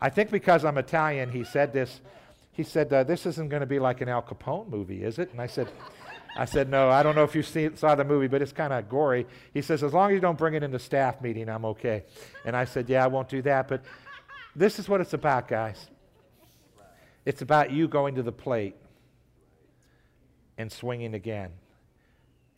I 0.00 0.10
think 0.10 0.30
because 0.30 0.64
I'm 0.64 0.76
Italian, 0.76 1.30
he 1.30 1.44
said 1.44 1.72
this. 1.72 2.00
He 2.50 2.64
said, 2.64 2.92
uh, 2.92 3.04
"This 3.04 3.24
isn't 3.24 3.48
going 3.48 3.60
to 3.60 3.66
be 3.66 3.78
like 3.78 4.00
an 4.00 4.08
Al 4.08 4.22
Capone 4.22 4.68
movie, 4.68 5.04
is 5.04 5.20
it?" 5.20 5.30
And 5.30 5.40
I 5.40 5.46
said, 5.46 5.68
"I 6.36 6.44
said 6.44 6.68
no. 6.68 6.90
I 6.90 7.04
don't 7.04 7.14
know 7.14 7.22
if 7.22 7.36
you 7.36 7.44
see, 7.44 7.70
saw 7.76 7.94
the 7.94 8.04
movie, 8.04 8.26
but 8.26 8.42
it's 8.42 8.52
kind 8.52 8.72
of 8.72 8.88
gory." 8.88 9.24
He 9.54 9.62
says, 9.62 9.84
"As 9.84 9.92
long 9.92 10.10
as 10.10 10.14
you 10.14 10.20
don't 10.20 10.36
bring 10.36 10.54
it 10.54 10.64
into 10.64 10.80
staff 10.80 11.20
meeting, 11.20 11.48
I'm 11.48 11.64
okay." 11.66 12.02
And 12.44 12.56
I 12.56 12.64
said, 12.64 12.88
"Yeah, 12.88 13.04
I 13.04 13.06
won't 13.06 13.28
do 13.28 13.40
that." 13.42 13.68
But 13.68 13.84
this 14.56 14.80
is 14.80 14.88
what 14.88 15.00
it's 15.00 15.12
about, 15.12 15.46
guys. 15.46 15.86
It's 17.24 17.40
about 17.40 17.70
you 17.70 17.86
going 17.86 18.16
to 18.16 18.24
the 18.24 18.32
plate 18.32 18.74
and 20.62 20.72
swinging 20.72 21.12
again. 21.12 21.50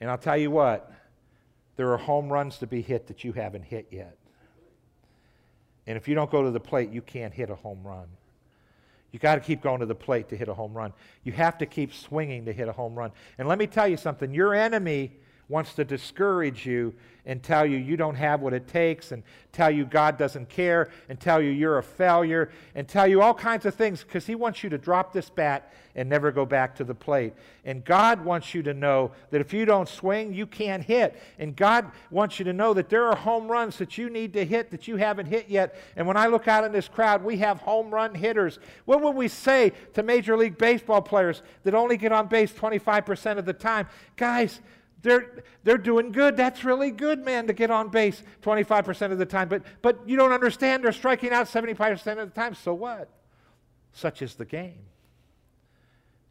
And 0.01 0.09
I'll 0.09 0.19
tell 0.19 0.37
you 0.37 0.51
what, 0.51 0.93
there 1.77 1.93
are 1.93 1.97
home 1.97 2.33
runs 2.33 2.59
to 2.59 2.69
be 2.69 2.81
hit 2.81 3.09
that 3.09 3.25
you 3.25 3.33
haven't 3.33 3.63
hit 3.63 3.89
yet. 3.91 4.17
And 5.87 5.97
if 5.97 6.07
you 6.07 6.15
don't 6.15 6.31
go 6.31 6.45
to 6.45 6.51
the 6.51 6.61
plate, 6.61 6.91
you 6.91 7.03
can't 7.03 7.35
hit 7.35 7.51
a 7.51 7.57
home 7.57 7.83
run. 7.83 8.07
You 9.11 9.19
got 9.19 9.37
to 9.37 9.41
keep 9.41 9.63
going 9.63 9.81
to 9.81 9.87
the 9.87 9.95
plate 9.95 10.29
to 10.29 10.37
hit 10.37 10.49
a 10.49 10.55
home 10.55 10.75
run. 10.75 10.93
You 11.25 11.33
have 11.33 11.59
to 11.59 11.67
keep 11.67 11.93
swinging 11.93 12.45
to 12.47 12.53
hit 12.53 12.69
a 12.69 12.73
home 12.73 12.95
run. 12.95 13.11
And 13.39 13.49
let 13.49 13.59
me 13.59 13.67
tell 13.67 13.89
you 13.89 13.97
something 13.97 14.33
your 14.33 14.55
enemy 14.55 15.13
wants 15.49 15.75
to 15.75 15.85
discourage 15.85 16.67
you 16.67 16.95
and 17.27 17.43
tell 17.43 17.65
you 17.65 17.79
you 17.79 17.97
don't 17.97 18.17
have 18.17 18.41
what 18.41 18.53
it 18.53 18.69
takes 18.69 19.13
and 19.13 19.23
tell 19.53 19.71
you 19.71 19.85
God 19.85 20.19
doesn't 20.19 20.49
care 20.49 20.91
and 21.09 21.19
tell 21.19 21.41
you 21.41 21.51
you're 21.51 21.79
a 21.79 21.83
failure 21.83 22.51
and 22.75 22.87
tell 22.87 23.07
you 23.07 23.23
all 23.23 23.35
kinds 23.35 23.65
of 23.65 23.75
things 23.75 24.05
because 24.05 24.27
he 24.27 24.35
wants 24.35 24.63
you 24.63 24.71
to 24.71 24.79
drop 24.79 25.13
this 25.13 25.31
bat 25.31 25.73
and 25.97 26.09
never 26.09 26.33
go 26.33 26.45
back 26.45 26.75
to 26.77 26.85
the 26.85 26.95
plate. 26.95 27.33
And 27.65 27.85
God 27.85 28.25
wants 28.25 28.53
you 28.53 28.63
to 28.65 28.75
know 28.75 29.13
that 29.31 29.41
if 29.41 29.53
you 29.53 29.65
don't 29.65 29.89
swing, 29.89 30.35
you 30.35 30.47
can't 30.47 30.83
hit. 30.83 31.21
And 31.39 31.55
God 31.55 31.91
wants 32.11 32.39
you 32.39 32.45
to 32.47 32.53
know 32.53 32.75
that 32.75 32.89
there 32.89 33.07
are 33.07 33.17
home 33.17 33.49
runs 33.49 33.79
that 33.79 33.97
you 33.97 34.11
need 34.11 34.33
to 34.33 34.45
hit 34.45 34.71
that 34.73 34.89
you 34.89 34.97
haven't 34.97 35.27
hit 35.27 35.49
yet. 35.49 35.77
And 35.97 36.07
when 36.07 36.17
I 36.17 36.27
look 36.27 36.49
out 36.49 36.65
in 36.65 36.73
this 36.73 36.89
crowd, 36.89 37.23
we 37.23 37.39
have 37.39 37.61
home 37.61 37.95
run 37.95 38.15
hitters. 38.15 38.59
What 38.87 39.03
would 39.03 39.15
we 39.15 39.29
say 39.29 39.73
to 39.95 40.03
Major 40.03 40.37
League 40.37 40.59
Baseball 40.59 41.01
players 41.01 41.43
that 41.63 41.75
only 41.75 41.97
get 41.97 42.13
on 42.13 42.27
base 42.27 42.53
25% 42.53 43.39
of 43.39 43.45
the 43.47 43.53
time? 43.53 43.87
Guys, 44.17 44.61
they're, 45.05 45.45
they're 45.63 45.79
doing 45.79 46.13
good. 46.13 46.37
That's 46.37 46.65
really 46.65 46.91
good, 46.91 47.25
man, 47.25 47.47
to 47.47 47.53
get 47.53 47.71
on 47.71 47.91
base 47.91 48.23
25% 48.43 49.13
of 49.13 49.19
the 49.19 49.27
time. 49.27 49.49
But, 49.49 49.63
but 49.83 50.01
you 50.09 50.17
don't 50.17 50.33
understand. 50.33 50.83
They're 50.83 50.93
striking 50.93 51.31
out 51.31 51.47
75% 51.47 52.19
of 52.19 52.35
the 52.35 52.35
time. 52.35 52.55
So 52.55 52.73
what? 52.73 53.11
Such 53.93 54.23
is 54.23 54.35
the 54.35 54.47
game. 54.47 54.81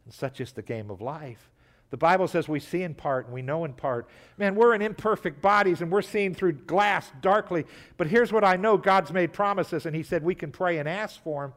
And 0.04 0.12
such 0.12 0.40
is 0.40 0.52
the 0.52 0.62
game 0.62 0.90
of 0.90 1.00
life. 1.00 1.50
The 1.90 1.96
Bible 1.96 2.26
says 2.26 2.48
we 2.48 2.58
see 2.58 2.82
in 2.82 2.94
part 2.94 3.26
and 3.26 3.34
we 3.34 3.42
know 3.42 3.64
in 3.64 3.74
part. 3.74 4.08
Man, 4.38 4.56
we're 4.56 4.74
in 4.74 4.82
imperfect 4.82 5.40
bodies 5.40 5.80
and 5.80 5.92
we're 5.92 6.02
seeing 6.02 6.34
through 6.34 6.54
glass 6.54 7.12
darkly. 7.20 7.64
But 7.96 8.08
here's 8.08 8.32
what 8.32 8.42
I 8.42 8.56
know 8.56 8.76
God's 8.76 9.12
made 9.12 9.32
promises, 9.32 9.86
and 9.86 9.94
He 9.94 10.02
said 10.02 10.24
we 10.24 10.34
can 10.34 10.50
pray 10.50 10.78
and 10.78 10.88
ask 10.88 11.22
for 11.22 11.42
them. 11.42 11.52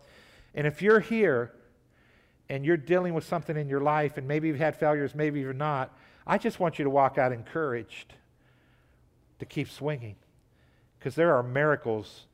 And 0.53 0.67
if 0.67 0.84
you're 0.84 0.99
here 0.99 1.51
and 2.47 2.63
you're 2.63 2.77
dealing 2.77 3.15
with 3.15 3.23
something 3.23 3.58
in 3.58 3.67
your 3.67 3.82
life, 3.82 4.17
and 4.17 4.27
maybe 4.27 4.47
you've 4.47 4.60
had 4.60 4.77
failures, 4.77 5.15
maybe 5.15 5.39
you're 5.39 5.53
not, 5.53 5.97
I 6.30 6.38
just 6.38 6.60
want 6.60 6.78
you 6.78 6.84
to 6.84 6.90
walk 6.90 7.18
out 7.18 7.32
encouraged 7.32 8.13
to 9.40 9.46
keep 9.46 9.70
swinging 9.70 10.18
because 11.00 11.16
there 11.16 11.34
are 11.36 11.42
miracles 11.42 12.26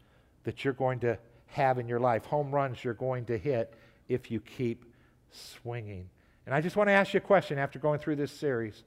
that 0.46 0.66
you're 0.66 0.74
going 0.74 1.00
to 1.02 1.20
have 1.46 1.78
in 1.78 1.88
your 1.88 2.00
life, 2.00 2.26
home 2.26 2.52
runs 2.52 2.84
you're 2.84 2.96
going 2.96 3.26
to 3.26 3.38
hit 3.38 3.74
if 4.10 4.32
you 4.32 4.40
keep 4.40 4.84
swinging. 5.32 6.10
And 6.46 6.56
I 6.56 6.62
just 6.62 6.76
want 6.76 6.90
to 6.90 6.94
ask 6.94 7.14
you 7.14 7.20
a 7.20 7.22
question 7.22 7.60
after 7.60 7.78
going 7.78 8.00
through 8.00 8.16
this 8.16 8.32
series. 8.32 8.84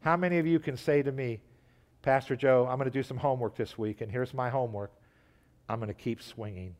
How 0.00 0.16
many 0.16 0.38
of 0.38 0.46
you 0.46 0.58
can 0.58 0.76
say 0.76 1.02
to 1.02 1.10
me, 1.10 1.40
Pastor 2.02 2.36
Joe, 2.36 2.66
I'm 2.68 2.76
going 2.76 2.90
to 2.90 2.96
do 2.96 3.02
some 3.02 3.16
homework 3.16 3.56
this 3.56 3.78
week, 3.78 4.02
and 4.02 4.12
here's 4.12 4.34
my 4.34 4.50
homework. 4.50 4.92
I'm 5.70 5.78
going 5.78 5.88
to 5.88 5.94
keep 5.94 6.22
swinging, 6.22 6.76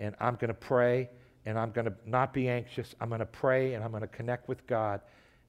and 0.00 0.16
I'm 0.18 0.34
going 0.34 0.48
to 0.48 0.54
pray, 0.54 1.08
and 1.46 1.56
I'm 1.56 1.70
going 1.70 1.84
to 1.84 1.94
not 2.04 2.32
be 2.32 2.48
anxious. 2.48 2.92
I'm 3.00 3.08
going 3.08 3.20
to 3.20 3.26
pray, 3.26 3.74
and 3.74 3.84
I'm 3.84 3.92
going 3.92 4.02
to 4.02 4.08
connect 4.08 4.48
with 4.48 4.66
God, 4.66 5.00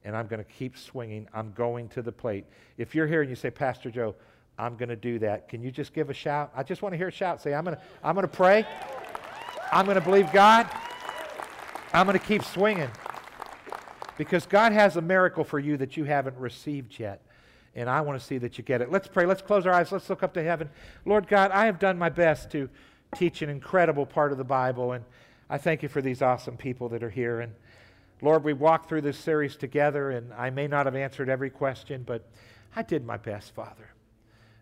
and 0.04 0.16
I'm 0.16 0.26
going 0.26 0.42
to 0.42 0.50
keep 0.50 0.76
swinging. 0.76 1.28
I'm 1.34 1.52
going 1.52 1.88
to 1.90 2.02
the 2.02 2.12
plate. 2.12 2.44
If 2.76 2.94
you're 2.94 3.06
here 3.06 3.20
and 3.20 3.30
you 3.30 3.36
say, 3.36 3.50
Pastor 3.50 3.90
Joe, 3.90 4.14
I'm 4.58 4.76
going 4.76 4.88
to 4.88 4.96
do 4.96 5.18
that, 5.20 5.48
can 5.48 5.62
you 5.62 5.70
just 5.70 5.92
give 5.92 6.10
a 6.10 6.14
shout? 6.14 6.50
I 6.56 6.62
just 6.62 6.82
want 6.82 6.92
to 6.92 6.96
hear 6.96 7.08
a 7.08 7.12
shout. 7.12 7.40
Say, 7.40 7.54
I'm 7.54 7.64
going 7.64 7.76
to, 7.76 7.82
I'm 8.02 8.14
going 8.14 8.26
to 8.26 8.32
pray. 8.32 8.66
I'm 9.72 9.84
going 9.84 9.96
to 9.96 10.00
believe 10.00 10.32
God. 10.32 10.68
I'm 11.92 12.06
going 12.06 12.18
to 12.18 12.24
keep 12.24 12.42
swinging. 12.42 12.90
Because 14.16 14.46
God 14.46 14.72
has 14.72 14.96
a 14.96 15.00
miracle 15.00 15.44
for 15.44 15.60
you 15.60 15.76
that 15.76 15.96
you 15.96 16.04
haven't 16.04 16.36
received 16.36 16.98
yet. 16.98 17.22
And 17.76 17.88
I 17.88 18.00
want 18.00 18.18
to 18.18 18.24
see 18.24 18.38
that 18.38 18.58
you 18.58 18.64
get 18.64 18.80
it. 18.80 18.90
Let's 18.90 19.06
pray. 19.06 19.26
Let's 19.26 19.42
close 19.42 19.64
our 19.64 19.72
eyes. 19.72 19.92
Let's 19.92 20.10
look 20.10 20.24
up 20.24 20.34
to 20.34 20.42
heaven. 20.42 20.68
Lord 21.04 21.28
God, 21.28 21.52
I 21.52 21.66
have 21.66 21.78
done 21.78 21.96
my 21.96 22.08
best 22.08 22.50
to 22.50 22.68
teach 23.14 23.42
an 23.42 23.48
incredible 23.48 24.06
part 24.06 24.32
of 24.32 24.38
the 24.38 24.44
Bible. 24.44 24.92
And 24.92 25.04
I 25.48 25.58
thank 25.58 25.84
you 25.84 25.88
for 25.88 26.02
these 26.02 26.20
awesome 26.20 26.56
people 26.56 26.88
that 26.88 27.04
are 27.04 27.10
here. 27.10 27.40
And 27.40 27.54
Lord, 28.20 28.42
we 28.42 28.52
walked 28.52 28.88
through 28.88 29.02
this 29.02 29.18
series 29.18 29.56
together, 29.56 30.10
and 30.10 30.32
I 30.34 30.50
may 30.50 30.66
not 30.66 30.86
have 30.86 30.96
answered 30.96 31.28
every 31.28 31.50
question, 31.50 32.02
but 32.04 32.28
I 32.74 32.82
did 32.82 33.04
my 33.04 33.16
best, 33.16 33.54
Father. 33.54 33.88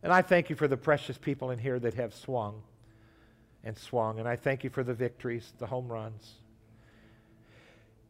And 0.03 0.13
I 0.13 0.23
thank 0.23 0.51
you 0.51 0.57
for 0.57 0.69
the 0.69 0.77
precious 0.77 1.17
people 1.17 1.51
in 1.51 1.59
here 1.59 1.79
that 1.79 1.95
have 1.95 2.15
swung 2.15 2.63
and 3.65 3.77
swung. 3.77 4.19
And 4.19 4.29
I 4.29 4.37
thank 4.37 4.63
you 4.63 4.71
for 4.71 4.85
the 4.85 4.95
victories, 4.95 5.53
the 5.59 5.67
home 5.67 5.89
runs. 5.89 6.35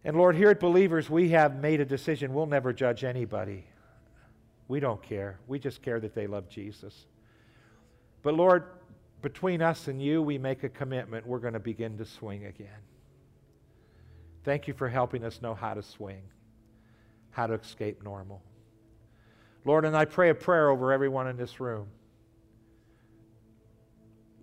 And 0.05 0.17
Lord, 0.17 0.37
here 0.37 0.51
at 0.51 0.61
Believers, 0.61 1.09
we 1.09 1.31
have 1.31 1.61
made 1.61 1.81
a 1.81 1.85
decision. 1.85 2.35
We'll 2.35 2.47
never 2.47 2.73
judge 2.73 3.05
anybody. 3.05 3.65
We 4.69 4.81
don't 4.81 5.03
care. 5.03 5.39
We 5.47 5.59
just 5.59 5.81
care 5.81 6.01
that 6.01 6.15
they 6.15 6.27
love 6.27 6.49
Jesus. 6.49 7.07
But 8.23 8.35
Lord, 8.35 8.65
between 9.23 9.63
us 9.63 9.89
and 9.89 10.03
you, 10.03 10.23
we 10.23 10.39
make 10.39 10.65
a 10.65 10.69
commitment. 10.69 11.27
We're 11.27 11.39
going 11.39 11.55
to 11.55 11.61
begin 11.61 11.97
to 11.99 12.05
swing 12.05 12.47
again. 12.47 12.69
Thank 14.47 14.69
you 14.69 14.75
for 14.75 14.89
helping 14.89 15.25
us 15.25 15.43
know 15.43 15.57
how 15.57 15.75
to 15.75 15.83
swing, 15.83 16.23
how 17.33 17.49
to 17.49 17.55
escape 17.55 18.05
normal. 18.05 18.41
Lord, 19.65 19.85
and 19.85 19.97
I 19.97 20.05
pray 20.05 20.31
a 20.31 20.37
prayer 20.37 20.71
over 20.71 20.93
everyone 20.93 21.27
in 21.27 21.37
this 21.37 21.59
room. 21.59 21.89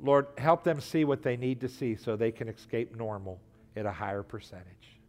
Lord, 0.02 0.28
help 0.38 0.66
them 0.66 0.82
see 0.82 1.06
what 1.06 1.24
they 1.24 1.38
need 1.38 1.62
to 1.62 1.70
see 1.70 1.96
so 1.96 2.18
they 2.18 2.34
can 2.34 2.50
escape 2.50 2.94
normal 2.98 3.40
at 3.78 3.86
a 3.86 3.94
higher 3.94 4.24
percentage. 4.24 5.00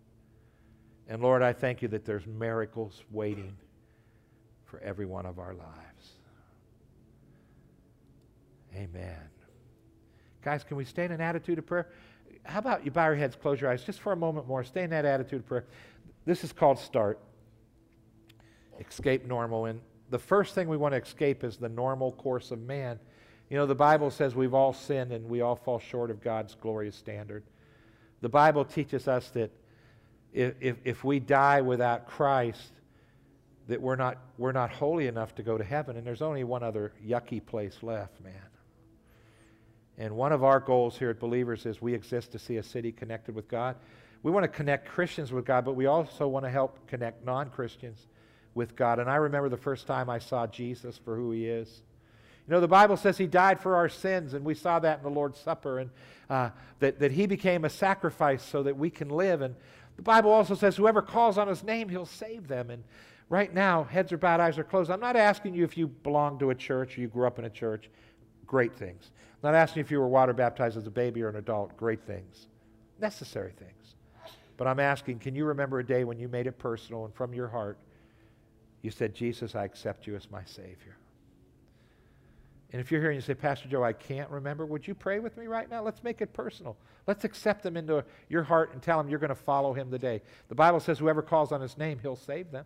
And 1.08 1.20
Lord, 1.20 1.42
I 1.42 1.52
thank 1.52 1.82
you 1.82 1.88
that 1.88 2.04
there's 2.04 2.28
miracles 2.28 3.02
waiting 3.10 3.56
for 4.64 4.78
every 4.78 5.06
one 5.06 5.26
of 5.26 5.40
our 5.40 5.54
lives. 5.54 6.12
Amen. 8.76 9.28
Guys, 10.40 10.62
can 10.62 10.76
we 10.76 10.84
stay 10.84 11.04
in 11.04 11.10
an 11.10 11.20
attitude 11.20 11.58
of 11.58 11.66
prayer? 11.66 11.88
How 12.44 12.58
about 12.58 12.84
you 12.84 12.90
bow 12.90 13.06
your 13.06 13.16
heads, 13.16 13.36
close 13.36 13.60
your 13.60 13.70
eyes 13.70 13.84
just 13.84 14.00
for 14.00 14.12
a 14.12 14.16
moment 14.16 14.46
more. 14.46 14.62
Stay 14.64 14.82
in 14.82 14.90
that 14.90 15.04
attitude 15.04 15.40
of 15.40 15.46
prayer. 15.46 15.64
This 16.24 16.44
is 16.44 16.52
called 16.52 16.78
start. 16.78 17.18
Escape 18.78 19.26
normal. 19.26 19.66
And 19.66 19.80
the 20.10 20.18
first 20.18 20.54
thing 20.54 20.68
we 20.68 20.76
want 20.76 20.92
to 20.92 21.00
escape 21.00 21.42
is 21.42 21.56
the 21.56 21.68
normal 21.68 22.12
course 22.12 22.50
of 22.50 22.60
man. 22.60 22.98
You 23.50 23.56
know, 23.56 23.66
the 23.66 23.74
Bible 23.74 24.10
says 24.10 24.34
we've 24.34 24.54
all 24.54 24.72
sinned 24.72 25.12
and 25.12 25.28
we 25.28 25.40
all 25.40 25.56
fall 25.56 25.78
short 25.78 26.10
of 26.10 26.20
God's 26.22 26.54
glorious 26.54 26.96
standard. 26.96 27.44
The 28.20 28.28
Bible 28.28 28.64
teaches 28.64 29.08
us 29.08 29.28
that 29.30 29.50
if, 30.32 30.54
if, 30.60 30.76
if 30.84 31.04
we 31.04 31.20
die 31.20 31.60
without 31.60 32.06
Christ, 32.06 32.72
that 33.68 33.80
we're 33.80 33.96
not, 33.96 34.18
we're 34.36 34.52
not 34.52 34.70
holy 34.70 35.06
enough 35.06 35.34
to 35.36 35.42
go 35.42 35.56
to 35.56 35.64
heaven. 35.64 35.96
And 35.96 36.06
there's 36.06 36.22
only 36.22 36.44
one 36.44 36.62
other 36.62 36.92
yucky 37.06 37.44
place 37.44 37.78
left, 37.82 38.20
man. 38.22 38.34
And 39.98 40.16
one 40.16 40.32
of 40.32 40.42
our 40.42 40.60
goals 40.60 40.98
here 40.98 41.10
at 41.10 41.20
Believers 41.20 41.66
is 41.66 41.80
we 41.80 41.94
exist 41.94 42.32
to 42.32 42.38
see 42.38 42.56
a 42.56 42.62
city 42.62 42.90
connected 42.90 43.34
with 43.34 43.48
God. 43.48 43.76
We 44.22 44.30
want 44.30 44.44
to 44.44 44.48
connect 44.48 44.88
Christians 44.88 45.32
with 45.32 45.44
God, 45.44 45.64
but 45.64 45.74
we 45.74 45.86
also 45.86 46.26
want 46.26 46.44
to 46.44 46.50
help 46.50 46.86
connect 46.88 47.24
non 47.24 47.50
Christians 47.50 48.06
with 48.54 48.74
God. 48.74 48.98
And 48.98 49.10
I 49.10 49.16
remember 49.16 49.48
the 49.48 49.56
first 49.56 49.86
time 49.86 50.08
I 50.08 50.18
saw 50.18 50.46
Jesus 50.46 50.98
for 50.98 51.16
who 51.16 51.30
he 51.30 51.46
is. 51.46 51.82
You 52.46 52.52
know, 52.52 52.60
the 52.60 52.68
Bible 52.68 52.96
says 52.96 53.16
he 53.16 53.26
died 53.26 53.60
for 53.60 53.76
our 53.76 53.88
sins, 53.88 54.34
and 54.34 54.44
we 54.44 54.54
saw 54.54 54.78
that 54.78 54.98
in 54.98 55.04
the 55.04 55.10
Lord's 55.10 55.38
Supper, 55.38 55.78
and 55.78 55.90
uh, 56.28 56.50
that, 56.80 56.98
that 57.00 57.12
he 57.12 57.26
became 57.26 57.64
a 57.64 57.70
sacrifice 57.70 58.42
so 58.42 58.62
that 58.62 58.76
we 58.76 58.90
can 58.90 59.08
live. 59.08 59.40
And 59.40 59.54
the 59.96 60.02
Bible 60.02 60.30
also 60.30 60.54
says 60.54 60.76
whoever 60.76 61.00
calls 61.00 61.38
on 61.38 61.48
his 61.48 61.62
name, 61.62 61.88
he'll 61.88 62.04
save 62.04 62.48
them. 62.48 62.70
And 62.70 62.84
right 63.28 63.52
now, 63.52 63.84
heads 63.84 64.12
are 64.12 64.18
bowed, 64.18 64.40
eyes 64.40 64.58
are 64.58 64.64
closed. 64.64 64.90
I'm 64.90 65.00
not 65.00 65.16
asking 65.16 65.54
you 65.54 65.64
if 65.64 65.78
you 65.78 65.86
belong 65.86 66.38
to 66.40 66.50
a 66.50 66.54
church 66.54 66.98
or 66.98 67.00
you 67.00 67.08
grew 67.08 67.26
up 67.26 67.38
in 67.38 67.46
a 67.46 67.50
church. 67.50 67.88
Great 68.46 68.76
things. 68.76 69.10
Not 69.44 69.54
asking 69.54 69.82
if 69.82 69.90
you 69.90 70.00
were 70.00 70.08
water 70.08 70.32
baptized 70.32 70.78
as 70.78 70.86
a 70.86 70.90
baby 70.90 71.22
or 71.22 71.28
an 71.28 71.36
adult. 71.36 71.76
Great 71.76 72.02
things. 72.06 72.46
Necessary 72.98 73.52
things. 73.58 73.94
But 74.56 74.66
I'm 74.66 74.80
asking, 74.80 75.18
can 75.18 75.34
you 75.34 75.44
remember 75.44 75.80
a 75.80 75.86
day 75.86 76.04
when 76.04 76.18
you 76.18 76.28
made 76.28 76.46
it 76.46 76.58
personal 76.58 77.04
and 77.04 77.14
from 77.14 77.34
your 77.34 77.48
heart 77.48 77.76
you 78.80 78.90
said, 78.90 79.14
Jesus, 79.14 79.54
I 79.54 79.64
accept 79.64 80.06
you 80.06 80.16
as 80.16 80.30
my 80.30 80.42
Savior? 80.44 80.96
And 82.72 82.80
if 82.80 82.90
you're 82.90 83.02
here 83.02 83.10
and 83.10 83.16
you 83.16 83.20
say, 83.20 83.34
Pastor 83.34 83.68
Joe, 83.68 83.84
I 83.84 83.92
can't 83.92 84.30
remember, 84.30 84.64
would 84.64 84.88
you 84.88 84.94
pray 84.94 85.18
with 85.18 85.36
me 85.36 85.46
right 85.46 85.68
now? 85.68 85.82
Let's 85.82 86.02
make 86.02 86.22
it 86.22 86.32
personal. 86.32 86.74
Let's 87.06 87.24
accept 87.24 87.62
them 87.62 87.76
into 87.76 88.02
your 88.30 88.44
heart 88.44 88.72
and 88.72 88.80
tell 88.80 88.96
them 88.96 89.10
you're 89.10 89.18
going 89.18 89.28
to 89.28 89.34
follow 89.34 89.74
him 89.74 89.90
today. 89.90 90.22
The 90.48 90.54
Bible 90.54 90.80
says 90.80 90.98
whoever 90.98 91.20
calls 91.20 91.52
on 91.52 91.60
his 91.60 91.76
name, 91.76 91.98
he'll 92.00 92.16
save 92.16 92.50
them. 92.50 92.64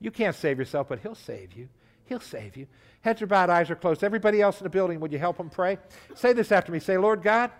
You 0.00 0.10
can't 0.10 0.36
save 0.36 0.58
yourself, 0.58 0.88
but 0.88 0.98
he'll 0.98 1.14
save 1.14 1.54
you. 1.54 1.70
He'll 2.10 2.18
save 2.18 2.56
you. 2.56 2.66
Heads 3.02 3.22
are 3.22 3.28
bowed, 3.28 3.50
eyes 3.50 3.70
are 3.70 3.76
closed. 3.76 4.02
Everybody 4.02 4.42
else 4.42 4.58
in 4.58 4.64
the 4.64 4.70
building, 4.70 4.98
would 4.98 5.12
you 5.12 5.18
help 5.20 5.36
them 5.36 5.48
pray? 5.48 5.78
Say 6.16 6.32
this 6.32 6.50
after 6.50 6.72
me. 6.72 6.80
Say, 6.80 6.98
Lord 6.98 7.22
God, 7.22 7.52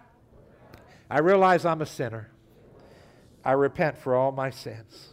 I 1.09 1.21
realize 1.21 1.65
I'm 1.65 1.81
a 1.81 1.87
sinner. 1.87 2.33
I 3.45 3.53
repent 3.53 3.97
for 3.97 4.17
all 4.17 4.33
my 4.33 4.51
sins. 4.51 5.11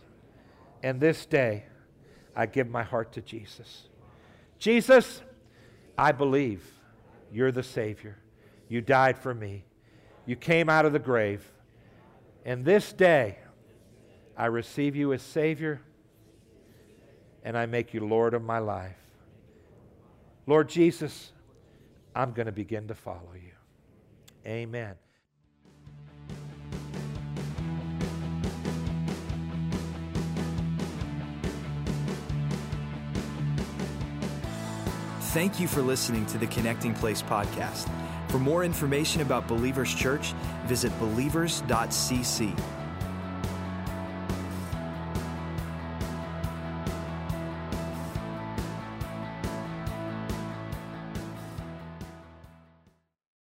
And 0.82 1.00
this 1.00 1.28
day, 1.28 1.66
I 2.36 2.48
give 2.48 2.68
my 2.68 2.82
heart 2.82 3.12
to 3.14 3.22
Jesus. 3.22 3.84
Jesus, 4.58 5.22
I 6.00 6.14
believe 6.14 6.64
you're 7.32 7.52
the 7.52 7.62
Savior. 7.62 8.18
You 8.70 8.82
died 8.82 9.20
for 9.20 9.36
me. 9.36 9.66
You 10.26 10.36
came 10.36 10.68
out 10.68 10.86
of 10.86 10.94
the 10.94 11.00
grave. 11.00 11.46
And 12.44 12.66
this 12.66 12.92
day, 12.92 13.38
I 14.36 14.48
receive 14.48 14.96
you 14.96 15.14
as 15.14 15.22
Savior 15.22 15.84
and 17.44 17.56
I 17.56 17.68
make 17.68 17.94
you 17.94 18.00
Lord 18.00 18.34
of 18.34 18.42
my 18.42 18.58
life. 18.58 18.98
Lord 20.48 20.70
Jesus, 20.70 21.34
I'm 22.16 22.32
going 22.32 22.46
to 22.46 22.54
begin 22.54 22.88
to 22.88 22.96
follow 22.96 23.34
you. 23.36 23.52
Amen. 24.46 24.96
Thank 35.20 35.60
you 35.60 35.68
for 35.68 35.82
listening 35.82 36.26
to 36.28 36.38
the 36.38 36.48
Connecting 36.48 36.94
Place 36.96 37.22
podcast. 37.22 37.90
For 38.30 38.40
more 38.40 38.64
information 38.64 39.22
about 39.22 39.48
Believers 39.48 39.94
Church, 39.94 40.34
visit 40.66 40.98
believers.cc. 41.00 42.58